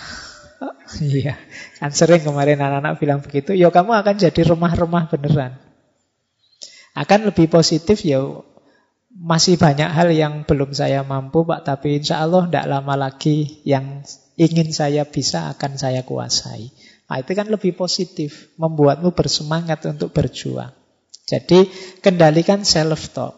Iya, 0.97 1.35
kan 1.83 1.91
sering 1.91 2.23
kemarin 2.23 2.63
anak-anak 2.63 2.95
bilang 2.97 3.19
begitu. 3.19 3.51
Ya 3.51 3.67
kamu 3.67 3.91
akan 3.91 4.15
jadi 4.23 4.41
remah-remah 4.47 5.11
beneran. 5.11 5.59
Akan 6.95 7.27
lebih 7.27 7.51
positif 7.51 8.01
ya 8.07 8.23
masih 9.17 9.57
banyak 9.57 9.89
hal 9.89 10.09
yang 10.13 10.47
belum 10.47 10.71
saya 10.71 11.01
mampu 11.01 11.43
Pak, 11.43 11.65
tapi 11.67 11.99
insya 11.99 12.23
Allah 12.23 12.47
tidak 12.47 12.65
lama 12.69 12.93
lagi 12.95 13.61
yang 13.67 14.05
ingin 14.37 14.69
saya 14.71 15.03
bisa 15.03 15.51
akan 15.51 15.75
saya 15.75 16.05
kuasai. 16.05 16.69
Nah, 17.07 17.17
itu 17.19 17.31
kan 17.33 17.49
lebih 17.49 17.73
positif, 17.73 18.53
membuatmu 18.55 19.15
bersemangat 19.15 19.83
untuk 19.89 20.13
berjuang. 20.13 20.71
Jadi 21.27 21.67
kendalikan 21.99 22.63
self-talk. 22.63 23.35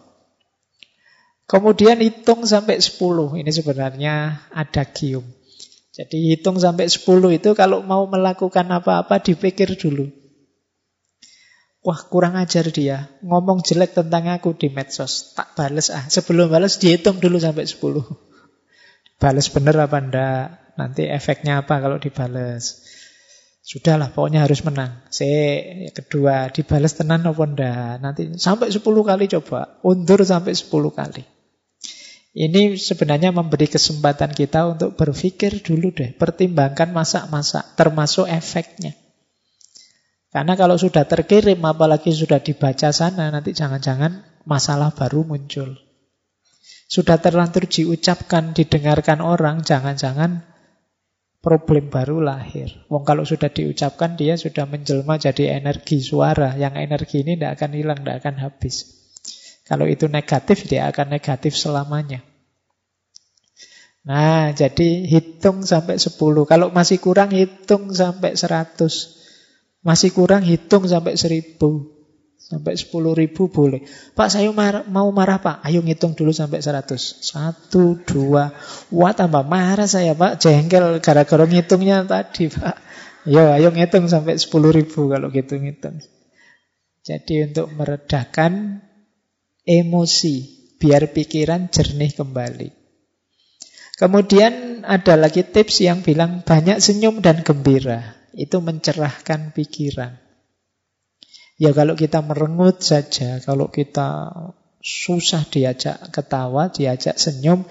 Kemudian 1.50 1.98
hitung 1.98 2.46
sampai 2.46 2.78
10. 2.78 3.42
Ini 3.42 3.50
sebenarnya 3.50 4.46
ada 4.54 4.84
gium. 4.86 5.26
Jadi 6.00 6.32
hitung 6.32 6.56
sampai 6.56 6.88
10 6.88 7.04
itu 7.36 7.52
kalau 7.60 7.84
mau 7.84 8.08
melakukan 8.08 8.64
apa-apa 8.72 9.20
dipikir 9.20 9.76
dulu. 9.76 10.08
Wah 11.84 12.00
kurang 12.08 12.40
ajar 12.40 12.72
dia, 12.72 13.12
ngomong 13.20 13.68
jelek 13.68 13.92
tentang 13.92 14.32
aku 14.32 14.56
di 14.56 14.72
medsos. 14.72 15.36
Tak 15.36 15.60
bales 15.60 15.92
ah, 15.92 16.08
sebelum 16.08 16.48
bales 16.48 16.80
dihitung 16.80 17.20
dulu 17.20 17.36
sampai 17.36 17.68
10. 17.68 17.76
Bales 19.20 19.52
bener 19.52 19.76
apa 19.76 20.00
enggak, 20.00 20.46
nanti 20.80 21.04
efeknya 21.04 21.60
apa 21.60 21.84
kalau 21.84 22.00
dibales. 22.00 22.88
Sudahlah, 23.60 24.16
pokoknya 24.16 24.48
harus 24.48 24.64
menang. 24.64 25.04
C, 25.12 25.28
kedua, 25.92 26.48
dibales 26.56 26.96
tenan 26.96 27.28
apa 27.28 27.44
enggak. 27.44 28.00
Nanti 28.00 28.40
sampai 28.40 28.72
10 28.72 28.80
kali 28.80 29.28
coba, 29.28 29.84
undur 29.84 30.24
sampai 30.24 30.56
10 30.56 30.72
kali. 30.72 31.39
Ini 32.30 32.78
sebenarnya 32.78 33.34
memberi 33.34 33.66
kesempatan 33.66 34.30
kita 34.38 34.78
untuk 34.78 34.94
berpikir 34.94 35.66
dulu 35.66 35.90
deh, 35.90 36.14
pertimbangkan 36.14 36.94
masak-masak, 36.94 37.74
termasuk 37.74 38.30
efeknya. 38.30 38.94
Karena 40.30 40.54
kalau 40.54 40.78
sudah 40.78 41.10
terkirim, 41.10 41.58
apalagi 41.66 42.14
sudah 42.14 42.38
dibaca 42.38 42.94
sana, 42.94 43.34
nanti 43.34 43.58
jangan-jangan 43.58 44.46
masalah 44.46 44.94
baru 44.94 45.26
muncul. 45.26 45.74
Sudah 46.86 47.18
terlanjur 47.18 47.66
diucapkan, 47.66 48.54
didengarkan 48.54 49.26
orang, 49.26 49.66
jangan-jangan 49.66 50.46
problem 51.40 51.90
baru 51.90 52.22
lahir. 52.22 52.70
Wong 52.92 53.08
kalau 53.08 53.24
sudah 53.24 53.50
diucapkan 53.50 54.20
dia 54.20 54.36
sudah 54.36 54.68
menjelma 54.68 55.18
jadi 55.18 55.58
energi 55.58 56.04
suara. 56.04 56.54
Yang 56.60 56.74
energi 56.78 57.18
ini 57.26 57.40
tidak 57.40 57.52
akan 57.58 57.72
hilang, 57.74 58.00
tidak 58.06 58.18
akan 58.22 58.36
habis. 58.38 58.99
Kalau 59.70 59.86
itu 59.86 60.10
negatif, 60.10 60.66
dia 60.66 60.90
akan 60.90 61.14
negatif 61.14 61.54
selamanya. 61.54 62.26
Nah, 64.02 64.50
jadi 64.58 65.06
hitung 65.06 65.62
sampai 65.62 66.02
10. 66.02 66.50
Kalau 66.50 66.74
masih 66.74 66.98
kurang, 66.98 67.30
hitung 67.30 67.94
sampai 67.94 68.34
100. 68.34 69.22
Masih 69.86 70.10
kurang, 70.10 70.42
hitung 70.42 70.90
sampai 70.90 71.14
1000. 71.14 72.00
Sampai 72.40 72.74
10 72.74 73.14
ribu 73.14 73.46
boleh. 73.54 73.86
Pak, 74.18 74.34
saya 74.34 74.50
marah, 74.50 74.82
mau 74.90 75.14
marah, 75.14 75.38
Pak. 75.38 75.62
Ayo 75.62 75.86
ngitung 75.86 76.18
dulu 76.18 76.34
sampai 76.34 76.66
100. 76.66 76.98
Satu, 77.22 78.02
dua. 78.02 78.50
Wah, 78.90 79.14
tambah 79.14 79.46
marah 79.46 79.86
saya, 79.86 80.18
Pak. 80.18 80.42
Jengkel 80.42 80.98
gara-gara 80.98 81.46
ngitungnya 81.46 82.10
tadi, 82.10 82.50
Pak. 82.50 82.78
Yo, 83.30 83.54
ayo 83.54 83.70
ngitung 83.70 84.10
sampai 84.10 84.42
10 84.42 84.50
ribu 84.74 85.14
kalau 85.14 85.30
gitu 85.30 85.62
ngitung. 85.62 86.02
Jadi 87.06 87.54
untuk 87.54 87.70
meredakan 87.78 88.82
emosi, 89.68 90.36
biar 90.80 91.12
pikiran 91.12 91.68
jernih 91.68 92.16
kembali. 92.16 92.70
Kemudian 94.00 94.88
ada 94.88 95.20
lagi 95.20 95.44
tips 95.44 95.84
yang 95.84 96.00
bilang 96.00 96.48
banyak 96.48 96.80
senyum 96.80 97.20
dan 97.20 97.44
gembira. 97.44 98.16
Itu 98.32 98.64
mencerahkan 98.64 99.52
pikiran. 99.52 100.16
Ya 101.60 101.76
kalau 101.76 102.00
kita 102.00 102.24
merengut 102.24 102.80
saja, 102.80 103.44
kalau 103.44 103.68
kita 103.68 104.32
susah 104.80 105.44
diajak 105.52 106.00
ketawa, 106.16 106.72
diajak 106.72 107.20
senyum, 107.20 107.68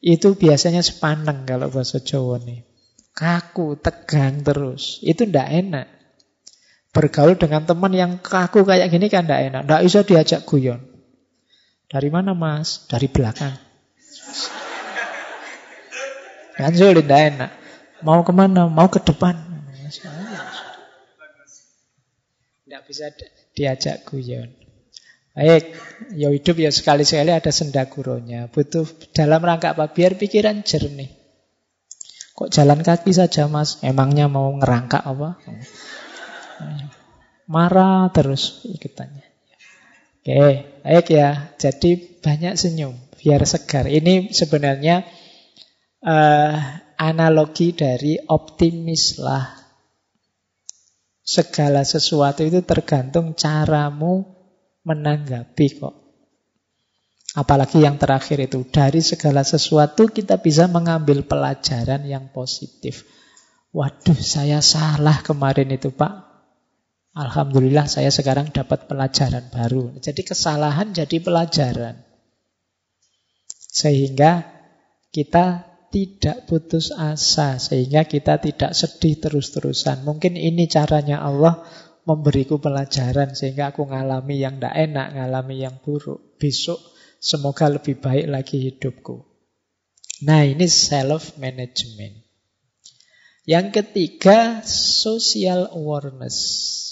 itu 0.00 0.32
biasanya 0.32 0.80
sepaneng 0.80 1.44
kalau 1.44 1.68
bahasa 1.68 2.00
Jawa 2.00 2.40
nih. 2.40 2.64
Kaku, 3.12 3.76
tegang 3.76 4.40
terus. 4.40 5.04
Itu 5.04 5.28
ndak 5.28 5.48
enak. 5.52 5.86
Bergaul 6.96 7.36
dengan 7.36 7.68
teman 7.68 7.92
yang 7.92 8.16
kaku 8.24 8.64
kayak 8.64 8.88
gini 8.88 9.12
kan 9.12 9.28
ndak 9.28 9.52
enak. 9.52 9.62
Ndak 9.68 9.84
bisa 9.84 10.00
diajak 10.08 10.48
guyon. 10.48 10.87
Dari 11.88 12.12
mana 12.12 12.36
mas? 12.36 12.84
Dari 12.84 13.08
belakang. 13.08 13.56
Kan 16.58 16.72
sulit, 16.76 17.08
ndak 17.08 17.22
enak. 17.32 17.50
Mau 18.04 18.20
ke 18.26 18.32
mana? 18.36 18.68
Mau 18.68 18.92
ke 18.92 19.00
depan. 19.00 19.34
Tidak 22.66 22.82
bisa 22.84 23.08
diajak 23.56 24.04
guyon. 24.04 24.52
Baik, 25.38 25.70
ya 26.18 26.34
hidup 26.34 26.58
ya 26.58 26.74
sekali-sekali 26.74 27.30
ada 27.30 27.54
sendaguronya. 27.54 28.50
Butuh 28.50 28.84
dalam 29.14 29.38
rangka 29.38 29.72
apa? 29.72 29.86
Biar 29.86 30.18
pikiran 30.18 30.66
jernih. 30.66 31.14
Kok 32.34 32.50
jalan 32.50 32.82
kaki 32.82 33.14
saja 33.14 33.46
mas? 33.46 33.78
Emangnya 33.86 34.26
mau 34.26 34.50
ngerangkak 34.50 34.98
apa? 35.06 35.38
Marah 37.46 38.10
terus 38.10 38.66
ikutannya. 38.66 39.27
Oke, 40.28 40.84
baik 40.84 41.08
ya. 41.08 41.56
Jadi 41.56 42.20
banyak 42.20 42.60
senyum, 42.60 42.92
biar 43.16 43.40
segar. 43.48 43.88
Ini 43.88 44.28
sebenarnya 44.28 45.08
uh, 46.04 46.52
analogi 47.00 47.72
dari 47.72 48.20
optimis 48.20 49.16
lah 49.24 49.58
Segala 51.28 51.84
sesuatu 51.84 52.40
itu 52.40 52.64
tergantung 52.64 53.36
caramu 53.36 54.24
menanggapi 54.84 55.66
kok. 55.76 55.96
Apalagi 57.36 57.84
yang 57.84 58.00
terakhir 58.00 58.48
itu, 58.48 58.64
dari 58.64 59.04
segala 59.04 59.44
sesuatu 59.44 60.08
kita 60.08 60.40
bisa 60.40 60.64
mengambil 60.72 61.28
pelajaran 61.28 62.08
yang 62.08 62.32
positif. 62.32 63.04
Waduh, 63.76 64.16
saya 64.16 64.64
salah 64.64 65.20
kemarin 65.20 65.68
itu, 65.68 65.92
Pak. 65.92 66.27
Alhamdulillah 67.18 67.90
saya 67.90 68.14
sekarang 68.14 68.54
dapat 68.54 68.86
pelajaran 68.86 69.50
baru. 69.50 69.98
Jadi 69.98 70.22
kesalahan 70.22 70.94
jadi 70.94 71.18
pelajaran. 71.18 71.98
Sehingga 73.50 74.46
kita 75.10 75.66
tidak 75.90 76.46
putus 76.46 76.94
asa 76.94 77.58
sehingga 77.58 78.06
kita 78.06 78.38
tidak 78.38 78.70
sedih 78.70 79.18
terus-terusan. 79.18 80.06
Mungkin 80.06 80.38
ini 80.38 80.70
caranya 80.70 81.18
Allah 81.26 81.66
memberiku 82.06 82.62
pelajaran 82.62 83.34
sehingga 83.34 83.74
aku 83.74 83.90
ngalami 83.90 84.38
yang 84.38 84.62
tidak 84.62 84.78
enak, 84.78 85.18
ngalami 85.18 85.66
yang 85.66 85.74
buruk. 85.82 86.38
Besok 86.38 86.78
semoga 87.18 87.66
lebih 87.66 87.98
baik 87.98 88.30
lagi 88.30 88.62
hidupku. 88.62 89.26
Nah 90.22 90.46
ini 90.46 90.70
self-management. 90.70 92.30
Yang 93.48 93.66
ketiga, 93.80 94.60
social 94.68 95.72
awareness. 95.72 96.36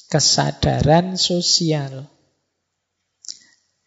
Kesadaran 0.06 1.18
sosial. 1.18 2.06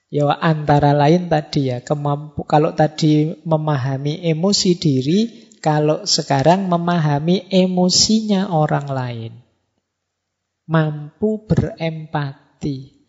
Ya 0.10 0.26
antara 0.42 0.98
lain 0.98 1.30
tadi 1.30 1.70
ya, 1.70 1.86
kemampu 1.86 2.42
kalau 2.44 2.74
tadi 2.74 3.40
memahami 3.46 4.26
emosi 4.26 4.72
diri, 4.76 5.20
kalau 5.62 6.04
sekarang 6.10 6.66
memahami 6.66 7.46
emosinya 7.54 8.50
orang 8.50 8.88
lain. 8.90 9.34
Mampu 10.66 11.46
berempati. 11.46 13.00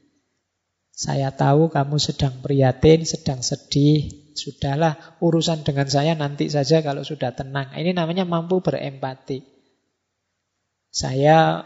Saya 0.92 1.32
tahu 1.32 1.72
kamu 1.72 1.96
sedang 1.96 2.44
prihatin, 2.44 3.08
sedang 3.08 3.40
sedih. 3.40 4.20
Sudahlah, 4.36 5.16
urusan 5.24 5.64
dengan 5.64 5.88
saya 5.88 6.12
nanti 6.12 6.52
saja 6.52 6.84
kalau 6.84 7.00
sudah 7.00 7.32
tenang. 7.32 7.72
Ini 7.72 7.96
namanya 7.96 8.28
mampu 8.28 8.60
berempati. 8.60 9.40
Saya 10.92 11.64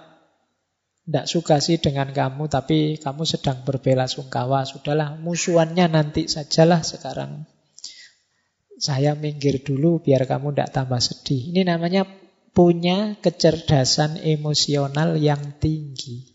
tidak 1.05 1.27
suka 1.29 1.61
sih 1.61 1.77
dengan 1.77 2.09
kamu, 2.17 2.49
tapi 2.49 2.97
kamu 2.97 3.29
sedang 3.29 3.61
berbela 3.61 4.09
sungkawa. 4.09 4.65
Sudahlah, 4.65 5.21
musuhannya 5.21 5.93
nanti 5.93 6.33
sajalah 6.33 6.81
sekarang. 6.81 7.45
Saya 8.81 9.13
minggir 9.13 9.61
dulu 9.61 10.01
biar 10.01 10.25
kamu 10.25 10.57
tidak 10.57 10.73
tambah 10.73 11.01
sedih. 11.05 11.53
Ini 11.53 11.69
namanya 11.69 12.09
punya 12.57 13.21
kecerdasan 13.21 14.17
emosional 14.25 15.21
yang 15.21 15.61
tinggi. 15.61 16.33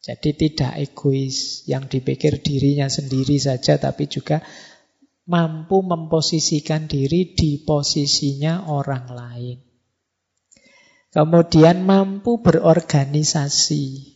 Jadi 0.00 0.30
tidak 0.32 0.80
egois, 0.80 1.68
yang 1.68 1.90
dipikir 1.90 2.40
dirinya 2.40 2.88
sendiri 2.88 3.36
saja, 3.36 3.76
tapi 3.76 4.08
juga 4.08 4.40
mampu 5.28 5.82
memposisikan 5.84 6.88
diri 6.88 7.36
di 7.36 7.60
posisinya 7.60 8.70
orang 8.72 9.06
lain. 9.12 9.69
Kemudian 11.10 11.82
mampu 11.82 12.38
berorganisasi. 12.38 14.14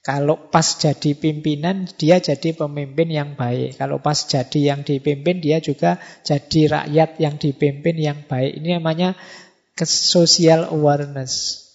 Kalau 0.00 0.48
pas 0.54 0.78
jadi 0.78 1.18
pimpinan, 1.18 1.84
dia 1.98 2.22
jadi 2.22 2.54
pemimpin 2.54 3.10
yang 3.10 3.34
baik. 3.34 3.74
Kalau 3.74 3.98
pas 3.98 4.14
jadi 4.14 4.72
yang 4.72 4.86
dipimpin, 4.86 5.42
dia 5.42 5.58
juga 5.58 5.98
jadi 6.22 6.70
rakyat 6.72 7.10
yang 7.18 7.34
dipimpin 7.42 7.96
yang 7.98 8.22
baik. 8.24 8.62
Ini 8.62 8.78
namanya 8.78 9.18
social 9.84 10.72
awareness. 10.72 11.66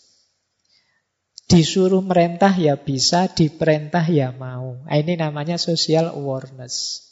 Disuruh 1.51 1.99
merentah 1.99 2.55
ya 2.55 2.79
bisa, 2.79 3.27
diperintah 3.27 4.07
ya 4.07 4.31
mau. 4.31 4.79
Nah, 4.87 4.95
ini 4.95 5.19
namanya 5.19 5.59
social 5.59 6.15
awareness. 6.15 7.03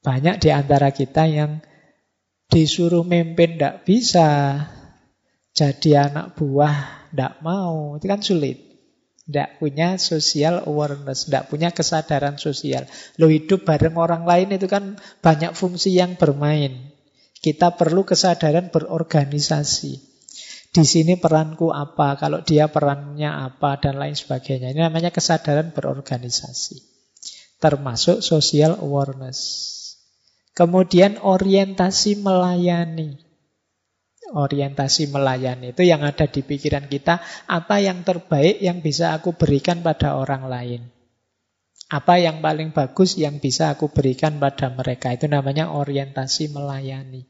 Banyak 0.00 0.40
di 0.40 0.48
antara 0.48 0.96
kita 0.96 1.28
yang 1.28 1.60
disuruh 2.48 3.04
memimpin 3.04 3.60
tidak 3.60 3.84
bisa, 3.84 4.28
jadi 5.50 6.10
anak 6.10 6.38
buah 6.38 7.10
tidak 7.10 7.42
mau, 7.42 7.98
itu 7.98 8.06
kan 8.06 8.22
sulit. 8.22 8.58
Tidak 9.26 9.62
punya 9.62 9.94
social 9.94 10.66
awareness, 10.66 11.30
tidak 11.30 11.50
punya 11.50 11.70
kesadaran 11.70 12.34
sosial. 12.34 12.86
Lo 13.14 13.30
hidup 13.30 13.62
bareng 13.62 13.94
orang 13.94 14.26
lain 14.26 14.58
itu 14.58 14.66
kan 14.66 14.98
banyak 15.22 15.54
fungsi 15.54 15.94
yang 15.94 16.18
bermain. 16.18 16.90
Kita 17.38 17.78
perlu 17.78 18.02
kesadaran 18.02 18.74
berorganisasi. 18.74 20.02
Di 20.70 20.84
sini 20.86 21.18
peranku 21.18 21.70
apa, 21.70 22.18
kalau 22.18 22.42
dia 22.42 22.70
perannya 22.70 23.30
apa, 23.30 23.78
dan 23.78 23.98
lain 23.98 24.14
sebagainya. 24.14 24.70
Ini 24.74 24.86
namanya 24.86 25.10
kesadaran 25.14 25.74
berorganisasi. 25.74 26.82
Termasuk 27.58 28.22
social 28.22 28.78
awareness. 28.82 29.38
Kemudian 30.54 31.22
orientasi 31.22 32.18
melayani 32.18 33.29
orientasi 34.30 35.10
melayani 35.10 35.74
itu 35.74 35.82
yang 35.82 36.06
ada 36.06 36.30
di 36.30 36.46
pikiran 36.46 36.86
kita, 36.86 37.18
apa 37.50 37.82
yang 37.82 38.06
terbaik 38.06 38.62
yang 38.62 38.78
bisa 38.80 39.14
aku 39.18 39.34
berikan 39.34 39.82
pada 39.82 40.14
orang 40.14 40.46
lain. 40.46 40.82
Apa 41.90 42.22
yang 42.22 42.38
paling 42.38 42.70
bagus 42.70 43.18
yang 43.18 43.42
bisa 43.42 43.74
aku 43.74 43.90
berikan 43.90 44.38
pada 44.38 44.70
mereka. 44.70 45.10
Itu 45.10 45.26
namanya 45.26 45.74
orientasi 45.74 46.54
melayani. 46.54 47.26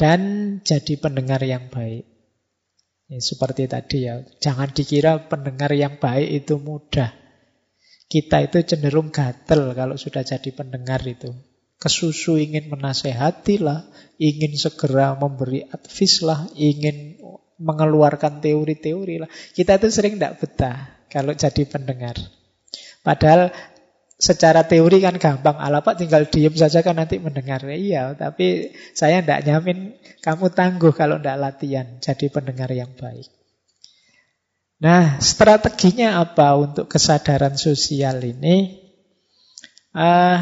Dan 0.00 0.20
jadi 0.64 0.96
pendengar 0.96 1.44
yang 1.44 1.68
baik. 1.68 2.08
Ya, 3.12 3.20
seperti 3.20 3.68
tadi 3.68 4.08
ya, 4.08 4.24
jangan 4.40 4.72
dikira 4.72 5.28
pendengar 5.28 5.76
yang 5.76 6.00
baik 6.00 6.40
itu 6.40 6.56
mudah. 6.56 7.12
Kita 8.08 8.40
itu 8.40 8.64
cenderung 8.64 9.12
gatel 9.12 9.76
kalau 9.76 10.00
sudah 10.00 10.24
jadi 10.24 10.50
pendengar 10.56 11.04
itu. 11.04 11.28
Kesusu 11.80 12.36
ingin 12.36 12.68
menasehati 12.68 13.56
lah, 13.64 13.88
ingin 14.20 14.52
segera 14.54 15.16
memberi 15.16 15.64
advis 15.64 16.20
lah, 16.20 16.44
ingin 16.52 17.16
mengeluarkan 17.56 18.44
teori-teori 18.44 19.24
lah. 19.24 19.30
Kita 19.56 19.80
itu 19.80 19.88
sering 19.88 20.20
tidak 20.20 20.44
betah 20.44 21.00
kalau 21.08 21.32
jadi 21.32 21.64
pendengar. 21.64 22.20
Padahal 23.00 23.48
secara 24.20 24.68
teori 24.68 25.00
kan 25.00 25.16
gampang. 25.16 25.56
Ala 25.56 25.80
Pak 25.80 26.04
tinggal 26.04 26.28
diem 26.28 26.52
saja 26.52 26.84
kan 26.84 27.00
nanti 27.00 27.16
mendengar. 27.16 27.64
Iya, 27.64 28.12
tapi 28.12 28.76
saya 28.92 29.24
tidak 29.24 29.48
nyamin 29.48 29.96
kamu 30.20 30.52
tangguh 30.52 30.92
kalau 30.92 31.16
tidak 31.16 31.40
latihan 31.40 31.96
jadi 31.98 32.28
pendengar 32.28 32.68
yang 32.68 32.92
baik. 32.92 33.26
Nah, 34.80 35.20
strateginya 35.20 36.20
apa 36.24 36.56
untuk 36.56 36.88
kesadaran 36.88 37.56
sosial 37.56 38.20
ini? 38.24 38.80
Uh, 39.90 40.38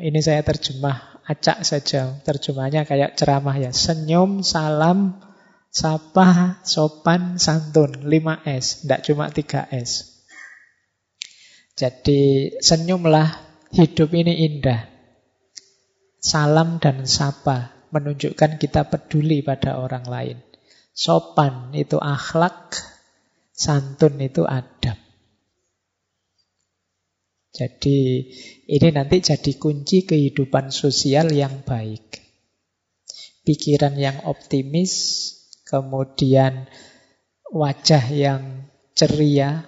ini 0.00 0.24
saya 0.24 0.40
terjemah 0.40 1.20
acak 1.28 1.66
saja. 1.68 2.16
Terjemahnya 2.24 2.88
kayak 2.88 3.18
ceramah 3.18 3.56
ya. 3.60 3.74
Senyum, 3.74 4.40
salam, 4.40 5.20
sapa, 5.68 6.60
sopan, 6.64 7.36
santun. 7.36 8.08
5S, 8.08 8.86
tidak 8.86 9.00
cuma 9.04 9.28
3S. 9.28 10.22
Jadi 11.76 12.56
senyumlah, 12.56 13.28
hidup 13.76 14.08
ini 14.16 14.48
indah. 14.48 14.88
Salam 16.16 16.80
dan 16.80 17.04
sapa 17.04 17.76
menunjukkan 17.92 18.56
kita 18.56 18.88
peduli 18.88 19.44
pada 19.44 19.76
orang 19.76 20.08
lain. 20.08 20.38
Sopan 20.96 21.76
itu 21.76 22.00
akhlak, 22.00 22.80
santun 23.52 24.16
itu 24.24 24.48
adab. 24.48 25.05
Jadi 27.56 28.28
ini 28.68 28.88
nanti 28.92 29.24
jadi 29.24 29.56
kunci 29.56 30.04
kehidupan 30.04 30.68
sosial 30.68 31.32
yang 31.32 31.64
baik. 31.64 32.20
Pikiran 33.48 33.96
yang 33.96 34.28
optimis, 34.28 34.92
kemudian 35.64 36.68
wajah 37.48 38.04
yang 38.12 38.68
ceria, 38.92 39.64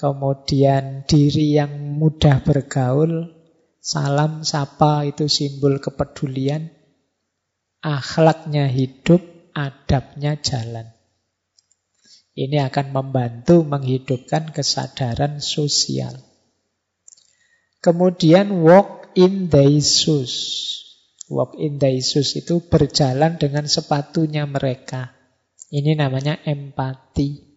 kemudian 0.00 1.04
diri 1.04 1.60
yang 1.60 2.00
mudah 2.00 2.40
bergaul, 2.40 3.36
salam, 3.84 4.40
sapa 4.40 5.04
itu 5.04 5.28
simbol 5.28 5.76
kepedulian, 5.76 6.72
akhlaknya 7.84 8.64
hidup, 8.72 9.20
adabnya 9.52 10.40
jalan. 10.40 10.88
Ini 12.32 12.64
akan 12.72 12.96
membantu 12.96 13.60
menghidupkan 13.66 14.54
kesadaran 14.56 15.44
sosial. 15.44 16.29
Kemudian 17.80 18.60
walk 18.60 19.16
in 19.16 19.48
Jesus. 19.48 20.32
Walk 21.32 21.56
in 21.56 21.80
Jesus 21.80 22.36
itu 22.36 22.60
berjalan 22.60 23.40
dengan 23.40 23.64
sepatunya 23.64 24.44
mereka. 24.44 25.16
Ini 25.72 25.96
namanya 25.96 26.44
empati. 26.44 27.48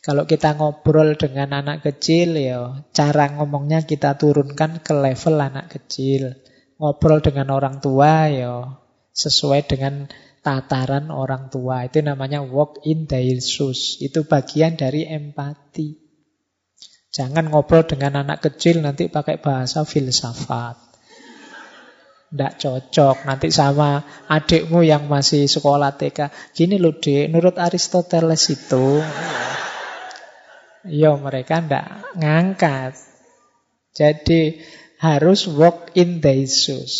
Kalau 0.00 0.24
kita 0.24 0.56
ngobrol 0.56 1.20
dengan 1.20 1.52
anak 1.52 1.84
kecil 1.84 2.40
ya 2.40 2.80
cara 2.96 3.28
ngomongnya 3.36 3.84
kita 3.84 4.16
turunkan 4.16 4.80
ke 4.80 4.96
level 4.96 5.36
anak 5.36 5.68
kecil. 5.68 6.32
Ngobrol 6.80 7.20
dengan 7.20 7.52
orang 7.52 7.84
tua 7.84 8.32
ya 8.32 8.80
sesuai 9.12 9.68
dengan 9.68 10.08
tataran 10.40 11.12
orang 11.12 11.52
tua. 11.52 11.84
Itu 11.84 12.00
namanya 12.00 12.40
walk 12.40 12.88
in 12.88 13.04
their 13.04 13.36
shoes. 13.36 14.00
Itu 14.00 14.24
bagian 14.24 14.80
dari 14.80 15.04
empati. 15.04 16.07
Jangan 17.18 17.50
ngobrol 17.50 17.82
dengan 17.82 18.22
anak 18.22 18.46
kecil 18.46 18.78
nanti 18.78 19.10
pakai 19.10 19.42
bahasa 19.42 19.82
filsafat. 19.82 20.78
Tidak 22.30 22.52
cocok. 22.62 23.26
Nanti 23.26 23.50
sama 23.50 24.06
adikmu 24.30 24.86
yang 24.86 25.10
masih 25.10 25.50
sekolah 25.50 25.98
TK. 25.98 26.30
Gini 26.54 26.78
loh 26.78 26.94
dek, 26.94 27.26
menurut 27.26 27.58
Aristoteles 27.58 28.54
itu. 28.54 29.02
Ya 30.86 31.10
mereka 31.18 31.58
tidak 31.58 32.06
ngangkat. 32.14 32.94
Jadi 33.98 34.62
harus 35.02 35.50
walk 35.50 35.90
in 35.98 36.22
their 36.22 36.46
shoes. 36.46 36.94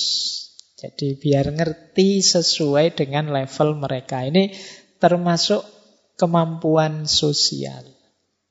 Jadi 0.82 1.14
biar 1.14 1.54
ngerti 1.54 2.26
sesuai 2.26 2.98
dengan 2.98 3.30
level 3.30 3.78
mereka. 3.78 4.26
Ini 4.26 4.50
termasuk 4.98 5.62
kemampuan 6.18 7.06
sosial 7.06 7.97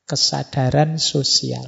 kesadaran 0.07 0.95
sosial. 0.97 1.67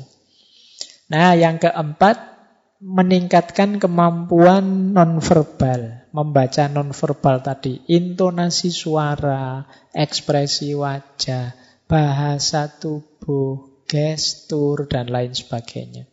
Nah, 1.11 1.35
yang 1.35 1.59
keempat, 1.59 2.39
meningkatkan 2.79 3.75
kemampuan 3.75 4.95
nonverbal, 4.95 6.07
membaca 6.15 6.71
nonverbal 6.71 7.43
tadi, 7.43 7.83
intonasi 7.91 8.71
suara, 8.71 9.67
ekspresi 9.91 10.71
wajah, 10.79 11.53
bahasa 11.91 12.71
tubuh, 12.71 13.83
gestur, 13.83 14.87
dan 14.87 15.11
lain 15.11 15.35
sebagainya. 15.35 16.07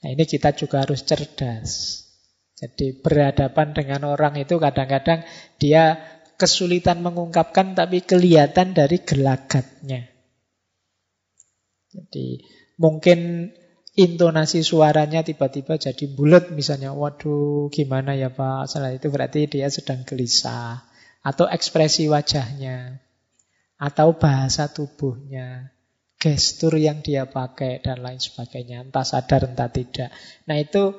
Nah, 0.00 0.08
ini 0.14 0.24
kita 0.24 0.54
juga 0.54 0.86
harus 0.86 1.02
cerdas. 1.02 2.04
Jadi 2.60 3.00
berhadapan 3.00 3.72
dengan 3.72 4.04
orang 4.12 4.36
itu 4.36 4.60
kadang-kadang 4.60 5.24
dia 5.56 5.96
kesulitan 6.36 7.00
mengungkapkan 7.00 7.72
tapi 7.72 8.04
kelihatan 8.04 8.76
dari 8.76 9.00
gelagatnya. 9.00 10.09
Jadi 11.90 12.42
mungkin 12.78 13.50
intonasi 13.98 14.62
suaranya 14.62 15.26
tiba-tiba 15.26 15.76
jadi 15.76 16.06
bulat 16.06 16.54
misalnya. 16.54 16.94
Waduh 16.94 17.68
gimana 17.74 18.14
ya 18.14 18.30
Pak? 18.30 18.70
Salah 18.70 18.94
itu 18.94 19.10
berarti 19.10 19.50
dia 19.50 19.66
sedang 19.68 20.06
gelisah. 20.06 20.86
Atau 21.20 21.50
ekspresi 21.50 22.08
wajahnya. 22.08 23.02
Atau 23.76 24.16
bahasa 24.16 24.70
tubuhnya. 24.70 25.74
Gestur 26.20 26.76
yang 26.76 27.00
dia 27.00 27.26
pakai 27.28 27.80
dan 27.80 28.04
lain 28.04 28.20
sebagainya. 28.20 28.86
Entah 28.86 29.04
sadar 29.04 29.48
entah 29.48 29.72
tidak. 29.72 30.12
Nah 30.46 30.56
itu 30.60 30.94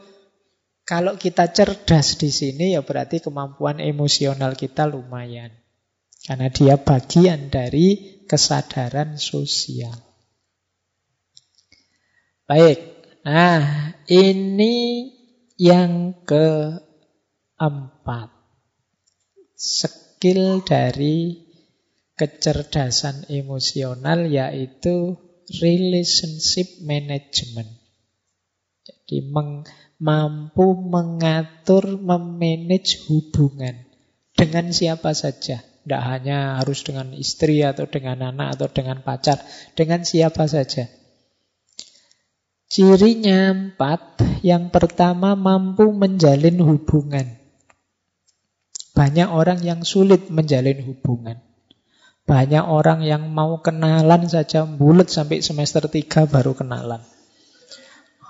kalau 0.82 1.16
kita 1.16 1.54
cerdas 1.54 2.18
di 2.18 2.34
sini 2.34 2.74
ya 2.74 2.82
berarti 2.82 3.22
kemampuan 3.22 3.80
emosional 3.80 4.58
kita 4.58 4.90
lumayan. 4.90 5.54
Karena 6.22 6.54
dia 6.54 6.78
bagian 6.78 7.50
dari 7.50 8.22
kesadaran 8.30 9.18
sosial. 9.18 10.11
Baik. 12.52 12.84
Nah, 13.24 13.96
ini 14.12 15.08
yang 15.56 16.20
keempat. 16.28 18.28
Skill 19.56 20.60
dari 20.60 21.48
kecerdasan 22.20 23.32
emosional 23.32 24.28
yaitu 24.28 25.16
relationship 25.64 26.84
management. 26.84 27.72
Jadi 28.84 29.32
meng, 29.32 29.64
mampu 30.04 30.76
mengatur, 30.76 32.04
memanage 32.04 33.08
hubungan 33.08 33.80
dengan 34.36 34.76
siapa 34.76 35.16
saja. 35.16 35.64
Tidak 35.64 36.04
hanya 36.04 36.60
harus 36.60 36.84
dengan 36.84 37.16
istri 37.16 37.64
atau 37.64 37.88
dengan 37.88 38.36
anak 38.36 38.60
atau 38.60 38.68
dengan 38.68 39.00
pacar, 39.08 39.40
dengan 39.72 40.04
siapa 40.04 40.52
saja. 40.52 41.00
Cirinya 42.72 43.52
empat. 43.52 44.24
Yang 44.48 44.72
pertama 44.72 45.36
mampu 45.36 45.92
menjalin 45.92 46.56
hubungan. 46.64 47.36
Banyak 48.96 49.28
orang 49.28 49.60
yang 49.60 49.84
sulit 49.84 50.32
menjalin 50.32 50.80
hubungan. 50.88 51.44
Banyak 52.24 52.64
orang 52.64 53.04
yang 53.04 53.28
mau 53.28 53.60
kenalan 53.60 54.32
saja 54.32 54.64
bulat 54.64 55.12
sampai 55.12 55.44
semester 55.44 55.84
tiga 55.92 56.24
baru 56.24 56.56
kenalan. 56.56 57.04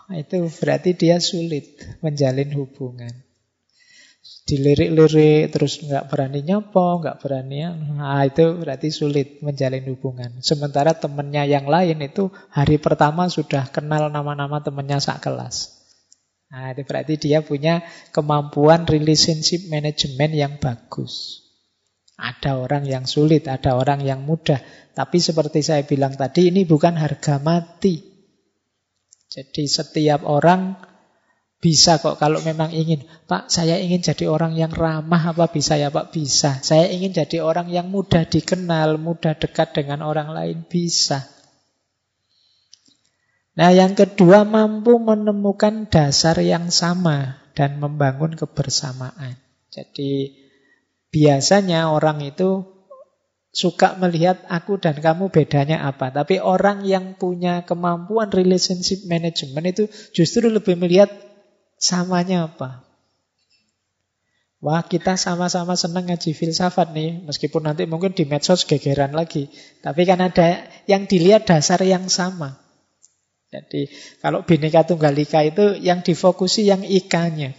Itu 0.10 0.50
berarti 0.50 0.98
dia 0.98 1.22
sulit 1.22 1.78
menjalin 2.02 2.50
hubungan 2.58 3.31
dilirik-lirik 4.46 5.50
terus 5.50 5.82
nggak 5.82 6.12
berani 6.12 6.46
nyopo, 6.46 7.02
nggak 7.02 7.18
berani 7.24 7.66
nah 7.98 8.22
itu 8.22 8.58
berarti 8.60 8.94
sulit 8.94 9.42
menjalin 9.42 9.86
hubungan. 9.90 10.44
Sementara 10.44 10.94
temennya 10.94 11.48
yang 11.48 11.66
lain 11.66 11.98
itu 12.04 12.30
hari 12.54 12.78
pertama 12.78 13.32
sudah 13.32 13.70
kenal 13.72 14.12
nama-nama 14.14 14.62
temennya 14.62 15.02
sak 15.02 15.24
kelas. 15.26 15.82
Nah, 16.52 16.76
itu 16.76 16.84
berarti 16.84 17.16
dia 17.16 17.40
punya 17.40 17.80
kemampuan 18.12 18.84
relationship 18.84 19.72
management 19.72 20.34
yang 20.36 20.54
bagus. 20.60 21.48
Ada 22.20 22.60
orang 22.60 22.84
yang 22.84 23.08
sulit, 23.08 23.48
ada 23.48 23.80
orang 23.80 24.04
yang 24.04 24.28
mudah. 24.28 24.60
Tapi 24.92 25.18
seperti 25.24 25.64
saya 25.64 25.88
bilang 25.88 26.20
tadi, 26.20 26.52
ini 26.52 26.68
bukan 26.68 27.00
harga 27.00 27.40
mati. 27.40 28.04
Jadi 29.32 29.64
setiap 29.64 30.28
orang 30.28 30.91
bisa 31.62 32.02
kok 32.02 32.18
kalau 32.18 32.42
memang 32.42 32.74
ingin. 32.74 33.06
Pak, 33.30 33.54
saya 33.54 33.78
ingin 33.78 34.02
jadi 34.02 34.26
orang 34.26 34.58
yang 34.58 34.74
ramah 34.74 35.30
apa 35.30 35.46
bisa 35.54 35.78
ya 35.78 35.94
Pak? 35.94 36.10
Bisa. 36.10 36.58
Saya 36.66 36.90
ingin 36.90 37.14
jadi 37.14 37.46
orang 37.46 37.70
yang 37.70 37.94
mudah 37.94 38.26
dikenal, 38.26 38.98
mudah 38.98 39.38
dekat 39.38 39.78
dengan 39.78 40.02
orang 40.02 40.34
lain. 40.34 40.66
Bisa. 40.66 41.30
Nah 43.54 43.70
yang 43.70 43.94
kedua 43.94 44.42
mampu 44.42 44.98
menemukan 44.98 45.86
dasar 45.86 46.42
yang 46.42 46.74
sama 46.74 47.38
dan 47.54 47.78
membangun 47.78 48.34
kebersamaan. 48.34 49.38
Jadi 49.70 50.34
biasanya 51.14 51.94
orang 51.94 52.26
itu 52.26 52.66
suka 53.54 54.00
melihat 54.02 54.42
aku 54.50 54.82
dan 54.82 54.98
kamu 54.98 55.30
bedanya 55.30 55.86
apa. 55.86 56.10
Tapi 56.10 56.42
orang 56.42 56.88
yang 56.90 57.20
punya 57.22 57.68
kemampuan 57.70 58.34
relationship 58.34 59.06
management 59.06 59.78
itu 59.78 59.84
justru 60.16 60.50
lebih 60.50 60.80
melihat 60.80 61.12
samanya 61.82 62.48
apa. 62.48 62.86
Wah 64.62 64.86
kita 64.86 65.18
sama-sama 65.18 65.74
senang 65.74 66.06
ngaji 66.06 66.38
filsafat 66.38 66.94
nih. 66.94 67.26
Meskipun 67.26 67.66
nanti 67.66 67.90
mungkin 67.90 68.14
di 68.14 68.30
medsos 68.30 68.70
gegeran 68.70 69.18
lagi. 69.18 69.50
Tapi 69.82 70.06
kan 70.06 70.22
ada 70.22 70.70
yang 70.86 71.10
dilihat 71.10 71.50
dasar 71.50 71.82
yang 71.82 72.06
sama. 72.14 72.62
Jadi 73.50 73.90
kalau 74.22 74.46
Bhinneka 74.46 74.86
Tunggal 74.86 75.18
Ika 75.18 75.42
itu 75.44 75.66
yang 75.82 76.06
difokusi 76.06 76.70
yang 76.70 76.86
ikanya 76.86 77.58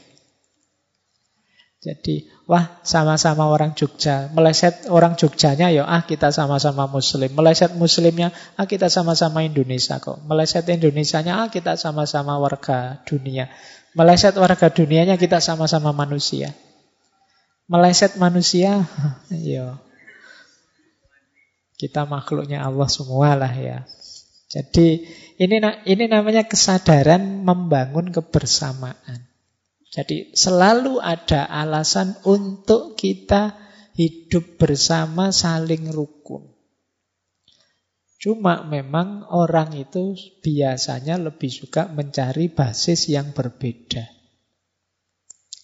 jadi, 1.82 2.30
wah 2.46 2.78
sama-sama 2.86 3.50
orang 3.50 3.74
Jogja. 3.74 4.30
Meleset 4.30 4.86
orang 4.86 5.18
Jogjanya 5.18 5.66
ya, 5.74 5.82
ah 5.82 6.06
kita 6.06 6.30
sama-sama 6.30 6.86
Muslim. 6.86 7.34
Meleset 7.34 7.74
Muslimnya, 7.74 8.30
ah 8.54 8.70
kita 8.70 8.86
sama-sama 8.86 9.42
Indonesia 9.42 9.98
kok. 9.98 10.22
Meleset 10.22 10.62
Indonesianya, 10.70 11.42
ah 11.42 11.50
kita 11.50 11.74
sama-sama 11.74 12.38
warga 12.38 13.02
dunia. 13.02 13.50
Meleset 13.98 14.38
warga 14.38 14.70
dunianya, 14.70 15.18
kita 15.18 15.42
sama-sama 15.42 15.90
manusia. 15.90 16.54
Meleset 17.66 18.14
manusia, 18.14 18.86
ya 19.34 19.82
kita 21.82 22.06
makhluknya 22.06 22.62
Allah 22.62 22.86
semua 22.86 23.34
lah 23.34 23.50
ya. 23.50 23.82
Jadi 24.46 25.02
ini 25.42 25.58
ini 25.82 26.04
namanya 26.06 26.46
kesadaran 26.46 27.42
membangun 27.42 28.14
kebersamaan. 28.14 29.31
Jadi 29.92 30.32
selalu 30.32 31.04
ada 31.04 31.44
alasan 31.44 32.16
untuk 32.24 32.96
kita 32.96 33.52
hidup 33.92 34.56
bersama 34.56 35.28
saling 35.28 35.92
rukun. 35.92 36.48
Cuma 38.16 38.64
memang 38.64 39.28
orang 39.28 39.76
itu 39.76 40.16
biasanya 40.40 41.20
lebih 41.20 41.52
suka 41.52 41.92
mencari 41.92 42.48
basis 42.48 43.12
yang 43.12 43.36
berbeda. 43.36 44.08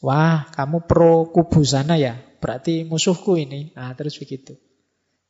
Wah, 0.04 0.44
kamu 0.52 0.84
pro 0.84 1.32
kubu 1.32 1.64
sana 1.64 1.96
ya? 1.96 2.18
Berarti 2.38 2.84
musuhku 2.84 3.38
ini. 3.40 3.72
Nah, 3.72 3.96
terus 3.96 4.20
begitu. 4.20 4.58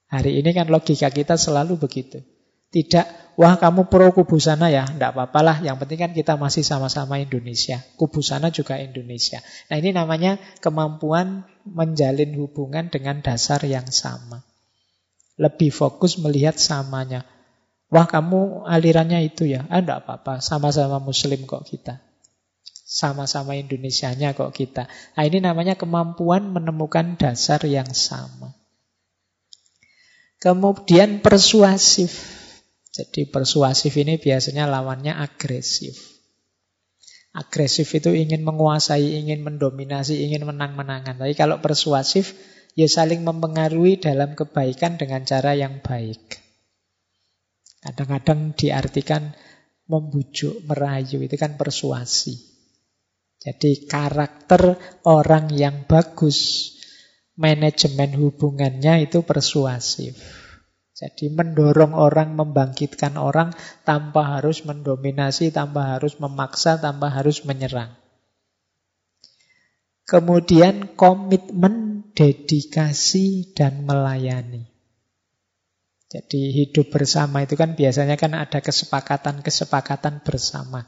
Hari 0.09 0.41
ini 0.41 0.51
kan 0.57 0.73
logika 0.73 1.13
kita 1.13 1.37
selalu 1.37 1.77
begitu. 1.79 2.25
Tidak, 2.69 3.41
wah 3.41 3.57
kamu 3.57 3.89
pro 3.89 4.13
kubu 4.13 4.37
sana 4.37 4.69
ya, 4.69 4.85
tidak 4.85 5.17
apa-apalah. 5.17 5.65
Yang 5.65 5.77
penting 5.85 5.99
kan 6.05 6.13
kita 6.13 6.37
masih 6.37 6.61
sama-sama 6.61 7.17
Indonesia. 7.17 7.81
Kubu 7.97 8.21
sana 8.21 8.53
juga 8.53 8.77
Indonesia. 8.77 9.41
Nah 9.73 9.81
ini 9.81 9.97
namanya 9.97 10.37
kemampuan 10.61 11.49
menjalin 11.65 12.37
hubungan 12.37 12.93
dengan 12.93 13.25
dasar 13.25 13.65
yang 13.65 13.89
sama. 13.89 14.45
Lebih 15.41 15.73
fokus 15.73 16.21
melihat 16.21 16.61
samanya. 16.61 17.25
Wah 17.89 18.05
kamu 18.05 18.69
alirannya 18.69 19.25
itu 19.25 19.49
ya, 19.49 19.65
ah 19.73 19.81
tidak 19.81 20.05
apa-apa, 20.05 20.45
sama-sama 20.45 21.01
Muslim 21.01 21.49
kok 21.49 21.65
kita. 21.65 22.05
Sama-sama 22.85 23.57
Indonesianya 23.57 24.37
kok 24.37 24.53
kita. 24.53 24.93
Nah 25.17 25.25
ini 25.25 25.41
namanya 25.41 25.73
kemampuan 25.73 26.53
menemukan 26.53 27.17
dasar 27.17 27.65
yang 27.65 27.89
sama. 27.97 28.53
Kemudian 30.37 31.25
persuasif. 31.25 32.38
Jadi 32.99 33.31
persuasif 33.31 33.95
ini 33.95 34.19
biasanya 34.19 34.67
lawannya 34.67 35.15
agresif. 35.15 36.19
Agresif 37.31 37.95
itu 37.95 38.11
ingin 38.11 38.43
menguasai, 38.43 39.23
ingin 39.23 39.47
mendominasi, 39.47 40.19
ingin 40.27 40.43
menang-menangan. 40.43 41.15
Tapi 41.23 41.39
kalau 41.39 41.63
persuasif, 41.63 42.35
ya 42.75 42.91
saling 42.91 43.23
mempengaruhi 43.23 44.03
dalam 44.03 44.35
kebaikan 44.35 44.99
dengan 44.99 45.23
cara 45.23 45.55
yang 45.55 45.79
baik. 45.79 46.43
Kadang-kadang 47.79 48.59
diartikan 48.59 49.31
membujuk, 49.87 50.67
merayu, 50.67 51.23
itu 51.23 51.39
kan 51.39 51.55
persuasi. 51.55 52.35
Jadi 53.39 53.87
karakter 53.87 54.75
orang 55.07 55.55
yang 55.55 55.87
bagus, 55.87 56.75
manajemen 57.39 58.19
hubungannya 58.19 59.07
itu 59.07 59.23
persuasif. 59.23 60.19
Jadi 60.99 61.31
mendorong 61.31 61.95
orang, 61.95 62.35
membangkitkan 62.35 63.15
orang 63.15 63.55
tanpa 63.87 64.35
harus 64.35 64.67
mendominasi, 64.67 65.55
tanpa 65.55 65.95
harus 65.95 66.19
memaksa, 66.19 66.75
tanpa 66.83 67.07
harus 67.15 67.47
menyerang. 67.47 67.95
Kemudian 70.03 70.99
komitmen, 70.99 72.03
dedikasi, 72.19 73.55
dan 73.55 73.87
melayani. 73.87 74.67
Jadi 76.11 76.51
hidup 76.51 76.91
bersama 76.91 77.47
itu 77.47 77.55
kan 77.55 77.79
biasanya 77.79 78.19
kan 78.19 78.35
ada 78.35 78.59
kesepakatan-kesepakatan 78.59 80.27
bersama. 80.27 80.83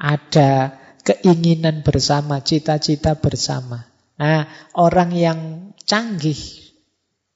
Ada 0.00 0.80
keinginan 1.04 1.84
bersama, 1.84 2.40
cita-cita 2.40 3.20
bersama. 3.20 3.84
Nah, 4.16 4.48
orang 4.72 5.12
yang 5.12 5.38
canggih 5.84 6.65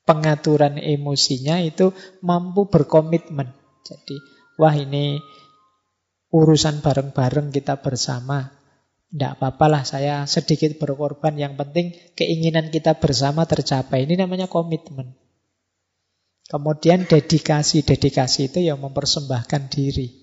pengaturan 0.04 0.80
emosinya 0.80 1.60
itu 1.60 1.92
mampu 2.24 2.66
berkomitmen. 2.68 3.52
Jadi, 3.86 4.16
wah 4.56 4.74
ini 4.74 5.20
urusan 6.30 6.80
bareng-bareng 6.80 7.50
kita 7.50 7.82
bersama. 7.82 8.54
Tidak 9.10 9.38
apa-apalah 9.38 9.82
saya 9.82 10.22
sedikit 10.30 10.78
berkorban. 10.78 11.34
Yang 11.34 11.54
penting 11.58 11.86
keinginan 12.14 12.70
kita 12.70 12.94
bersama 13.02 13.42
tercapai. 13.42 14.06
Ini 14.06 14.14
namanya 14.14 14.46
komitmen. 14.46 15.18
Kemudian 16.46 17.10
dedikasi. 17.10 17.82
Dedikasi 17.82 18.54
itu 18.54 18.62
yang 18.62 18.78
mempersembahkan 18.78 19.66
diri. 19.66 20.14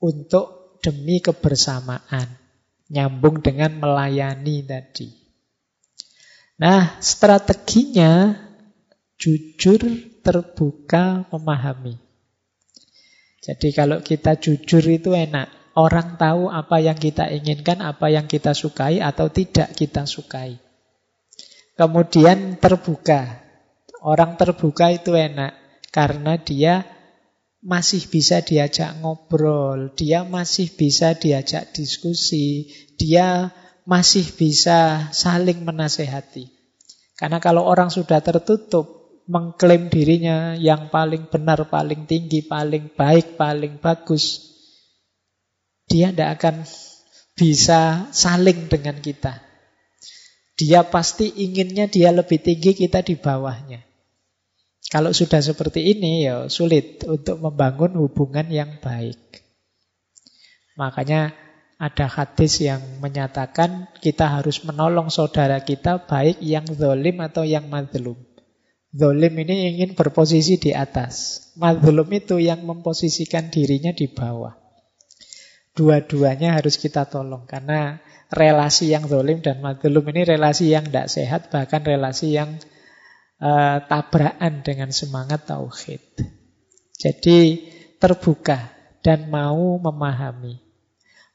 Untuk 0.00 0.80
demi 0.80 1.20
kebersamaan. 1.20 2.40
Nyambung 2.88 3.44
dengan 3.44 3.76
melayani 3.84 4.64
tadi. 4.64 5.23
Nah, 6.54 7.02
strateginya 7.02 8.38
jujur, 9.18 9.82
terbuka, 10.22 11.26
memahami. 11.34 11.98
Jadi 13.44 13.76
kalau 13.76 14.00
kita 14.00 14.40
jujur 14.40 14.82
itu 14.88 15.12
enak. 15.12 15.50
Orang 15.74 16.14
tahu 16.14 16.54
apa 16.54 16.78
yang 16.78 16.94
kita 16.94 17.26
inginkan, 17.34 17.82
apa 17.82 18.06
yang 18.06 18.30
kita 18.30 18.54
sukai 18.54 19.02
atau 19.02 19.26
tidak 19.26 19.74
kita 19.74 20.06
sukai. 20.06 20.62
Kemudian 21.74 22.62
terbuka. 22.62 23.42
Orang 24.06 24.38
terbuka 24.38 24.94
itu 24.94 25.18
enak 25.18 25.58
karena 25.90 26.38
dia 26.38 26.86
masih 27.58 28.06
bisa 28.06 28.44
diajak 28.44 28.94
ngobrol, 29.02 29.90
dia 29.96 30.22
masih 30.22 30.70
bisa 30.70 31.16
diajak 31.16 31.72
diskusi, 31.74 32.70
dia 33.00 33.50
masih 33.84 34.24
bisa 34.34 35.12
saling 35.12 35.64
menasehati. 35.64 36.48
Karena 37.14 37.38
kalau 37.38 37.62
orang 37.62 37.92
sudah 37.92 38.18
tertutup, 38.24 39.04
mengklaim 39.24 39.88
dirinya 39.88 40.52
yang 40.56 40.92
paling 40.92 41.32
benar, 41.32 41.64
paling 41.72 42.04
tinggi, 42.04 42.44
paling 42.44 42.92
baik, 42.92 43.40
paling 43.40 43.80
bagus, 43.80 44.52
dia 45.88 46.12
tidak 46.12 46.40
akan 46.40 46.56
bisa 47.32 48.10
saling 48.12 48.68
dengan 48.68 49.00
kita. 49.00 49.40
Dia 50.54 50.86
pasti 50.86 51.32
inginnya 51.34 51.90
dia 51.90 52.14
lebih 52.14 52.38
tinggi, 52.38 52.76
kita 52.76 53.02
di 53.02 53.18
bawahnya. 53.18 53.82
Kalau 54.92 55.10
sudah 55.10 55.42
seperti 55.42 55.96
ini 55.96 56.28
ya 56.28 56.46
sulit 56.46 57.02
untuk 57.08 57.42
membangun 57.42 57.98
hubungan 57.98 58.46
yang 58.46 58.78
baik. 58.78 59.42
Makanya 60.78 61.34
ada 61.84 62.08
hadis 62.08 62.64
yang 62.64 62.80
menyatakan 63.04 63.92
kita 64.00 64.40
harus 64.40 64.64
menolong 64.64 65.12
saudara 65.12 65.60
kita 65.60 66.08
baik 66.08 66.40
yang 66.40 66.64
zolim 66.64 67.20
atau 67.20 67.44
yang 67.44 67.68
madlum. 67.68 68.16
Zolim 68.88 69.34
ini 69.44 69.76
ingin 69.76 69.92
berposisi 69.92 70.56
di 70.56 70.72
atas. 70.72 71.44
Madlum 71.60 72.08
itu 72.14 72.40
yang 72.40 72.64
memposisikan 72.64 73.52
dirinya 73.52 73.92
di 73.92 74.08
bawah. 74.08 74.56
Dua-duanya 75.76 76.56
harus 76.56 76.80
kita 76.80 77.04
tolong. 77.04 77.44
Karena 77.44 78.00
relasi 78.32 78.94
yang 78.94 79.04
zolim 79.04 79.44
dan 79.44 79.60
madlum 79.60 80.08
ini 80.08 80.24
relasi 80.24 80.72
yang 80.72 80.88
tidak 80.88 81.12
sehat. 81.12 81.52
Bahkan 81.52 81.84
relasi 81.84 82.32
yang 82.32 82.56
uh, 83.44 83.82
tabrakan 83.84 84.64
dengan 84.64 84.88
semangat 84.88 85.44
tauhid. 85.50 86.00
Jadi 86.96 87.66
terbuka 88.00 88.72
dan 89.04 89.28
mau 89.28 89.76
memahami. 89.76 90.63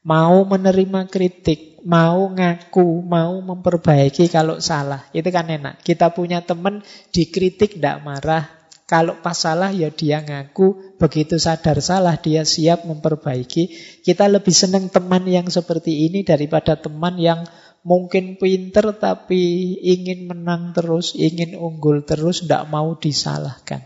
Mau 0.10 0.41
menerima 0.41 1.06
kritik, 1.06 1.86
mau 1.86 2.34
ngaku, 2.34 3.06
mau 3.06 3.38
memperbaiki 3.45 4.26
kalau 4.34 4.57
salah. 4.57 5.06
Itu 5.14 5.30
kan 5.30 5.45
enak. 5.45 5.86
Kita 5.86 6.10
punya 6.10 6.41
teman 6.41 6.81
dikritik 7.14 7.77
tidak 7.77 8.02
marah, 8.02 8.49
Kalau 8.90 9.22
pas 9.22 9.38
salah 9.38 9.69
ya 9.69 9.94
dia 9.94 10.18
ngaku, 10.18 10.98
begitu 10.98 11.38
sadar 11.38 11.77
salah 11.77 12.18
dia 12.18 12.41
siap 12.41 12.90
memperbaiki. 12.90 13.69
Kita 14.02 14.26
lebih 14.26 14.49
senang 14.49 14.90
teman 14.90 15.30
yang 15.30 15.45
seperti 15.45 16.10
ini 16.10 16.26
daripada 16.26 16.73
teman 16.73 17.22
yang 17.22 17.45
mungkin 17.86 18.41
pinter 18.41 18.98
tapi 18.98 19.77
ingin 19.77 20.26
menang 20.26 20.73
terus, 20.73 21.14
ingin 21.14 21.53
unggul 21.53 22.02
terus, 22.02 22.41
tidak 22.41 22.65
mau 22.73 22.98
disalahkan. 22.98 23.86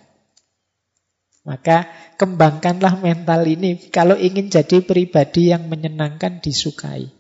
Maka 1.44 1.92
kembangkanlah 2.16 3.04
mental 3.04 3.44
ini 3.44 3.92
kalau 3.92 4.16
ingin 4.16 4.48
jadi 4.48 4.80
pribadi 4.80 5.52
yang 5.52 5.68
menyenangkan, 5.68 6.40
disukai. 6.40 7.12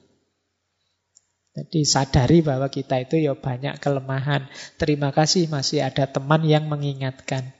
Jadi 1.54 1.86
sadari 1.86 2.42
bahwa 2.42 2.72
kita 2.72 3.04
itu 3.04 3.20
ya 3.20 3.38
banyak 3.38 3.78
kelemahan. 3.78 4.50
Terima 4.80 5.14
kasih 5.14 5.52
masih 5.52 5.86
ada 5.86 6.10
teman 6.10 6.42
yang 6.48 6.66
mengingatkan. 6.66 7.54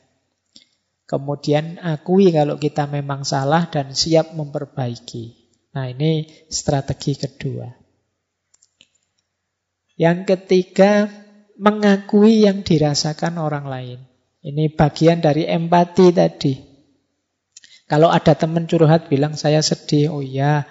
Kemudian 1.06 1.78
akui 1.78 2.34
kalau 2.34 2.58
kita 2.58 2.90
memang 2.90 3.22
salah 3.22 3.70
dan 3.70 3.94
siap 3.94 4.34
memperbaiki. 4.34 5.38
Nah 5.78 5.92
ini 5.92 6.26
strategi 6.50 7.14
kedua. 7.20 7.70
Yang 9.94 10.20
ketiga, 10.26 11.06
mengakui 11.62 12.50
yang 12.50 12.66
dirasakan 12.66 13.38
orang 13.38 13.70
lain. 13.70 14.00
Ini 14.44 14.76
bagian 14.76 15.24
dari 15.24 15.48
empati 15.48 16.12
tadi. 16.12 16.54
Kalau 17.88 18.12
ada 18.12 18.36
teman 18.36 18.68
curhat 18.68 19.08
bilang 19.08 19.40
saya 19.40 19.64
sedih, 19.64 20.12
oh 20.12 20.20
iya, 20.20 20.68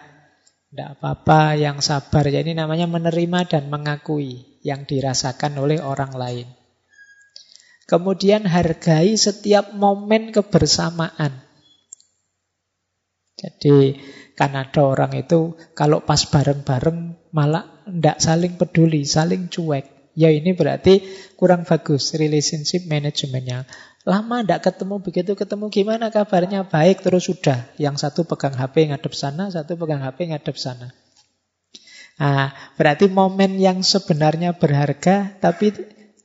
tidak 0.68 1.00
apa-apa, 1.00 1.56
yang 1.56 1.80
sabar. 1.80 2.28
Ya 2.28 2.44
ini 2.44 2.52
namanya 2.52 2.84
menerima 2.84 3.48
dan 3.48 3.72
mengakui 3.72 4.60
yang 4.60 4.84
dirasakan 4.84 5.56
oleh 5.56 5.80
orang 5.80 6.12
lain. 6.12 6.48
Kemudian 7.88 8.44
hargai 8.44 9.16
setiap 9.16 9.72
momen 9.76 10.32
kebersamaan. 10.32 11.44
Jadi 13.36 14.00
kan 14.32 14.56
ada 14.56 14.80
orang 14.84 15.12
itu 15.16 15.56
kalau 15.76 16.04
pas 16.04 16.24
bareng-bareng 16.24 17.32
malah 17.36 17.84
tidak 17.84 18.16
saling 18.20 18.54
peduli, 18.56 19.04
saling 19.04 19.48
cuek. 19.52 20.01
Ya 20.12 20.28
ini 20.28 20.52
berarti 20.52 21.00
kurang 21.40 21.64
bagus 21.64 22.12
relationship 22.12 22.84
manajemennya. 22.84 23.64
Lama 24.02 24.42
tidak 24.42 24.66
ketemu, 24.66 24.98
begitu 24.98 25.32
ketemu 25.38 25.70
gimana 25.70 26.10
kabarnya? 26.10 26.66
Baik 26.66 27.06
terus 27.06 27.30
sudah. 27.30 27.70
Yang 27.78 28.02
satu 28.02 28.26
pegang 28.26 28.52
HP 28.52 28.90
ngadep 28.90 29.14
sana, 29.14 29.48
satu 29.48 29.78
pegang 29.78 30.02
HP 30.02 30.34
ngadep 30.34 30.58
sana. 30.58 30.90
Nah, 32.18 32.52
berarti 32.76 33.08
momen 33.08 33.56
yang 33.56 33.80
sebenarnya 33.80 34.58
berharga 34.58 35.32
tapi 35.40 35.72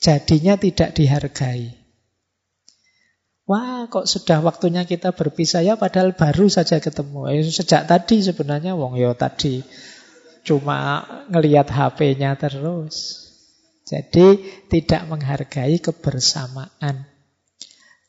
jadinya 0.01 0.57
tidak 0.59 0.97
dihargai. 0.97 1.77
Wah, 3.47 3.87
kok 3.87 4.11
sudah 4.11 4.43
waktunya 4.43 4.83
kita 4.83 5.15
berpisah 5.15 5.63
ya 5.63 5.79
padahal 5.79 6.11
baru 6.11 6.51
saja 6.51 6.83
ketemu. 6.83 7.31
Eh, 7.31 7.47
sejak 7.47 7.87
tadi 7.87 8.19
sebenarnya 8.19 8.75
wong 8.75 8.99
yo 8.99 9.15
tadi 9.15 9.63
cuma 10.43 11.07
ngelihat 11.31 11.71
HP-nya 11.71 12.35
terus. 12.35 13.26
Jadi 13.87 14.43
tidak 14.67 15.07
menghargai 15.07 15.79
kebersamaan. 15.79 17.07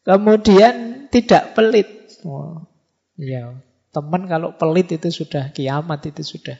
Kemudian 0.02 1.06
tidak 1.06 1.54
pelit. 1.54 1.86
Oh, 2.26 2.66
ya, 3.14 3.54
teman 3.94 4.26
kalau 4.26 4.58
pelit 4.58 4.90
itu 4.90 5.06
sudah 5.14 5.54
kiamat 5.54 6.02
itu 6.10 6.26
sudah. 6.26 6.58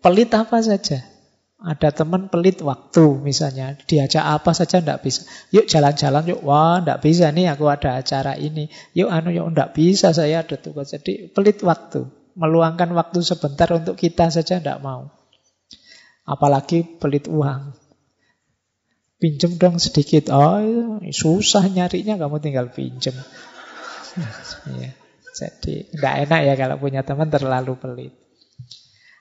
Pelit 0.00 0.32
apa 0.32 0.64
saja? 0.64 1.04
Ada 1.62 1.94
teman 1.94 2.26
pelit 2.26 2.58
waktu 2.58 3.22
misalnya, 3.22 3.78
diajak 3.86 4.24
apa 4.24 4.50
saja 4.50 4.82
tidak 4.82 5.04
bisa. 5.04 5.22
Yuk 5.54 5.70
jalan-jalan, 5.70 6.34
yuk 6.34 6.42
wah 6.42 6.82
tidak 6.82 7.04
bisa 7.06 7.30
nih 7.30 7.54
aku 7.54 7.70
ada 7.70 8.02
acara 8.02 8.34
ini. 8.34 8.66
Yuk 8.98 9.12
anu 9.12 9.30
yuk 9.30 9.52
tidak 9.54 9.70
bisa 9.76 10.10
saya 10.10 10.42
ada 10.42 10.58
tugas. 10.58 10.90
Jadi 10.90 11.30
pelit 11.30 11.62
waktu, 11.62 12.08
meluangkan 12.34 12.90
waktu 12.96 13.22
sebentar 13.22 13.70
untuk 13.76 13.94
kita 13.94 14.32
saja 14.34 14.58
tidak 14.58 14.82
mau. 14.82 15.21
Apalagi 16.22 16.86
pelit 16.86 17.26
uang. 17.26 17.74
Pinjem 19.18 19.58
dong 19.58 19.78
sedikit. 19.78 20.30
Oh 20.34 20.98
susah 21.10 21.66
nyarinya 21.70 22.18
kamu 22.18 22.42
tinggal 22.42 22.70
pinjem. 22.70 23.14
ya. 24.82 24.90
Jadi 25.32 25.88
tidak 25.88 26.14
enak 26.28 26.40
ya 26.44 26.54
kalau 26.60 26.76
punya 26.76 27.00
teman 27.02 27.32
terlalu 27.32 27.74
pelit. 27.80 28.12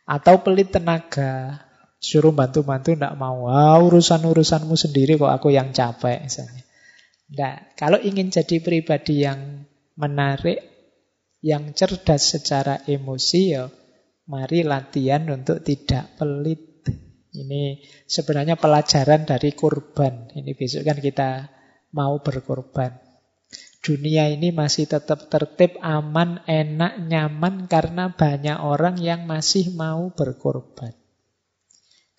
Atau 0.03 0.43
pelit 0.43 0.73
tenaga. 0.73 1.63
Suruh 2.01 2.33
bantu-bantu 2.33 2.97
tidak 2.97 3.13
mau. 3.13 3.45
Wah, 3.45 3.77
urusan-urusanmu 3.77 4.73
sendiri 4.73 5.21
kok 5.21 5.29
aku 5.29 5.53
yang 5.53 5.69
capek 5.69 6.25
misalnya. 6.25 6.65
Nah, 7.31 7.55
kalau 7.77 8.01
ingin 8.01 8.33
jadi 8.33 8.57
pribadi 8.59 9.23
yang 9.23 9.63
menarik, 9.95 10.59
yang 11.45 11.71
cerdas 11.77 12.35
secara 12.35 12.83
emosi 12.89 13.41
ya, 13.53 13.69
mari 14.27 14.65
latihan 14.65 15.23
untuk 15.29 15.63
tidak 15.63 16.17
pelit. 16.17 16.70
Ini 17.31 17.79
sebenarnya 18.03 18.59
pelajaran 18.59 19.23
dari 19.23 19.55
kurban. 19.55 20.35
Ini 20.35 20.51
besok 20.51 20.83
kan 20.83 20.99
kita 20.99 21.47
mau 21.95 22.19
berkorban. 22.19 22.91
Dunia 23.81 24.29
ini 24.29 24.53
masih 24.53 24.85
tetap 24.85 25.25
tertib, 25.31 25.79
aman, 25.81 26.45
enak, 26.45 27.01
nyaman 27.01 27.65
karena 27.65 28.13
banyak 28.13 28.61
orang 28.61 29.01
yang 29.01 29.25
masih 29.25 29.73
mau 29.73 30.13
berkorban. 30.13 30.93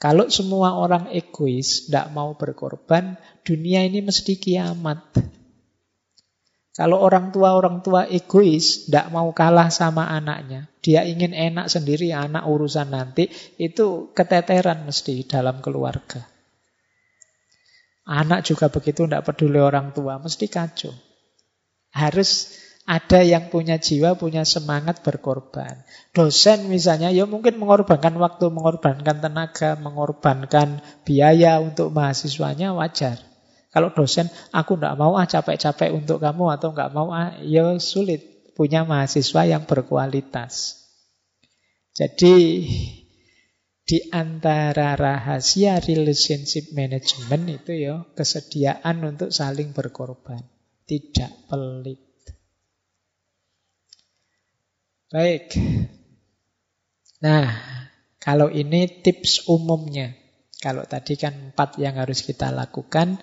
Kalau 0.02 0.26
semua 0.26 0.74
orang 0.74 1.14
egois, 1.14 1.86
tidak 1.86 2.10
mau 2.10 2.34
berkorban, 2.34 3.14
dunia 3.46 3.86
ini 3.86 4.02
mesti 4.02 4.34
kiamat. 4.34 5.14
Kalau 6.72 7.04
orang 7.04 7.36
tua-orang 7.36 7.84
tua 7.84 8.08
egois, 8.08 8.88
tidak 8.88 9.12
mau 9.12 9.28
kalah 9.36 9.68
sama 9.68 10.08
anaknya. 10.08 10.72
Dia 10.80 11.04
ingin 11.04 11.36
enak 11.36 11.68
sendiri, 11.68 12.16
anak 12.16 12.48
urusan 12.48 12.88
nanti. 12.88 13.28
Itu 13.60 14.08
keteteran 14.16 14.88
mesti 14.88 15.20
dalam 15.28 15.60
keluarga. 15.60 16.24
Anak 18.08 18.48
juga 18.48 18.72
begitu, 18.72 19.04
tidak 19.04 19.28
peduli 19.28 19.60
orang 19.60 19.92
tua, 19.92 20.16
mesti 20.16 20.48
kacau. 20.48 20.96
Harus 21.92 22.56
ada 22.82 23.22
yang 23.22 23.52
punya 23.52 23.78
jiwa, 23.78 24.16
punya 24.18 24.42
semangat 24.42 25.04
berkorban. 25.06 25.86
Dosen 26.10 26.66
misalnya, 26.66 27.14
ya 27.14 27.28
mungkin 27.28 27.60
mengorbankan 27.60 28.16
waktu, 28.16 28.48
mengorbankan 28.50 29.22
tenaga, 29.22 29.76
mengorbankan 29.76 30.82
biaya 31.06 31.62
untuk 31.62 31.94
mahasiswanya 31.94 32.74
wajar. 32.74 33.31
Kalau 33.72 33.88
dosen, 33.96 34.28
aku 34.52 34.76
tidak 34.76 35.00
mau 35.00 35.16
ah 35.16 35.24
capek-capek 35.24 35.96
untuk 35.96 36.20
kamu 36.20 36.52
atau 36.60 36.76
nggak 36.76 36.92
mau 36.92 37.08
ah, 37.08 37.40
ya 37.40 37.72
sulit 37.80 38.52
punya 38.52 38.84
mahasiswa 38.84 39.48
yang 39.48 39.64
berkualitas. 39.64 40.84
Jadi 41.96 42.36
di 43.82 43.98
antara 44.12 44.92
rahasia 44.92 45.80
relationship 45.80 46.76
management 46.76 47.44
itu 47.48 47.72
ya 47.72 48.04
kesediaan 48.12 49.00
untuk 49.08 49.32
saling 49.32 49.72
berkorban, 49.72 50.44
tidak 50.84 51.32
pelit. 51.48 52.00
Baik. 55.12 55.52
Nah, 57.24 57.48
kalau 58.20 58.48
ini 58.52 59.00
tips 59.00 59.48
umumnya. 59.48 60.12
Kalau 60.62 60.86
tadi 60.86 61.18
kan 61.18 61.52
empat 61.52 61.74
yang 61.82 61.98
harus 61.98 62.22
kita 62.22 62.54
lakukan 62.54 63.18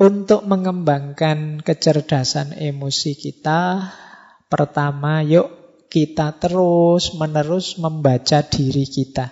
untuk 0.00 0.46
mengembangkan 0.46 1.62
kecerdasan 1.62 2.56
emosi 2.56 3.18
kita. 3.18 3.90
Pertama, 4.48 5.22
yuk 5.24 5.50
kita 5.90 6.34
terus 6.38 7.14
menerus 7.14 7.78
membaca 7.78 8.42
diri 8.42 8.86
kita 8.86 9.30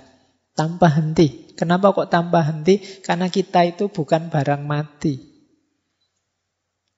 tanpa 0.55 0.93
henti. 0.95 1.55
Kenapa 1.55 1.95
kok 1.95 2.11
tanpa 2.11 2.43
henti? 2.47 2.79
Karena 3.03 3.31
kita 3.31 3.67
itu 3.67 3.91
bukan 3.91 4.31
barang 4.31 4.63
mati. 4.67 5.15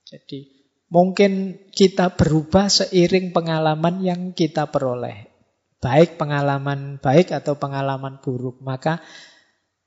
Jadi 0.05 0.55
Mungkin 0.95 1.59
kita 1.75 2.15
berubah 2.15 2.71
seiring 2.71 3.35
pengalaman 3.35 3.99
yang 3.99 4.21
kita 4.31 4.71
peroleh. 4.71 5.27
Baik 5.83 6.23
pengalaman 6.23 7.03
baik 7.03 7.35
atau 7.35 7.59
pengalaman 7.59 8.23
buruk. 8.23 8.63
Maka 8.63 9.03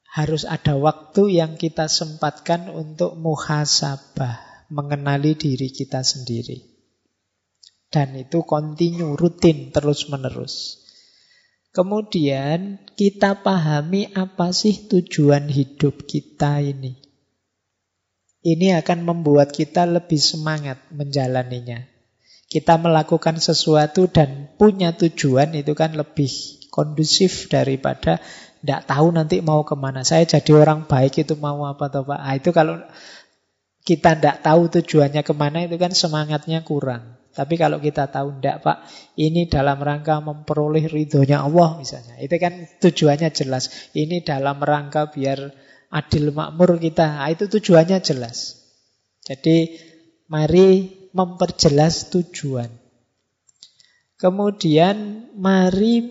harus 0.07 0.47
ada 0.47 0.79
waktu 0.79 1.38
yang 1.39 1.59
kita 1.59 1.91
sempatkan 1.91 2.71
untuk 2.71 3.19
muhasabah. 3.19 4.47
Mengenali 4.67 5.39
diri 5.39 5.71
kita 5.71 6.03
sendiri. 6.03 6.59
Dan 7.88 8.19
itu 8.19 8.43
kontinu, 8.43 9.15
rutin, 9.15 9.71
terus-menerus. 9.71 10.84
Kemudian 11.71 12.84
kita 12.99 13.47
pahami 13.47 14.11
apa 14.11 14.51
sih 14.51 14.91
tujuan 14.91 15.47
hidup 15.47 16.03
kita 16.03 16.59
ini. 16.59 16.99
Ini 18.43 18.75
akan 18.84 19.07
membuat 19.07 19.55
kita 19.55 19.88
lebih 19.88 20.19
semangat 20.19 20.84
menjalaninya. 20.91 21.88
Kita 22.47 22.75
melakukan 22.75 23.39
sesuatu 23.39 24.11
dan 24.11 24.55
punya 24.59 24.95
tujuan 24.95 25.55
itu 25.55 25.71
kan 25.75 25.95
lebih 25.95 26.31
kondusif 26.71 27.51
daripada 27.51 28.23
tidak 28.68 28.84
tahu 28.84 29.15
nanti 29.15 29.39
mau 29.39 29.64
ke 29.64 29.80
mana. 29.80 30.03
Saya 30.03 30.27
jadi 30.27 30.52
orang 30.60 30.91
baik 30.91 31.23
itu 31.23 31.39
mau 31.39 31.64
apa 31.64 31.88
atau 31.88 32.03
Pak. 32.03 32.19
Ah, 32.19 32.35
itu 32.35 32.52
kalau 32.52 32.84
kita 33.88 34.19
tidak 34.19 34.44
tahu 34.44 34.68
tujuannya 34.68 35.23
ke 35.23 35.31
mana 35.31 35.64
itu 35.64 35.80
kan 35.80 35.95
semangatnya 35.95 36.68
kurang. 36.68 37.15
Tapi 37.31 37.56
kalau 37.56 37.80
kita 37.80 38.11
tahu 38.11 38.44
tidak 38.44 38.68
Pak, 38.68 38.77
ini 39.15 39.48
dalam 39.48 39.80
rangka 39.80 40.19
memperoleh 40.19 40.84
ridhonya 40.91 41.48
Allah 41.48 41.80
misalnya. 41.80 42.19
Itu 42.19 42.35
kan 42.35 42.68
tujuannya 42.84 43.31
jelas. 43.31 43.95
Ini 43.95 44.27
dalam 44.27 44.60
rangka 44.60 45.15
biar 45.15 45.48
adil 45.88 46.35
makmur 46.35 46.76
kita. 46.76 47.23
Nah, 47.23 47.31
itu 47.31 47.48
tujuannya 47.48 48.03
jelas. 48.03 48.68
Jadi 49.23 49.80
mari 50.27 50.91
memperjelas 51.15 52.11
tujuan. 52.11 52.68
Kemudian 54.19 55.30
mari 55.39 56.03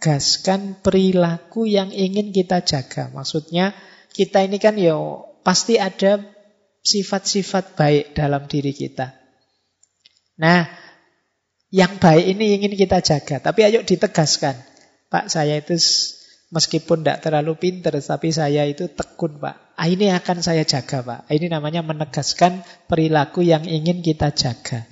menegaskan 0.00 0.80
perilaku 0.80 1.68
yang 1.68 1.92
ingin 1.92 2.32
kita 2.32 2.64
jaga. 2.64 3.12
Maksudnya 3.12 3.76
kita 4.16 4.40
ini 4.48 4.56
kan 4.56 4.80
ya 4.80 4.96
pasti 5.44 5.76
ada 5.76 6.24
sifat-sifat 6.80 7.76
baik 7.76 8.16
dalam 8.16 8.48
diri 8.48 8.72
kita. 8.72 9.12
Nah, 10.40 10.64
yang 11.68 12.00
baik 12.00 12.32
ini 12.32 12.56
ingin 12.56 12.80
kita 12.80 13.04
jaga. 13.04 13.44
Tapi 13.44 13.60
ayo 13.68 13.84
ditegaskan. 13.84 14.56
Pak, 15.12 15.28
saya 15.28 15.60
itu 15.60 15.76
meskipun 16.48 17.04
tidak 17.04 17.20
terlalu 17.20 17.60
pinter, 17.60 17.92
tapi 18.00 18.32
saya 18.32 18.64
itu 18.64 18.88
tekun, 18.88 19.36
Pak. 19.36 19.76
Ah, 19.76 19.84
ini 19.84 20.08
akan 20.08 20.40
saya 20.40 20.64
jaga, 20.64 21.04
Pak. 21.04 21.20
Ini 21.28 21.52
namanya 21.52 21.84
menegaskan 21.84 22.64
perilaku 22.88 23.44
yang 23.44 23.68
ingin 23.68 24.00
kita 24.00 24.32
jaga. 24.32 24.89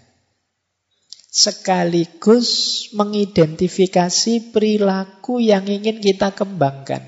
Sekaligus 1.38 2.50
mengidentifikasi 2.98 4.50
perilaku 4.50 5.38
yang 5.38 5.70
ingin 5.70 6.02
kita 6.02 6.34
kembangkan. 6.34 7.06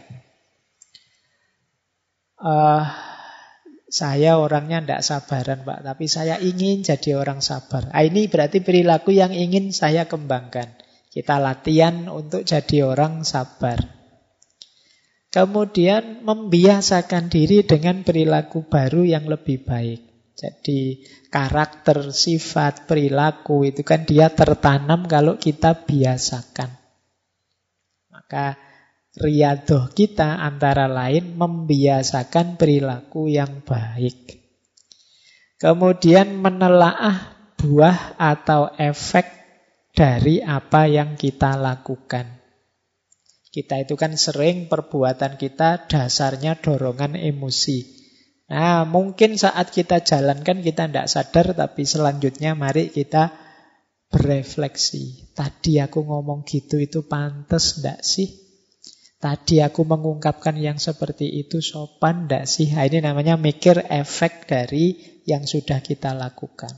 Uh, 2.38 2.86
saya 3.90 4.38
orangnya 4.38 4.78
tidak 4.86 5.02
sabaran 5.02 5.66
Pak, 5.66 5.82
tapi 5.82 6.06
saya 6.06 6.38
ingin 6.38 6.86
jadi 6.86 7.18
orang 7.18 7.42
sabar. 7.42 7.90
Nah, 7.90 8.06
ini 8.06 8.30
berarti 8.30 8.62
perilaku 8.62 9.10
yang 9.10 9.34
ingin 9.34 9.74
saya 9.74 10.06
kembangkan. 10.06 10.78
Kita 11.10 11.42
latihan 11.42 12.06
untuk 12.06 12.46
jadi 12.46 12.86
orang 12.86 13.26
sabar. 13.26 13.82
Kemudian 15.34 16.22
membiasakan 16.22 17.34
diri 17.34 17.66
dengan 17.66 18.06
perilaku 18.06 18.62
baru 18.62 19.02
yang 19.02 19.26
lebih 19.26 19.66
baik. 19.66 20.09
Jadi 20.40 21.04
karakter, 21.28 22.16
sifat, 22.16 22.88
perilaku 22.88 23.68
itu 23.68 23.84
kan 23.84 24.08
dia 24.08 24.32
tertanam 24.32 25.04
kalau 25.04 25.36
kita 25.36 25.84
biasakan. 25.84 26.72
Maka 28.08 28.56
riadoh 29.20 29.92
kita 29.92 30.40
antara 30.40 30.88
lain 30.88 31.36
membiasakan 31.36 32.56
perilaku 32.56 33.28
yang 33.28 33.60
baik. 33.60 34.40
Kemudian 35.60 36.40
menelaah 36.40 37.36
buah 37.60 38.16
atau 38.16 38.72
efek 38.80 39.28
dari 39.92 40.40
apa 40.40 40.88
yang 40.88 41.20
kita 41.20 41.60
lakukan. 41.60 42.40
Kita 43.52 43.76
itu 43.76 43.92
kan 43.92 44.16
sering 44.16 44.72
perbuatan 44.72 45.36
kita 45.36 45.84
dasarnya 45.84 46.56
dorongan 46.56 47.12
emosi. 47.12 47.99
Nah, 48.50 48.82
mungkin 48.82 49.38
saat 49.38 49.70
kita 49.70 50.02
jalankan 50.02 50.58
kita 50.58 50.90
tidak 50.90 51.06
sadar, 51.06 51.54
tapi 51.54 51.86
selanjutnya 51.86 52.58
mari 52.58 52.90
kita 52.90 53.30
berefleksi. 54.10 55.30
Tadi 55.30 55.78
aku 55.78 56.02
ngomong 56.02 56.42
gitu 56.42 56.82
itu 56.82 57.06
pantas 57.06 57.78
enggak 57.78 58.02
sih? 58.02 58.26
Tadi 59.20 59.62
aku 59.62 59.86
mengungkapkan 59.86 60.58
yang 60.58 60.82
seperti 60.82 61.30
itu 61.30 61.62
sopan 61.62 62.26
ndak 62.26 62.50
sih? 62.50 62.74
Nah, 62.74 62.90
ini 62.90 62.98
namanya 62.98 63.38
mikir 63.38 63.86
efek 63.86 64.50
dari 64.50 64.98
yang 65.28 65.46
sudah 65.46 65.78
kita 65.78 66.10
lakukan. 66.16 66.74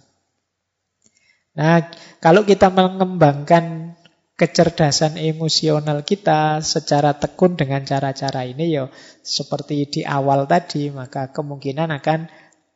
Nah, 1.57 1.89
kalau 2.21 2.45
kita 2.45 2.69
mengembangkan 2.69 3.97
kecerdasan 4.37 5.21
emosional 5.21 6.03
kita 6.03 6.65
secara 6.65 7.15
tekun 7.21 7.55
dengan 7.55 7.85
cara-cara 7.85 8.43
ini 8.49 8.73
ya 8.73 8.89
seperti 9.23 9.87
di 9.89 10.01
awal 10.03 10.49
tadi, 10.49 10.89
maka 10.89 11.31
kemungkinan 11.31 11.93
akan 11.93 12.27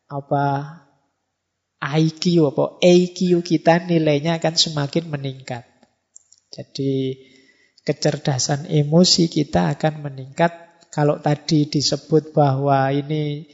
apa 0.06 0.46
IQ 1.82 2.54
apa 2.54 2.64
AQ 2.80 3.18
kita 3.42 3.84
nilainya 3.84 4.38
akan 4.38 4.54
semakin 4.54 5.04
meningkat. 5.12 5.64
Jadi 6.52 7.20
kecerdasan 7.84 8.66
emosi 8.66 9.28
kita 9.28 9.72
akan 9.76 10.06
meningkat. 10.06 10.52
Kalau 10.90 11.20
tadi 11.20 11.68
disebut 11.68 12.32
bahwa 12.32 12.88
ini 12.88 13.44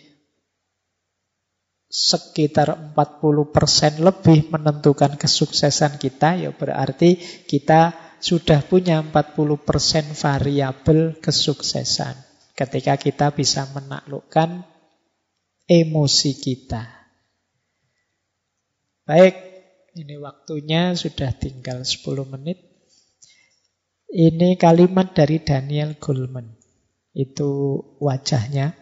sekitar 1.92 2.96
40% 2.96 4.00
lebih 4.00 4.48
menentukan 4.48 5.20
kesuksesan 5.20 6.00
kita, 6.00 6.40
ya 6.40 6.48
berarti 6.56 7.20
kita 7.44 7.92
sudah 8.16 8.64
punya 8.64 9.04
40% 9.04 10.16
variabel 10.16 11.20
kesuksesan. 11.20 12.16
Ketika 12.56 12.96
kita 12.96 13.36
bisa 13.36 13.68
menaklukkan 13.76 14.64
emosi 15.68 16.32
kita. 16.40 16.84
Baik, 19.04 19.36
ini 19.92 20.16
waktunya 20.16 20.96
sudah 20.96 21.36
tinggal 21.36 21.84
10 21.84 22.24
menit. 22.24 22.56
Ini 24.08 24.56
kalimat 24.56 25.12
dari 25.12 25.44
Daniel 25.44 25.92
Goleman. 26.00 26.56
Itu 27.12 27.80
wajahnya. 28.00 28.72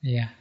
Ya. 0.00 0.37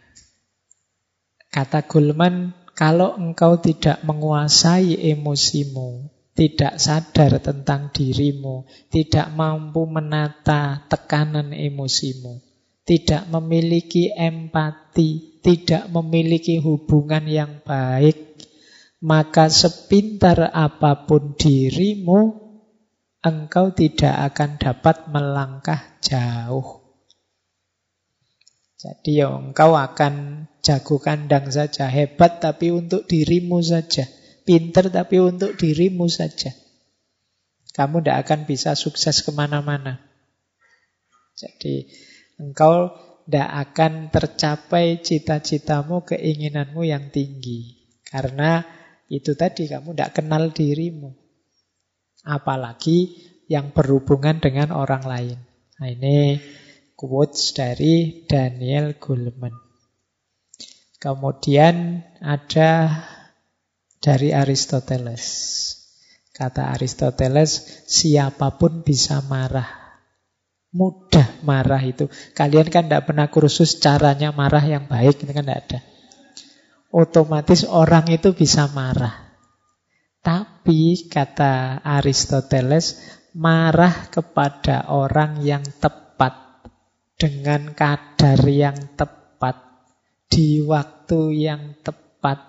Kata 1.47 1.87
Goleman, 1.87 2.53
kalau 2.77 3.17
engkau 3.17 3.57
tidak 3.57 4.03
menguasai 4.05 4.99
emosimu, 5.15 6.11
tidak 6.37 6.77
sadar 6.77 7.41
tentang 7.41 7.89
dirimu, 7.89 8.69
tidak 8.93 9.33
mampu 9.33 9.89
menata 9.89 10.85
tekanan 10.85 11.49
emosimu, 11.49 12.37
tidak 12.85 13.25
memiliki 13.33 14.13
empati, 14.13 15.41
tidak 15.41 15.89
memiliki 15.89 16.61
hubungan 16.61 17.25
yang 17.25 17.65
baik, 17.65 18.37
maka 19.01 19.49
sepintar 19.49 20.53
apa 20.53 21.09
pun 21.09 21.33
dirimu, 21.33 22.47
engkau 23.25 23.73
tidak 23.73 24.13
akan 24.33 24.61
dapat 24.61 25.09
melangkah 25.09 25.81
jauh. 26.05 26.85
Jadi 28.77 29.25
ya 29.25 29.33
engkau 29.33 29.73
akan 29.73 30.45
jago 30.67 30.99
kandang 30.99 31.47
saja, 31.47 31.87
hebat 31.87 32.43
tapi 32.43 32.75
untuk 32.75 33.07
dirimu 33.07 33.63
saja, 33.63 34.03
pinter 34.43 34.91
tapi 34.91 35.23
untuk 35.23 35.55
dirimu 35.55 36.11
saja. 36.11 36.51
Kamu 37.71 38.03
tidak 38.03 38.27
akan 38.27 38.39
bisa 38.43 38.75
sukses 38.75 39.23
ke 39.23 39.31
mana-mana. 39.31 40.03
Jadi 41.39 41.87
engkau 42.35 42.91
tidak 43.23 43.49
akan 43.71 44.11
tercapai 44.11 44.99
cita-citamu, 44.99 46.03
keinginanmu 46.03 46.83
yang 46.83 47.07
tinggi. 47.15 47.87
Karena 48.03 48.59
itu 49.07 49.39
tadi 49.39 49.71
kamu 49.71 49.95
tidak 49.95 50.19
kenal 50.19 50.51
dirimu 50.51 51.15
apalagi 52.27 53.15
yang 53.47 53.71
berhubungan 53.71 54.43
dengan 54.43 54.75
orang 54.75 55.03
lain. 55.07 55.39
Nah, 55.79 55.87
ini 55.87 56.41
quotes 56.99 57.55
dari 57.55 58.27
Daniel 58.27 58.99
Goleman. 58.99 59.66
Kemudian 60.97 62.01
ada 62.25 62.89
dari 64.01 64.33
Aristoteles. 64.33 65.25
Kata 66.33 66.73
Aristoteles, 66.73 67.85
siapa 67.85 68.57
pun 68.57 68.81
bisa 68.81 69.21
marah. 69.29 69.65
Mudah 70.73 71.41
marah 71.45 71.81
itu. 71.85 72.09
Kalian 72.33 72.69
kan 72.73 72.89
tidak 72.89 73.09
pernah 73.09 73.29
kursus 73.29 73.77
caranya 73.77 74.33
marah 74.33 74.61
yang 74.65 74.89
baik, 74.89 75.21
itu 75.21 75.33
kan 75.33 75.45
tidak 75.45 75.61
ada. 75.69 75.79
Otomatis 76.89 77.61
orang 77.65 78.09
itu 78.09 78.33
bisa 78.33 78.65
marah. 78.73 79.37
Tapi 80.25 81.09
kata 81.09 81.85
Aristoteles, 81.85 82.97
marah 83.37 84.09
kepada 84.09 84.89
orang 84.89 85.45
yang 85.45 85.61
tepat 85.61 86.65
dengan 87.21 87.73
kadar 87.77 88.41
yang 88.49 88.97
tepat 88.97 89.16
di 90.27 90.61
waktu 90.63 91.19
yang 91.35 91.79
tepat 91.81 92.39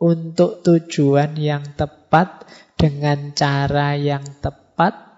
untuk 0.00 0.60
tujuan 0.66 1.36
yang 1.36 1.76
tepat 1.76 2.48
dengan 2.74 3.36
cara 3.36 3.94
yang 3.94 4.24
tepat 4.42 5.10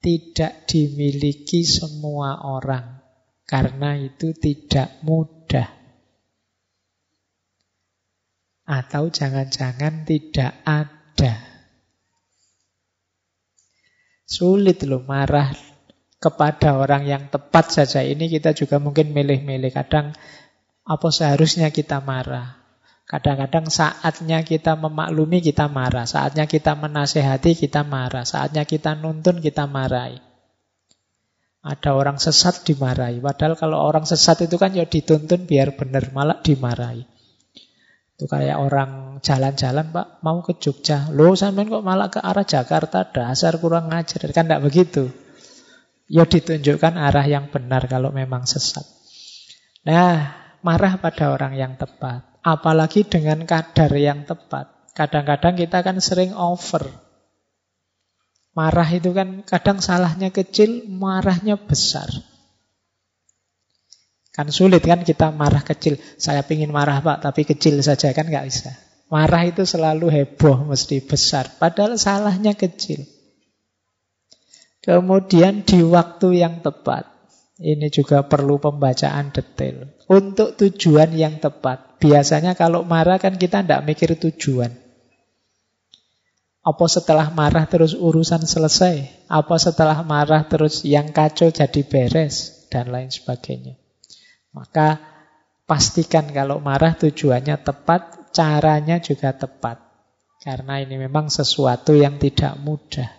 tidak 0.00 0.64
dimiliki 0.70 1.66
semua 1.66 2.40
orang 2.46 2.96
karena 3.46 3.94
itu 3.94 4.34
tidak 4.34 4.98
mudah. 5.06 5.70
Atau 8.66 9.14
jangan-jangan 9.14 10.02
tidak 10.02 10.58
ada. 10.66 11.38
Sulit 14.26 14.82
loh 14.82 15.06
marah 15.06 15.54
kepada 16.18 16.74
orang 16.74 17.06
yang 17.06 17.30
tepat 17.30 17.70
saja. 17.70 18.02
Ini 18.02 18.26
kita 18.26 18.58
juga 18.58 18.82
mungkin 18.82 19.14
milih-milih. 19.14 19.70
Kadang 19.70 20.10
Apa 20.86 21.10
seharusnya 21.10 21.74
kita 21.74 21.98
marah? 21.98 22.62
Kadang-kadang 23.06 23.70
saatnya 23.70 24.42
kita 24.42 24.74
memaklumi 24.74 25.38
kita 25.38 25.70
marah, 25.70 26.06
saatnya 26.06 26.46
kita 26.50 26.74
menasehati 26.74 27.54
kita 27.54 27.86
marah, 27.86 28.26
saatnya 28.26 28.66
kita 28.66 28.98
nuntun 28.98 29.38
kita 29.38 29.66
marahi. 29.70 30.18
Ada 31.66 31.98
orang 31.98 32.18
sesat 32.18 32.62
dimarahi, 32.62 33.18
padahal 33.18 33.58
kalau 33.58 33.78
orang 33.82 34.06
sesat 34.06 34.46
itu 34.46 34.54
kan 34.58 34.74
ya 34.74 34.86
dituntun 34.86 35.46
biar 35.46 35.74
benar, 35.74 36.14
malah 36.14 36.38
dimarahi. 36.38 37.02
Itu 38.16 38.30
kayak 38.30 38.56
orang 38.58 39.20
jalan-jalan, 39.20 39.92
Pak, 39.92 40.22
mau 40.22 40.40
ke 40.40 40.56
Jogja. 40.56 41.10
Loh, 41.12 41.36
sampean 41.36 41.68
kok 41.68 41.84
malah 41.84 42.08
ke 42.08 42.16
arah 42.16 42.48
Jakarta, 42.48 43.04
dasar 43.04 43.60
kurang 43.60 43.92
ngajar. 43.92 44.24
Kan 44.32 44.48
tidak 44.48 44.64
begitu. 44.64 45.12
Ya 46.08 46.24
ditunjukkan 46.24 46.96
arah 46.96 47.26
yang 47.28 47.52
benar 47.52 47.84
kalau 47.90 48.14
memang 48.14 48.48
sesat. 48.48 48.88
Nah, 49.84 50.45
marah 50.62 51.00
pada 51.00 51.32
orang 51.32 51.56
yang 51.56 51.74
tepat. 51.74 52.24
Apalagi 52.46 53.02
dengan 53.08 53.42
kadar 53.42 53.90
yang 53.96 54.22
tepat. 54.24 54.92
Kadang-kadang 54.96 55.58
kita 55.58 55.82
kan 55.82 56.00
sering 56.00 56.32
over. 56.32 56.86
Marah 58.56 58.88
itu 58.88 59.12
kan 59.12 59.44
kadang 59.44 59.84
salahnya 59.84 60.32
kecil, 60.32 60.88
marahnya 60.88 61.60
besar. 61.60 62.08
Kan 64.32 64.52
sulit 64.52 64.84
kan 64.84 65.04
kita 65.04 65.32
marah 65.32 65.60
kecil. 65.60 66.00
Saya 66.16 66.44
pingin 66.44 66.72
marah 66.72 67.00
pak, 67.00 67.24
tapi 67.24 67.44
kecil 67.44 67.80
saja 67.84 68.12
kan 68.16 68.28
nggak 68.28 68.46
bisa. 68.48 68.72
Marah 69.08 69.48
itu 69.48 69.64
selalu 69.64 70.12
heboh, 70.12 70.68
mesti 70.68 71.00
besar. 71.04 71.56
Padahal 71.56 71.96
salahnya 71.96 72.52
kecil. 72.52 73.04
Kemudian 74.84 75.66
di 75.66 75.82
waktu 75.82 76.46
yang 76.46 76.60
tepat. 76.60 77.10
Ini 77.56 77.88
juga 77.88 78.28
perlu 78.28 78.60
pembacaan 78.60 79.32
detail. 79.32 79.95
Untuk 80.06 80.54
tujuan 80.54 81.10
yang 81.18 81.42
tepat. 81.42 81.98
Biasanya 81.98 82.54
kalau 82.54 82.86
marah 82.86 83.18
kan 83.18 83.34
kita 83.34 83.66
tidak 83.66 83.82
mikir 83.82 84.14
tujuan. 84.14 84.70
Apa 86.66 86.86
setelah 86.90 87.30
marah 87.30 87.66
terus 87.70 87.94
urusan 87.94 88.42
selesai? 88.42 89.26
Apa 89.30 89.54
setelah 89.58 90.02
marah 90.02 90.46
terus 90.46 90.82
yang 90.82 91.14
kacau 91.14 91.50
jadi 91.50 91.82
beres? 91.86 92.66
Dan 92.66 92.90
lain 92.90 93.10
sebagainya. 93.10 93.78
Maka 94.50 94.98
pastikan 95.66 96.26
kalau 96.34 96.58
marah 96.58 96.98
tujuannya 96.98 97.62
tepat, 97.62 98.34
caranya 98.34 98.98
juga 98.98 99.30
tepat. 99.30 99.78
Karena 100.42 100.82
ini 100.82 100.98
memang 100.98 101.30
sesuatu 101.30 101.94
yang 101.94 102.18
tidak 102.18 102.58
mudah. 102.58 103.10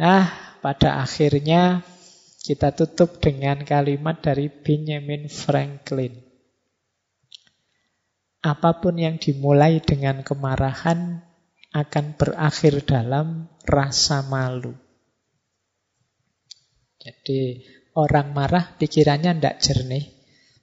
Nah, 0.00 0.28
pada 0.60 1.00
akhirnya 1.04 1.84
kita 2.42 2.74
tutup 2.74 3.22
dengan 3.22 3.62
kalimat 3.62 4.18
dari 4.18 4.50
Benjamin 4.50 5.30
Franklin. 5.30 6.18
Apa 8.42 8.82
pun 8.82 8.98
yang 8.98 9.22
dimulai 9.22 9.78
dengan 9.78 10.26
kemarahan 10.26 11.22
akan 11.70 12.06
berakhir 12.18 12.82
dalam 12.82 13.46
rasa 13.62 14.26
malu. 14.26 14.74
Jadi 16.98 17.62
orang 17.94 18.34
marah 18.34 18.74
pikirannya 18.74 19.38
tidak 19.38 19.56
jernih. 19.62 20.04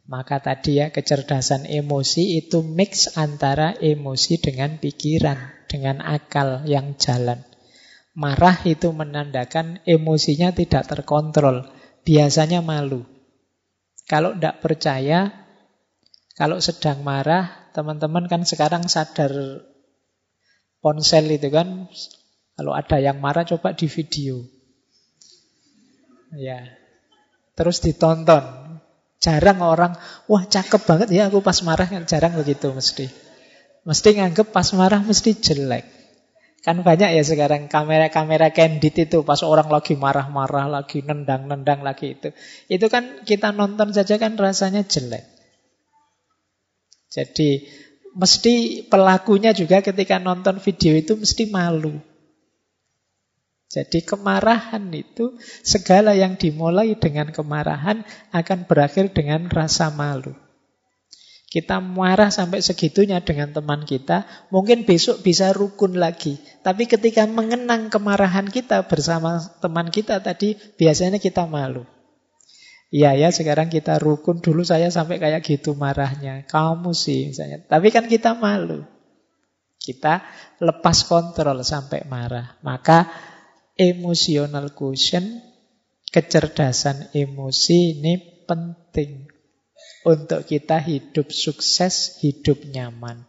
Maka 0.10 0.42
tadi 0.44 0.84
ya 0.84 0.92
kecerdasan 0.92 1.70
emosi 1.70 2.42
itu 2.44 2.66
mix 2.66 3.16
antara 3.16 3.78
emosi 3.78 4.42
dengan 4.42 4.82
pikiran, 4.82 5.70
dengan 5.70 6.02
akal 6.02 6.66
yang 6.66 6.98
jalan. 6.98 7.49
Marah 8.20 8.60
itu 8.68 8.92
menandakan 8.92 9.80
emosinya 9.88 10.52
tidak 10.52 10.92
terkontrol. 10.92 11.72
Biasanya 12.04 12.60
malu. 12.60 13.08
Kalau 14.12 14.36
tidak 14.36 14.60
percaya, 14.60 15.32
kalau 16.36 16.60
sedang 16.60 17.00
marah, 17.00 17.72
teman-teman 17.72 18.28
kan 18.28 18.44
sekarang 18.44 18.92
sadar 18.92 19.64
ponsel 20.84 21.32
itu 21.32 21.48
kan, 21.48 21.88
kalau 22.60 22.76
ada 22.76 23.00
yang 23.00 23.24
marah 23.24 23.48
coba 23.48 23.72
di 23.72 23.88
video. 23.88 24.44
Ya. 26.36 26.76
Terus 27.56 27.80
ditonton. 27.80 28.44
Jarang 29.20 29.60
orang, 29.60 30.00
wah 30.32 30.48
cakep 30.48 30.80
banget 30.88 31.08
ya 31.12 31.28
aku 31.28 31.44
pas 31.44 31.60
marah, 31.64 31.88
kan 31.88 32.08
jarang 32.08 32.40
begitu 32.40 32.72
mesti. 32.72 33.12
Mesti 33.84 34.10
nganggep 34.16 34.56
pas 34.56 34.72
marah 34.76 35.04
mesti 35.04 35.36
jelek. 35.36 35.99
Kan 36.60 36.84
banyak 36.84 37.16
ya 37.16 37.24
sekarang 37.24 37.72
kamera-kamera 37.72 38.52
candid 38.52 38.92
itu 38.92 39.24
pas 39.24 39.40
orang 39.48 39.72
lagi 39.72 39.96
marah-marah 39.96 40.68
lagi, 40.68 41.00
nendang-nendang 41.00 41.80
lagi 41.80 42.20
itu. 42.20 42.36
Itu 42.68 42.92
kan 42.92 43.24
kita 43.24 43.56
nonton 43.56 43.96
saja 43.96 44.20
kan 44.20 44.36
rasanya 44.36 44.84
jelek. 44.84 45.24
Jadi 47.10 47.64
mesti 48.14 48.86
pelakunya 48.92 49.56
juga 49.56 49.80
ketika 49.80 50.20
nonton 50.20 50.60
video 50.60 51.00
itu 51.00 51.16
mesti 51.16 51.48
malu. 51.48 51.96
Jadi 53.70 54.02
kemarahan 54.02 54.90
itu 54.92 55.38
segala 55.62 56.18
yang 56.18 56.36
dimulai 56.36 56.98
dengan 56.98 57.30
kemarahan 57.30 58.02
akan 58.34 58.66
berakhir 58.66 59.14
dengan 59.14 59.46
rasa 59.46 59.94
malu. 59.94 60.34
Kita 61.50 61.82
marah 61.82 62.30
sampai 62.30 62.62
segitunya 62.62 63.26
dengan 63.26 63.50
teman 63.50 63.82
kita, 63.82 64.30
mungkin 64.54 64.86
besok 64.86 65.26
bisa 65.26 65.50
rukun 65.50 65.98
lagi. 65.98 66.38
Tapi 66.62 66.86
ketika 66.86 67.26
mengenang 67.26 67.90
kemarahan 67.90 68.46
kita 68.46 68.86
bersama 68.86 69.42
teman 69.58 69.90
kita 69.90 70.22
tadi, 70.22 70.54
biasanya 70.78 71.18
kita 71.18 71.50
malu. 71.50 71.90
Iya 72.94 73.18
ya, 73.18 73.34
sekarang 73.34 73.74
kita 73.74 73.98
rukun 73.98 74.46
dulu 74.46 74.62
saya 74.62 74.94
sampai 74.94 75.18
kayak 75.18 75.42
gitu 75.42 75.74
marahnya. 75.74 76.46
Kamu 76.46 76.94
sih 76.94 77.34
misalnya. 77.34 77.66
Tapi 77.66 77.90
kan 77.90 78.06
kita 78.06 78.38
malu. 78.38 78.86
Kita 79.82 80.22
lepas 80.62 81.02
kontrol 81.10 81.66
sampai 81.66 82.06
marah. 82.06 82.62
Maka 82.62 83.10
emotional 83.74 84.74
quotient, 84.78 85.34
kecerdasan 86.14 87.10
emosi 87.14 87.98
ini 87.98 88.46
penting 88.46 89.29
untuk 90.06 90.46
kita 90.48 90.80
hidup 90.80 91.34
sukses, 91.34 92.20
hidup 92.24 92.64
nyaman. 92.70 93.26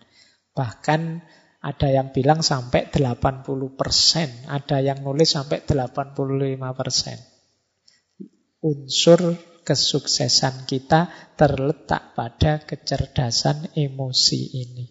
Bahkan 0.55 1.23
ada 1.61 1.93
yang 1.93 2.13
bilang 2.15 2.41
sampai 2.41 2.89
80%, 2.89 4.49
ada 4.49 4.81
yang 4.81 5.05
nulis 5.05 5.29
sampai 5.35 5.61
85%. 5.65 7.19
Unsur 8.61 9.21
kesuksesan 9.65 10.69
kita 10.69 11.09
terletak 11.37 12.17
pada 12.17 12.61
kecerdasan 12.65 13.77
emosi 13.77 14.41
ini. 14.57 14.87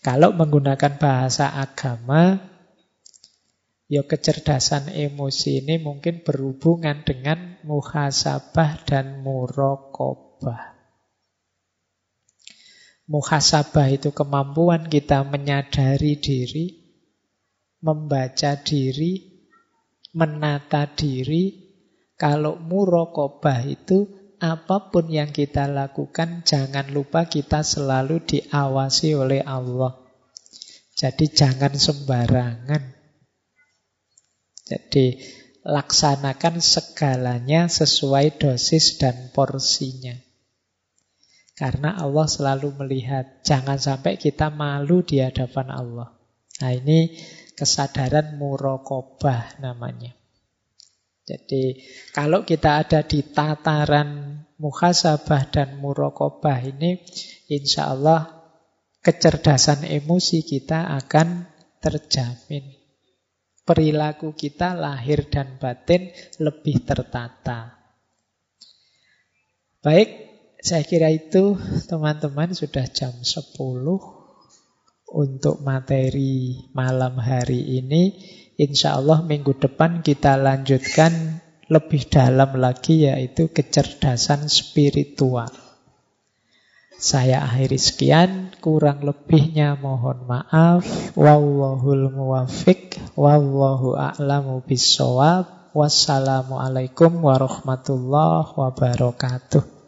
Kalau 0.00 0.32
menggunakan 0.32 0.96
bahasa 0.96 1.60
agama, 1.60 2.40
Ya 3.90 4.06
kecerdasan 4.06 4.86
emosi 4.86 5.66
ini 5.66 5.82
mungkin 5.82 6.22
berhubungan 6.22 7.02
dengan 7.02 7.58
muhasabah 7.66 8.86
dan 8.86 9.26
murokobah. 9.26 10.78
Muhasabah 13.10 13.90
itu 13.90 14.14
kemampuan 14.14 14.86
kita 14.86 15.26
menyadari 15.26 16.22
diri, 16.22 16.70
membaca 17.82 18.54
diri, 18.62 19.42
menata 20.14 20.86
diri. 20.86 21.74
Kalau 22.14 22.62
murokobah 22.62 23.66
itu 23.66 24.06
apa 24.38 24.94
pun 24.94 25.10
yang 25.10 25.34
kita 25.34 25.66
lakukan 25.66 26.46
jangan 26.46 26.94
lupa 26.94 27.26
kita 27.26 27.66
selalu 27.66 28.22
diawasi 28.22 29.18
oleh 29.18 29.42
Allah. 29.42 29.98
Jadi 30.94 31.26
jangan 31.26 31.74
sembarangan. 31.74 32.99
Jadi 34.70 35.18
laksanakan 35.66 36.62
segalanya 36.62 37.66
sesuai 37.66 38.38
dosis 38.38 39.02
dan 39.02 39.34
porsinya. 39.34 40.14
Karena 41.58 41.98
Allah 42.00 42.24
selalu 42.24 42.72
melihat, 42.80 43.44
jangan 43.44 43.76
sampai 43.76 44.16
kita 44.16 44.48
malu 44.48 45.04
di 45.04 45.20
hadapan 45.20 45.68
Allah. 45.68 46.08
Nah 46.64 46.72
ini 46.72 47.12
kesadaran 47.52 48.40
murokobah 48.40 49.60
namanya. 49.60 50.16
Jadi 51.28 51.76
kalau 52.16 52.48
kita 52.48 52.80
ada 52.80 53.04
di 53.04 53.20
tataran 53.20 54.40
muhasabah 54.56 55.52
dan 55.52 55.76
murokobah 55.76 56.64
ini, 56.64 57.04
insya 57.52 57.92
Allah 57.92 58.40
kecerdasan 59.04 59.84
emosi 59.84 60.40
kita 60.40 60.96
akan 60.96 61.44
terjamin 61.84 62.79
perilaku 63.70 64.34
kita 64.34 64.74
lahir 64.74 65.30
dan 65.30 65.54
batin 65.62 66.10
lebih 66.42 66.82
tertata. 66.82 67.78
Baik, 69.78 70.10
saya 70.58 70.82
kira 70.82 71.14
itu 71.14 71.54
teman-teman 71.86 72.50
sudah 72.50 72.90
jam 72.90 73.14
10 73.14 73.54
untuk 75.14 75.62
materi 75.62 76.66
malam 76.74 77.14
hari 77.22 77.78
ini. 77.78 78.18
Insya 78.58 78.98
Allah 78.98 79.22
minggu 79.22 79.54
depan 79.54 80.02
kita 80.02 80.34
lanjutkan 80.34 81.38
lebih 81.70 82.10
dalam 82.10 82.58
lagi 82.58 83.06
yaitu 83.06 83.54
kecerdasan 83.54 84.50
spiritual. 84.50 85.69
Saya 87.00 87.40
akhiri 87.48 87.80
sekian, 87.80 88.52
kurang 88.60 89.00
lebihnya 89.00 89.72
mohon 89.80 90.20
maaf. 90.28 90.84
Wallahul 91.16 92.12
muwafiq, 92.12 93.00
wallahu 93.16 93.96
a'lamu 93.96 94.60
bisawab. 94.60 95.72
Wassalamualaikum 95.72 97.24
warahmatullahi 97.24 98.52
wabarakatuh. 98.52 99.79